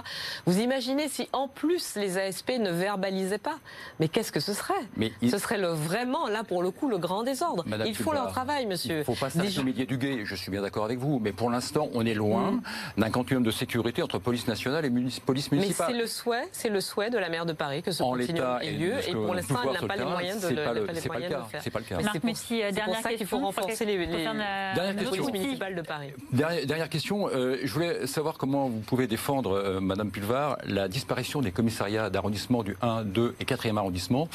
Vous 0.46 0.60
imaginez 0.60 1.08
si 1.08 1.28
en 1.34 1.48
plus 1.48 1.96
les 1.96 2.18
ASP 2.18 2.54
ne 2.60 2.72
verbalisaient 2.72 3.38
pas 3.38 3.58
Mais 4.00 4.08
qu'est-ce 4.08 4.32
que 4.32 4.40
ce 4.40 4.54
serait? 4.54 4.74
Ce 5.22 5.38
serait 5.38 5.58
le, 5.58 5.68
vraiment, 5.68 6.28
là 6.28 6.44
pour 6.44 6.64
le 6.64 6.72
coup, 6.72 6.90
le 6.90 6.98
grand 6.98 7.17
désordre. 7.24 7.66
Ils 7.86 7.96
font 7.96 8.12
leur 8.12 8.32
travail, 8.32 8.66
monsieur. 8.66 8.96
Il 8.96 9.00
ne 9.00 9.04
faut 9.04 9.16
pas 9.16 9.30
s'arrêter 9.30 9.60
au 9.60 9.64
milieu 9.64 9.86
du 9.86 9.98
guet, 9.98 10.26
je 10.26 10.36
suis 10.36 10.52
bien 10.52 10.62
d'accord 10.62 10.86
avec 10.86 11.00
vous, 11.00 11.20
mais 11.20 11.32
pour 11.32 11.50
l'instant, 11.50 11.90
on 11.94 12.06
est 12.06 12.14
loin 12.14 12.52
mm. 12.52 12.62
d'un 12.98 13.10
continuum 13.10 13.44
de 13.44 13.52
sécurité 13.52 14.02
entre 14.02 14.20
police 14.20 14.48
nationale 14.48 14.86
et 14.86 14.92
police 15.26 15.52
municipale. 15.52 15.88
Mais 15.90 15.94
c'est 15.94 16.00
le 16.00 16.08
souhait, 16.08 16.48
c'est 16.52 16.70
le 16.70 16.82
souhait 16.82 17.10
de 17.10 17.18
la 17.18 17.30
maire 17.30 17.46
de 17.46 17.54
Paris 17.54 17.82
que 17.84 17.92
ce 17.92 18.04
continuum 18.04 18.60
ait 18.62 18.72
lieu, 18.72 18.94
et, 19.08 19.12
pour 19.12 19.34
l'instant, 19.34 19.60
elle 19.64 19.82
n'a 19.82 19.88
pas 19.88 19.96
les 19.96 20.06
moyens 20.06 20.42
de, 20.42 20.50
le, 20.50 20.56
faire. 20.56 21.62
C'est 21.62 21.70
pas 21.70 21.80
le 21.80 21.86
cas. 21.86 21.98
Mutti, 22.24 22.58
dernière 22.58 22.86
pour 22.86 22.98
ça 22.98 23.14
qu'il 23.14 23.28
faut 23.28 23.40
renforcer 23.40 23.86
les, 23.86 23.98
polices 23.98 25.32
municipales 25.32 25.76
de 25.76 25.82
Paris. 25.82 26.10
Dernière 26.32 26.90
question, 26.90 27.30
euh, 27.30 27.58
je 27.64 27.74
voulais 27.74 28.08
savoir 28.08 28.38
comment 28.38 28.68
vous 28.68 28.80
pouvez 28.80 29.08
défendre, 29.08 29.52
euh, 29.52 29.80
Madame 29.80 30.12
Pulvar, 30.12 30.58
la 30.66 30.88
disparition 30.88 31.42
des 31.42 31.52
commissariats 31.52 32.10
d'arrondissement 32.10 32.64
du 32.64 32.78
1, 32.82 33.04
2 33.04 33.36
et 33.40 33.46
4e 33.46 33.78
arrondissement, 33.78 34.28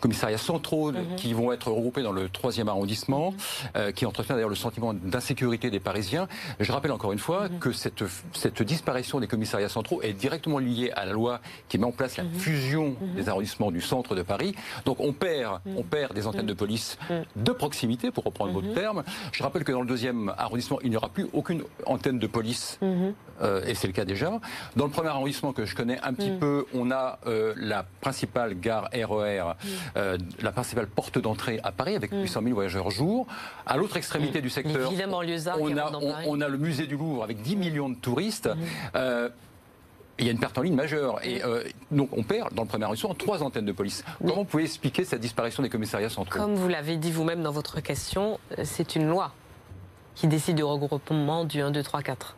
commissariats 0.00 0.38
centraux 0.38 0.92
mhm. 0.92 1.16
qui 1.16 1.32
vont 1.32 1.52
être 1.52 1.70
regroupés 1.70 2.02
dans 2.02 2.12
le 2.12 2.19
le 2.20 2.28
troisième 2.28 2.68
arrondissement, 2.68 3.34
mhm. 3.74 3.92
qui 3.92 4.06
entretient 4.06 4.34
d'ailleurs 4.34 4.50
le 4.50 4.54
sentiment 4.54 4.94
d'insécurité 4.94 5.70
des 5.70 5.80
Parisiens. 5.80 6.28
Je 6.58 6.72
rappelle 6.72 6.92
encore 6.92 7.12
une 7.12 7.18
fois 7.18 7.48
mhm. 7.48 7.58
que 7.58 7.72
cette, 7.72 8.04
cette 8.32 8.62
disparition 8.62 9.20
des 9.20 9.26
commissariats 9.26 9.68
centraux 9.68 10.02
est 10.02 10.12
directement 10.12 10.58
liée 10.58 10.90
à 10.94 11.04
la 11.06 11.12
loi 11.12 11.40
qui 11.68 11.78
met 11.78 11.86
en 11.86 11.92
place 11.92 12.16
la 12.16 12.24
fusion 12.24 12.96
des 13.16 13.28
arrondissements 13.28 13.70
du 13.70 13.80
centre 13.80 14.14
de 14.14 14.22
Paris. 14.22 14.54
Donc 14.84 15.00
on 15.00 15.12
perd, 15.12 15.60
on 15.76 15.82
perd 15.82 16.14
des 16.14 16.26
antennes 16.26 16.46
de 16.46 16.54
police 16.54 16.98
de 17.36 17.52
proximité, 17.52 18.10
pour 18.10 18.24
reprendre 18.24 18.52
votre 18.52 18.72
terme. 18.74 19.02
Je 19.32 19.42
rappelle 19.42 19.64
que 19.64 19.72
dans 19.72 19.80
le 19.80 19.86
deuxième 19.86 20.32
arrondissement, 20.36 20.78
il 20.82 20.90
n'y 20.90 20.96
aura 20.96 21.08
plus 21.08 21.28
aucune 21.32 21.62
antenne 21.86 22.18
de 22.18 22.26
police, 22.26 22.78
et 23.42 23.74
c'est 23.74 23.86
le 23.86 23.92
cas 23.92 24.04
déjà. 24.04 24.30
Dans 24.76 24.84
le 24.84 24.90
premier 24.90 25.08
arrondissement 25.08 25.52
que 25.52 25.64
je 25.64 25.74
connais 25.74 25.98
un 26.02 26.12
petit 26.12 26.30
peu, 26.30 26.66
on 26.74 26.90
a 26.90 27.18
la 27.56 27.84
principale 28.00 28.58
gare 28.58 28.88
RER, 28.92 29.40
e 29.40 29.54
euh, 29.96 30.18
la 30.40 30.52
principale 30.52 30.86
porte 30.86 31.18
d'entrée 31.18 31.60
à 31.62 31.72
Paris 31.72 31.96
avec 31.96 32.09
800 32.12 32.40
mm. 32.40 32.44
000 32.44 32.54
voyageurs 32.54 32.90
jour. 32.90 33.26
À 33.66 33.76
l'autre 33.76 33.96
extrémité 33.96 34.38
mm. 34.38 34.42
du 34.42 34.50
secteur, 34.50 34.92
on 35.58 35.76
a, 35.76 35.92
on, 36.26 36.40
a, 36.40 36.48
le 36.48 36.58
musée 36.58 36.86
du 36.86 36.96
Louvre 36.96 37.24
avec 37.24 37.42
10 37.42 37.56
millions 37.56 37.88
de 37.88 37.96
touristes. 37.96 38.48
Mm. 38.48 38.58
Euh, 38.96 39.28
il 40.18 40.26
y 40.26 40.28
a 40.28 40.32
une 40.32 40.38
perte 40.38 40.58
en 40.58 40.62
ligne 40.62 40.74
majeure. 40.74 41.24
Et 41.24 41.42
euh, 41.42 41.64
donc, 41.90 42.10
on 42.12 42.22
perd, 42.22 42.52
dans 42.52 42.62
le 42.62 42.68
premier 42.68 42.84
arrondissement, 42.84 43.14
trois 43.14 43.42
antennes 43.42 43.64
de 43.64 43.72
police. 43.72 44.04
Comment 44.18 44.36
vous 44.36 44.44
pouvez 44.44 44.64
expliquer 44.64 45.04
cette 45.04 45.20
disparition 45.20 45.62
des 45.62 45.70
commissariats 45.70 46.10
centraux? 46.10 46.38
Comme 46.38 46.56
vous 46.56 46.68
l'avez 46.68 46.98
dit 46.98 47.10
vous-même 47.10 47.42
dans 47.42 47.52
votre 47.52 47.80
question, 47.80 48.38
c'est 48.62 48.96
une 48.96 49.08
loi 49.08 49.32
qui 50.14 50.26
décide 50.26 50.56
du 50.56 50.62
regroupement 50.62 51.44
du 51.44 51.62
1, 51.62 51.70
2, 51.70 51.82
3, 51.82 52.02
4. 52.02 52.36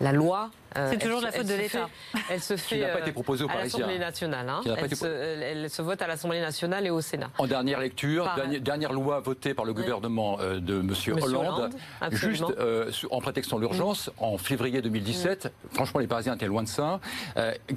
La 0.00 0.12
loi 0.12 0.50
euh, 0.50 0.59
c'est 0.74 0.98
toujours 0.98 1.20
la 1.20 1.32
faute 1.32 1.46
de 1.46 1.54
l'État. 1.54 1.88
Elle 2.28 2.40
se 2.40 2.56
fait 2.56 2.92
pas 2.92 3.00
été 3.00 3.12
proposée 3.12 3.44
à 3.48 3.58
l'Assemblée 3.58 3.98
nationale. 3.98 4.48
Hein. 4.48 4.60
Elle, 4.76 5.70
se, 5.70 5.82
vote 5.82 6.02
à 6.02 6.06
l'Assemblée 6.06 6.40
nationale 6.40 6.86
et 6.86 6.90
au 6.90 7.00
Sénat. 7.00 7.30
En 7.38 7.46
dernière 7.46 7.80
lecture, 7.80 8.28
dernière, 8.60 8.92
loi 8.92 9.20
votée 9.20 9.54
par 9.54 9.64
le 9.64 9.72
gouvernement 9.72 10.38
euh, 10.40 10.58
de 10.58 10.80
M. 10.80 10.94
Hollande, 11.22 11.70
juste 12.10 12.44
euh, 12.58 12.90
en 13.10 13.20
prétextant 13.20 13.58
l'urgence, 13.58 14.10
en 14.18 14.36
février 14.36 14.82
2017, 14.82 15.52
franchement 15.72 16.00
les 16.00 16.06
Parisiens 16.06 16.34
étaient 16.34 16.46
loin 16.46 16.62
de 16.62 16.68
ça, 16.68 17.00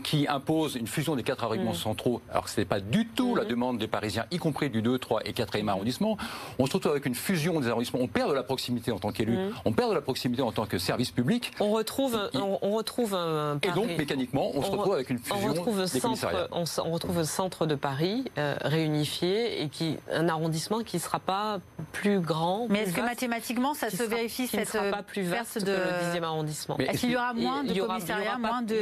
qui 0.04 0.28
impose 0.28 0.76
une 0.76 0.88
fusion 0.88 1.16
des 1.16 1.24
quatre 1.24 1.44
arrondissements 1.44 1.74
centraux, 1.74 2.22
alors 2.32 2.46
que 2.46 2.50
ce 2.50 2.60
n'est 2.60 2.66
pas 2.66 2.80
du 2.80 3.08
tout 3.08 3.36
la 3.36 3.46
demande 3.46 3.78
des 3.78 3.88
Parisiens, 3.88 4.26
y 4.32 4.38
compris 4.38 4.70
du 4.70 4.82
2, 4.82 4.98
3 4.98 5.22
et 5.26 5.32
4e 5.32 5.68
arrondissement. 5.68 6.18
On 6.60 6.66
se 6.66 6.74
retrouve 6.74 6.92
avec 6.92 7.06
une 7.06 7.16
fusion 7.16 7.60
des 7.60 7.68
arrondissements. 7.68 8.00
On 8.02 8.08
perd 8.08 8.30
de 8.30 8.36
la 8.36 8.44
proximité 8.44 8.92
en 8.92 9.00
tant 9.00 9.12
qu'élu, 9.12 9.38
on 9.66 9.74
perd 9.74 9.90
de 9.90 9.96
la 9.96 10.02
proximité 10.02 10.42
en 10.42 10.52
tant 10.52 10.66
que 10.66 10.78
service 10.78 11.12
public. 11.12 11.52
On 11.60 11.72
retrouve, 11.72 12.30
on, 12.34 12.72
retrouve 12.72 12.83
un 13.14 13.60
Et 13.62 13.72
donc, 13.72 13.88
mécaniquement, 13.98 14.52
on, 14.54 14.62
se 14.62 14.72
retrouve 14.72 14.94
avec 14.94 15.10
une 15.10 15.20
fusion 15.20 15.36
on 15.36 15.48
retrouve 15.48 15.80
des 15.82 16.00
centre, 16.00 16.50
on, 16.52 16.92
retrouve 16.92 17.20
un 17.20 17.24
centre 17.26 17.66
de 17.66 17.76
Paris 17.76 18.26
euh, 18.38 18.56
réunifié 18.62 19.64
et 19.64 19.70
qui 19.70 19.98
un 20.12 20.30
arrondissement 20.30 20.80
qui 20.80 20.98
ne 20.98 21.02
sera 21.02 21.20
pas 21.20 21.60
plus 21.92 22.20
grand. 22.20 22.68
Mais 22.70 22.84
est-ce 22.84 22.94
que 22.94 23.02
mathématiquement, 23.02 23.74
ça 23.74 23.90
se 23.90 24.04
vérifie 24.04 24.48
cette 24.48 24.70
sera 24.70 24.90
pas 24.90 25.04
plus 25.04 25.24
vaste 25.24 25.60
de... 25.60 25.66
que 25.66 25.72
le 25.72 26.20
10e 26.20 26.24
arrondissement? 26.24 26.78
Est-ce 26.78 27.00
qu'il 27.00 27.12
y 27.12 27.16
aura 27.16 27.34
moins 27.34 27.64
de 27.64 27.74
commissariats, 27.74 28.38
moins 28.38 28.62
de 28.62 28.76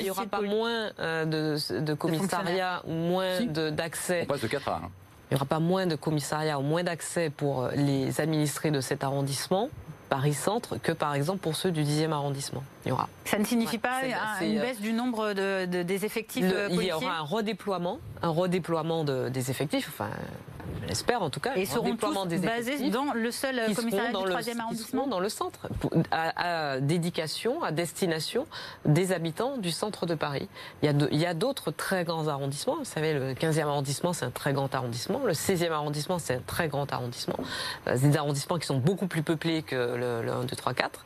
Il 0.00 0.04
n'y 0.04 0.10
aura 0.10 0.26
pas 0.26 0.40
moins 0.40 0.90
euh, 0.98 1.24
de 1.24 1.94
commissariats 1.94 2.82
ou 2.86 2.92
moins 2.92 3.40
d'accès. 3.42 4.22
On 4.22 4.26
passe 4.26 4.40
de 4.40 4.48
4 4.48 4.68
à 4.68 4.76
1. 4.76 4.80
Il 5.30 5.34
n'y 5.34 5.36
aura 5.36 5.46
pas 5.46 5.58
moins 5.58 5.86
de 5.86 5.96
commissariats 5.96 6.58
ou 6.58 6.62
moins 6.62 6.84
d'accès 6.84 7.30
pour 7.30 7.68
les 7.74 8.20
administrés 8.20 8.70
de 8.70 8.80
cet 8.80 9.02
arrondissement. 9.02 9.70
Paris-Centre 10.08 10.76
que 10.80 10.92
par 10.92 11.14
exemple 11.14 11.40
pour 11.40 11.56
ceux 11.56 11.70
du 11.70 11.82
10e 11.82 12.12
arrondissement. 12.12 12.62
Il 12.86 12.90
y 12.90 12.92
aura. 12.92 13.08
Ça 13.24 13.38
ne 13.38 13.44
signifie 13.44 13.78
pas 13.78 14.02
une 14.40 14.58
euh, 14.58 14.60
baisse 14.60 14.80
du 14.80 14.92
nombre 14.92 15.32
de, 15.32 15.64
des 15.64 16.04
effectifs 16.04 16.44
le, 16.44 16.68
Il 16.70 16.82
y 16.84 16.92
aura 16.92 17.18
un 17.18 17.22
redéploiement, 17.22 17.98
un 18.22 18.28
redéploiement 18.28 19.04
des 19.04 19.50
effectifs, 19.50 19.88
enfin 19.88 20.10
je 20.82 20.88
l'espère 20.88 21.22
en 21.22 21.30
tout 21.30 21.40
cas. 21.40 21.56
Et 21.56 21.66
seront 21.66 21.96
tous 21.96 22.26
des 22.26 22.38
basés 22.38 22.90
dans 22.90 23.12
le 23.12 23.30
seul 23.30 23.74
commissariat 23.74 24.10
du 24.10 24.16
3e 24.16 24.60
arrondissement 24.60 25.06
Dans 25.06 25.20
le 25.20 25.28
centre, 25.28 25.68
à, 26.10 26.80
dédication, 26.80 27.62
à 27.62 27.72
destination 27.72 28.46
des 28.84 29.12
habitants 29.12 29.56
du 29.56 29.70
centre 29.70 30.06
de 30.06 30.14
Paris. 30.14 30.48
Il 30.82 31.18
y 31.18 31.26
a 31.26 31.34
d'autres 31.34 31.70
très 31.70 32.04
grands 32.04 32.28
arrondissements. 32.28 32.76
Vous 32.76 32.84
savez, 32.84 33.14
le 33.14 33.34
15e 33.34 33.62
arrondissement, 33.62 34.12
c'est 34.12 34.24
un 34.24 34.30
très 34.30 34.52
grand 34.52 34.72
arrondissement. 34.74 35.20
Le 35.24 35.32
16e 35.32 35.72
arrondissement, 35.72 36.18
c'est 36.18 36.34
un 36.34 36.42
très 36.46 36.68
grand 36.68 36.92
arrondissement. 36.92 37.38
Euh, 37.88 37.96
c'est 37.96 38.10
des 38.10 38.16
arrondissements 38.16 38.58
qui 38.58 38.66
sont 38.66 38.78
beaucoup 38.78 39.06
plus 39.06 39.22
peuplés 39.22 39.62
que 39.62 39.74
le, 39.74 40.30
1, 40.30 40.44
2, 40.44 40.56
3, 40.56 40.74
4 40.74 41.04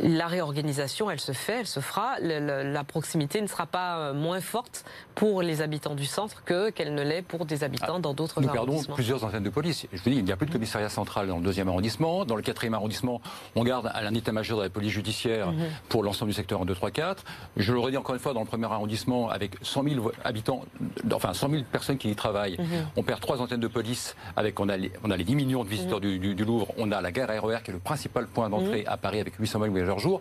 la 0.00 0.26
réorganisation, 0.26 1.10
elle 1.10 1.20
se 1.20 1.32
fait, 1.32 1.60
elle 1.60 1.66
se 1.66 1.80
fera. 1.80 2.18
la 2.20 2.84
proximité 2.84 3.40
ne 3.40 3.46
sera 3.46 3.66
pas 3.66 3.98
euh, 3.98 4.14
moins 4.14 4.40
forte 4.40 4.84
pour 5.14 5.42
les 5.42 5.60
habitants 5.60 5.94
du 5.94 6.06
centre 6.06 6.42
que 6.44 6.70
qu'elle 6.70 6.94
ne 6.94 7.02
l'est 7.02 7.22
pour 7.22 7.44
des 7.44 7.64
habitants 7.64 7.96
ah, 7.96 8.00
dans 8.00 8.14
d'autres 8.14 8.38
arrondissements. 8.38 8.64
Nous 8.64 8.82
perdons 8.82 8.94
plusieurs 8.94 9.24
antennes 9.24 9.42
de 9.42 9.50
police. 9.50 9.86
Je 9.92 9.98
vous 10.02 10.10
dis, 10.10 10.16
il 10.16 10.24
n'y 10.24 10.32
a 10.32 10.36
plus 10.36 10.46
de 10.46 10.52
commissariat 10.52 10.88
central 10.88 11.28
dans 11.28 11.38
le 11.38 11.42
deuxième 11.42 11.68
arrondissement. 11.68 12.24
Dans 12.24 12.36
le 12.36 12.42
quatrième 12.42 12.74
arrondissement, 12.74 13.20
on 13.56 13.64
garde 13.64 13.90
un 13.94 14.14
état-major 14.14 14.58
de 14.58 14.64
la 14.64 14.70
police 14.70 14.92
judiciaire 14.92 15.52
mhm. 15.52 15.66
pour 15.88 16.02
l'ensemble 16.02 16.30
du 16.30 16.36
secteur 16.36 16.62
1, 16.62 16.64
2, 16.64 16.74
3, 16.74 16.90
4. 16.90 17.24
Je 17.56 17.72
le 17.72 17.80
redis 17.80 17.96
encore 17.96 18.14
une 18.14 18.20
fois, 18.20 18.32
dans 18.32 18.40
le 18.40 18.46
premier 18.46 18.66
arrondissement, 18.66 19.28
avec 19.28 19.56
100 19.62 19.82
000 19.84 20.12
habitants, 20.24 20.64
enfin 21.12 21.34
100 21.34 21.50
000 21.50 21.62
personnes 21.70 21.98
qui 21.98 22.10
y 22.10 22.16
travaillent, 22.16 22.56
mhm. 22.58 22.86
on 22.96 23.02
perd 23.02 23.20
trois 23.20 23.40
antennes 23.40 23.60
de 23.60 23.68
police. 23.68 24.16
Avec, 24.36 24.58
on, 24.60 24.68
a 24.68 24.76
les, 24.76 24.92
on 25.04 25.10
a 25.10 25.16
les 25.16 25.24
10 25.24 25.34
millions 25.34 25.64
de 25.64 25.68
visiteurs 25.68 26.00
mhm. 26.00 26.34
du, 26.34 26.44
Louvre, 26.44 26.72
on 26.78 26.92
a 26.92 27.00
la 27.00 27.12
gare 27.12 27.28
RER 27.28 27.56
e 27.56 27.60
qui 27.62 27.70
est 27.70 27.74
le 27.74 27.80
principal 27.80 28.26
point 28.26 28.48
d'entrée 28.48 28.84
à 28.86 28.96
Paris 28.96 29.20
avec 29.20 29.34
800 29.34 29.57
000 29.64 29.70
voyageurs 29.70 29.98
jour. 29.98 30.20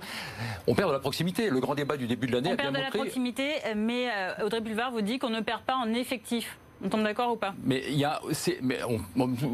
On 0.68 0.76
perd 0.76 0.90
de 0.90 0.94
la 0.94 1.00
proximité. 1.00 1.50
Le 1.50 1.60
grand 1.60 1.76
débat 1.76 1.98
du 1.98 2.08
début 2.08 2.28
de 2.28 2.34
l'année 2.34 2.52
a 2.52 2.56
bien 2.56 2.66
montré. 2.66 2.80
On 2.80 2.84
perd 2.84 2.94
de 2.94 2.98
la 2.98 3.04
proximité, 3.04 3.50
mais 3.76 4.10
euh, 4.10 4.46
Audrey 4.46 4.62
Bulvard 4.62 4.92
vous 4.92 5.02
dit 5.02 5.20
qu'on 5.20 5.30
ne 5.30 5.42
perd 5.42 5.62
pas 5.62 5.76
en 5.76 5.94
effectif. 5.94 6.58
On 6.84 6.90
tombe 6.90 7.04
d'accord 7.04 7.34
ou 7.34 7.36
pas? 7.36 7.54
Mais 7.64 7.84
il 7.88 7.98
y 7.98 8.06
a, 8.06 8.22
c'est, 8.32 8.60
mais 8.62 8.80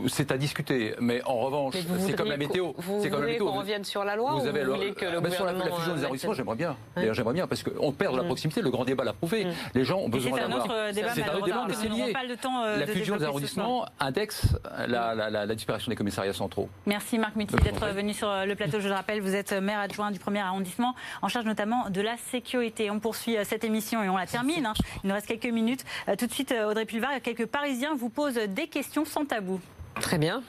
c'est 0.08 0.32
à 0.32 0.38
discuter. 0.38 0.96
Mais 1.00 1.24
en 1.24 1.38
revanche, 1.40 1.76
c'est 2.00 2.16
comme 2.16 2.30
la 2.30 2.38
météo. 2.38 2.74
c'est 3.02 3.10
comme 3.10 3.22
la 3.22 3.28
météo. 3.28 3.46
qu'on 3.46 3.60
revienne 3.60 3.84
sur 3.84 4.04
la 4.04 4.16
loi. 4.16 4.34
Vous 4.34 4.48
avez 4.48 4.64
vous 4.64 4.74
voulez 4.74 4.94
que 4.94 5.06
le 5.06 5.20
bah, 5.20 5.30
sur 5.30 5.46
la, 5.46 5.54
fusion 5.54 5.96
des 5.96 6.04
arrondissements, 6.04 6.34
j'aimerais 6.34 6.56
bien. 6.56 6.76
D'ailleurs, 6.96 7.14
j'aimerais 7.14 7.34
bien 7.34 7.48
parce 7.48 7.64
qu'on 7.64 7.92
perd 7.92 8.14
de 8.14 8.18
la 8.18 8.24
mm. 8.24 8.28
proximité. 8.28 8.62
Le 8.62 8.70
grand 8.70 8.86
débat 8.86 9.04
l'a 9.04 9.14
prouvé. 9.14 9.46
Mm. 9.46 9.52
Les 9.76 9.86
gens 9.86 10.00
ont 10.00 10.10
besoin 10.10 10.38
d'avoir. 10.38 10.68
C'est 10.94 11.24
un 11.24 11.36
autre 11.36 11.46
débat, 11.46 11.66
mais 11.68 11.74
c'est 11.74 11.90
lié. 11.90 12.14
Euh, 12.46 12.78
la 12.78 12.88
fusion 12.88 13.18
des 13.18 13.26
arrondissements 13.26 13.86
indexe 14.00 14.56
la 14.88 15.56
disparition 15.56 15.90
des 15.90 15.96
commissariats 15.96 16.34
centraux. 16.34 16.70
Merci 16.86 17.18
Marc 17.18 17.36
Mutti 17.36 17.56
d'être 17.56 17.88
venu 17.88 18.14
sur 18.14 18.30
euh, 18.30 18.46
le 18.46 18.56
plateau. 18.56 18.80
Je 18.80 18.88
le 18.88 18.94
rappelle, 18.94 19.22
vous 19.22 19.36
êtes 19.36 19.54
maire 19.54 19.80
adjoint 19.80 20.12
du 20.12 20.20
premier 20.20 20.40
arrondissement, 20.40 20.96
en 21.22 21.28
charge 21.28 21.46
notamment 21.46 21.90
de 21.90 22.02
la 22.02 22.18
sécurité. 22.18 22.92
On 22.92 23.00
poursuit 23.00 23.38
euh, 23.38 23.44
cette 23.44 23.64
émission 23.64 24.04
et 24.04 24.10
on 24.10 24.18
la 24.18 24.28
termine. 24.28 24.66
Hein. 24.66 24.74
Il 25.04 25.08
nous 25.08 25.14
reste 25.14 25.28
quelques 25.28 25.46
minutes. 25.46 25.86
Tout 26.18 26.28
de 26.28 26.32
suite, 26.32 26.54
Audrey 26.68 26.86
Pulvar, 26.86 27.13
quelques 27.20 27.46
Parisiens 27.46 27.96
vous 27.96 28.10
pose 28.10 28.36
des 28.36 28.68
questions 28.68 29.06
sans 29.06 29.26
tabou. 29.26 29.60
Très 30.02 30.18
bien. 30.18 30.44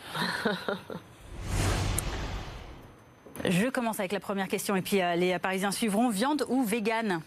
Je 3.44 3.68
commence 3.68 3.98
avec 4.00 4.12
la 4.12 4.20
première 4.20 4.48
question 4.48 4.74
et 4.76 4.82
puis 4.82 5.02
euh, 5.02 5.16
les 5.16 5.38
Parisiens 5.38 5.70
suivront. 5.70 6.08
Viande 6.08 6.46
ou 6.48 6.64
vegan? 6.64 7.20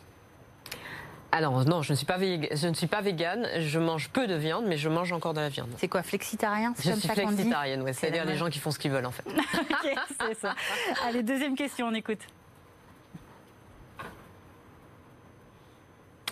Alors 1.31 1.65
non, 1.65 1.81
je 1.81 1.91
ne 1.91 1.97
suis 1.97 2.05
pas 2.05 2.17
je 2.17 2.67
ne 2.67 2.73
suis 2.73 2.87
pas 2.87 3.01
végane. 3.01 3.47
Je 3.59 3.79
mange 3.79 4.09
peu 4.09 4.27
de 4.27 4.35
viande, 4.35 4.65
mais 4.65 4.77
je 4.77 4.89
mange 4.89 5.11
encore 5.11 5.33
de 5.33 5.41
la 5.41 5.49
viande. 5.49 5.69
C'est 5.77 5.89
quoi, 5.89 6.01
flexitarien 6.01 6.73
Je 6.77 6.91
suis 6.93 7.09
flexitarienne, 7.09 7.81
ouais, 7.81 7.93
c'est-à-dire 7.93 8.25
les 8.25 8.37
gens 8.37 8.49
qui 8.49 8.59
font 8.59 8.71
ce 8.71 8.79
qu'ils 8.79 8.91
veulent 8.91 9.05
en 9.05 9.11
fait. 9.11 9.25
ok, 9.27 9.95
c'est 10.21 10.39
ça. 10.39 10.55
Allez, 11.05 11.23
deuxième 11.23 11.55
question, 11.55 11.87
on 11.87 11.93
écoute. 11.93 12.21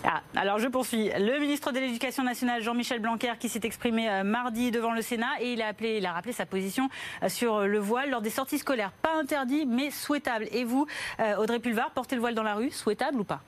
Ah, 0.03 0.21
alors 0.35 0.59
je 0.59 0.67
poursuis. 0.67 1.09
Le 1.17 1.39
ministre 1.39 1.71
de 1.71 1.79
l'Éducation 1.79 2.23
nationale, 2.23 2.61
Jean-Michel 2.61 2.99
Blanquer, 2.99 3.33
qui 3.39 3.49
s'est 3.49 3.61
exprimé 3.63 4.09
euh, 4.09 4.23
mardi 4.23 4.71
devant 4.71 4.93
le 4.93 5.01
Sénat 5.01 5.39
et 5.39 5.53
il 5.53 5.61
a, 5.61 5.67
appelé, 5.67 5.97
il 5.97 6.05
a 6.05 6.11
rappelé 6.11 6.33
sa 6.33 6.45
position 6.45 6.89
euh, 7.23 7.29
sur 7.29 7.61
le 7.61 7.79
voile 7.79 8.09
lors 8.09 8.21
des 8.21 8.29
sorties 8.29 8.59
scolaires. 8.59 8.91
Pas 8.91 9.15
interdit, 9.15 9.65
mais 9.65 9.91
souhaitable. 9.91 10.47
Et 10.51 10.63
vous, 10.63 10.85
euh, 11.19 11.37
Audrey 11.37 11.59
Pulvar, 11.59 11.91
porter 11.91 12.15
le 12.15 12.21
voile 12.21 12.35
dans 12.35 12.43
la 12.43 12.55
rue, 12.55 12.71
souhaitable 12.71 13.19
ou 13.19 13.23
pas? 13.23 13.41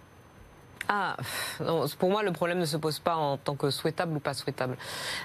Ah, 0.90 1.18
pour 2.00 2.10
moi, 2.10 2.24
le 2.24 2.32
problème 2.32 2.60
ne 2.60 2.66
se 2.66 2.78
pose 2.78 3.00
pas 3.00 3.18
en 3.18 3.36
tant 3.36 3.56
que 3.56 3.70
souhaitable 3.70 4.16
ou 4.16 4.20
pas 4.22 4.34
souhaitable. 4.34 4.78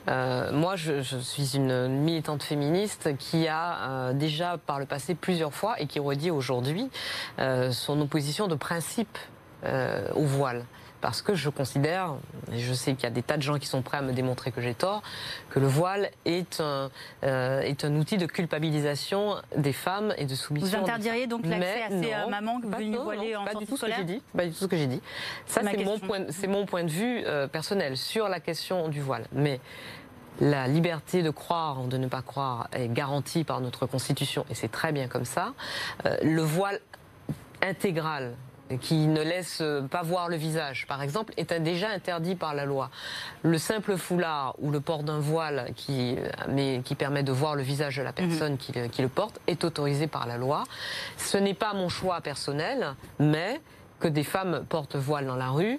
moi, 0.09 0.75
je, 0.75 1.01
suis 1.21 1.55
une 1.55 1.87
militante 1.87 2.43
féministe 2.43 3.17
qui 3.17 3.47
a 3.47 4.13
déjà 4.13 4.59
par 4.59 4.81
le 4.81 4.87
passé 4.87 5.15
plusieurs 5.15 5.55
fois 5.55 5.81
et 5.81 5.87
qui 5.87 6.01
redit 6.01 6.33
aujourd'hui 6.33 6.91
son 7.39 8.01
opposition 8.01 8.49
de 8.49 8.57
principe 8.57 9.17
au 9.65 10.25
voile 10.25 10.65
parce 11.03 11.21
que 11.21 11.35
je 11.35 11.51
considère, 11.51 12.15
et 12.53 12.61
je 12.61 12.73
sais 12.73 12.95
qu'il 12.95 13.03
y 13.03 13.07
a 13.07 13.11
des 13.11 13.25
tas 13.25 13.37
de 13.37 13.43
gens 13.43 13.59
qui 13.59 13.67
sont 13.67 13.83
prêts 13.83 13.99
à 13.99 14.03
me 14.03 14.13
démontrer 14.13 14.53
que 14.53 14.61
j'ai 14.61 14.73
tort, 14.73 15.03
que 15.51 15.59
le 15.59 15.67
voile 15.67 16.11
est 16.25 16.61
un, 16.61 16.91
euh, 17.25 17.61
est 17.61 17.85
un 17.85 17.97
outil 17.97 18.17
de 18.17 18.27
culpabilisation 18.27 19.35
des 19.57 19.73
femmes 19.73 20.15
et 20.17 20.25
de 20.25 20.35
soumission. 20.37 20.79
Vous 20.79 20.85
interdiriez 20.85 21.27
donc 21.27 21.45
l'accès 21.45 21.83
à 21.83 21.89
ces 21.89 22.15
euh, 22.15 22.29
mamans 22.29 22.61
que 22.61 22.67
vous 22.67 23.03
voiler 23.03 23.35
en 23.35 23.45
pas 23.45 23.55
du 23.55 23.67
tout 23.67 23.77
ce 23.77 23.85
que 23.85 24.03
dit. 24.03 24.23
Pas 24.35 24.47
du 24.47 24.53
tout 24.53 24.59
ce 24.59 24.67
que 24.67 24.77
j'ai 24.77 24.87
dit. 24.87 25.03
Ça, 25.47 25.63
c'est 25.65 25.85
mon, 25.85 25.99
point, 25.99 26.21
mon 26.49 26.67
point 26.67 26.85
de 26.85 26.91
vue 26.91 27.25
euh, 27.27 27.49
personnel 27.49 27.97
sur 27.97 28.29
la 28.29 28.39
question 28.39 28.89
du 28.89 29.01
voile. 29.01 29.27
Mais 29.33 29.59
la 30.41 30.69
liberté 30.69 31.23
de 31.23 31.31
croire 31.31 31.83
ou 31.83 31.89
de 31.89 31.99
ne 31.99 32.07
pas 32.07 32.23
croire 32.23 32.69
est 32.73 32.89
garantie 32.89 33.43
par 33.43 33.61
notre 33.61 33.87
Constitution 33.87 34.47
et 34.51 34.55
c'est 34.55 34.71
très 34.71 34.93
bien 34.93 35.09
comme 35.09 35.25
ça. 35.25 35.53
le 36.23 36.43
voile 36.43 36.81
intégral 37.61 38.35
qui 38.81 39.07
ne 39.07 39.21
laisse 39.21 39.63
pas 39.91 40.03
voir 40.03 40.29
le 40.29 40.37
visage, 40.37 40.87
par 40.87 41.03
exemple, 41.03 41.35
est 41.37 41.53
déjà 41.61 41.91
interdit 41.91 42.35
par 42.35 42.55
la 42.55 42.65
loi. 42.65 42.91
Le 43.43 43.59
simple 43.59 43.97
foulard 43.97 44.55
ou 44.59 44.71
le 44.71 44.81
port 44.81 45.03
d'un 45.03 45.19
voile 45.19 45.73
qui, 45.77 46.17
mais, 46.49 46.81
qui 46.85 46.95
permet 46.95 47.23
de 47.23 47.33
voir 47.33 47.55
le 47.55 47.63
visage 47.63 47.97
de 47.97 48.03
la 48.03 48.13
personne 48.13 48.57
qui, 48.57 48.73
qui 48.91 49.03
le 49.03 49.09
porte 49.09 49.41
est 49.47 49.65
autorisé 49.65 50.07
par 50.07 50.27
la 50.27 50.39
loi. 50.39 50.65
Ce 51.19 51.37
n'est 51.37 51.55
pas 51.55 51.75
mon 51.75 51.89
choix 51.89 52.21
personnel, 52.21 52.95
mais 53.19 53.61
que 54.01 54.09
des 54.09 54.25
femmes 54.25 54.65
portent 54.69 54.97
voile 54.97 55.27
dans 55.27 55.37
la 55.37 55.51
rue 55.51 55.79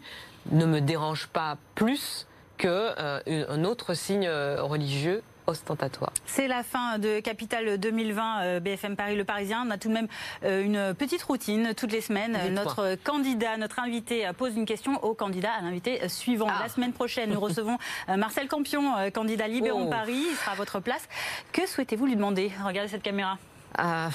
ne 0.51 0.65
me 0.65 0.81
dérange 0.81 1.27
pas 1.27 1.57
plus 1.75 2.27
qu'un 2.57 2.69
euh, 2.69 3.63
autre 3.63 3.93
signe 3.93 4.29
religieux 4.29 5.23
ostentatoire. 5.47 6.13
C'est 6.25 6.47
la 6.47 6.63
fin 6.63 6.97
de 6.99 7.19
Capital 7.19 7.77
2020 7.77 8.41
euh, 8.41 8.59
BFM 8.59 8.95
Paris 8.95 9.15
Le 9.15 9.23
Parisien. 9.23 9.63
On 9.67 9.71
a 9.71 9.77
tout 9.77 9.89
de 9.89 9.93
même 9.93 10.07
euh, 10.43 10.63
une 10.63 10.93
petite 10.93 11.23
routine 11.23 11.73
toutes 11.75 11.91
les 11.91 12.01
semaines. 12.01 12.37
Notre 12.53 12.95
candidat, 13.03 13.57
notre 13.57 13.79
invité 13.79 14.27
euh, 14.27 14.33
pose 14.33 14.55
une 14.55 14.65
question 14.65 15.03
au 15.03 15.13
candidat, 15.13 15.51
à 15.59 15.61
l'invité 15.61 16.07
suivant. 16.09 16.47
Ah. 16.49 16.63
La 16.63 16.69
semaine 16.69 16.93
prochaine, 16.93 17.31
nous 17.31 17.39
recevons 17.39 17.77
Marcel 18.07 18.47
Campion, 18.47 18.93
candidat 19.13 19.47
Libéron 19.47 19.85
oh. 19.87 19.89
Paris. 19.89 20.23
Il 20.29 20.35
sera 20.35 20.51
à 20.51 20.55
votre 20.55 20.79
place. 20.79 21.07
Que 21.51 21.67
souhaitez-vous 21.67 22.05
lui 22.05 22.15
demander? 22.15 22.51
Regardez 22.65 22.89
cette 22.89 23.03
caméra. 23.03 23.37
Ah, 23.77 24.09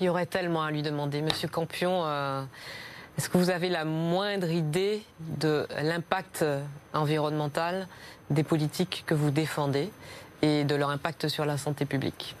il 0.00 0.06
y 0.06 0.08
aurait 0.08 0.26
tellement 0.26 0.62
à 0.62 0.70
lui 0.70 0.82
demander. 0.82 1.20
Monsieur 1.22 1.48
Campion, 1.48 2.04
est-ce 3.18 3.28
que 3.28 3.38
vous 3.38 3.50
avez 3.50 3.68
la 3.68 3.84
moindre 3.84 4.50
idée 4.50 5.02
de 5.20 5.66
l'impact 5.82 6.44
environnemental 6.92 7.88
des 8.30 8.42
politiques 8.42 9.04
que 9.06 9.14
vous 9.14 9.30
défendez? 9.30 9.90
Et 10.44 10.64
de 10.64 10.74
leur 10.74 10.90
impact 10.90 11.28
sur 11.28 11.46
la 11.46 11.56
santé 11.56 11.86
publique. 11.86 12.36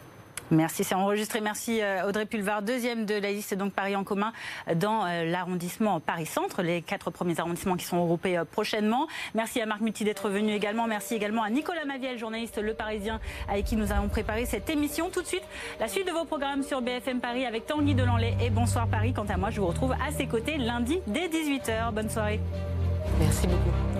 Merci, 0.50 0.84
c'est 0.84 0.94
enregistré. 0.94 1.40
Merci 1.40 1.80
euh, 1.80 2.06
Audrey 2.06 2.26
Pulvar, 2.26 2.60
deuxième 2.60 3.06
de 3.06 3.14
la 3.14 3.32
liste 3.32 3.54
donc 3.54 3.72
Paris 3.72 3.96
en 3.96 4.04
commun 4.04 4.30
dans 4.76 5.06
euh, 5.06 5.24
l'arrondissement 5.24 6.00
Paris-Centre, 6.00 6.60
les 6.62 6.82
quatre 6.82 7.10
premiers 7.10 7.40
arrondissements 7.40 7.76
qui 7.76 7.86
sont 7.86 8.02
regroupés 8.02 8.36
euh, 8.36 8.44
prochainement. 8.44 9.08
Merci 9.34 9.62
à 9.62 9.66
Marc 9.66 9.80
Muti 9.80 10.04
d'être 10.04 10.28
venu 10.28 10.52
également. 10.52 10.86
Merci 10.86 11.14
également 11.14 11.42
à 11.42 11.48
Nicolas 11.48 11.86
Maviel, 11.86 12.18
journaliste 12.18 12.60
Le 12.60 12.74
Parisien, 12.74 13.20
avec 13.48 13.64
qui 13.64 13.76
nous 13.76 13.90
avons 13.90 14.08
préparé 14.08 14.44
cette 14.44 14.68
émission. 14.68 15.08
Tout 15.08 15.22
de 15.22 15.26
suite, 15.26 15.44
la 15.80 15.88
suite 15.88 16.06
de 16.06 16.12
vos 16.12 16.26
programmes 16.26 16.62
sur 16.62 16.82
BFM 16.82 17.20
Paris 17.20 17.46
avec 17.46 17.66
Tanguy 17.66 17.94
Delanlay 17.94 18.36
et 18.42 18.50
Bonsoir 18.50 18.86
Paris. 18.86 19.14
Quant 19.14 19.26
à 19.30 19.38
moi, 19.38 19.48
je 19.48 19.62
vous 19.62 19.68
retrouve 19.68 19.92
à 19.92 20.12
ses 20.12 20.26
côtés 20.26 20.58
lundi 20.58 20.98
dès 21.06 21.28
18h. 21.28 21.90
Bonne 21.92 22.10
soirée. 22.10 22.40
Merci 23.18 23.46
beaucoup. 23.46 23.93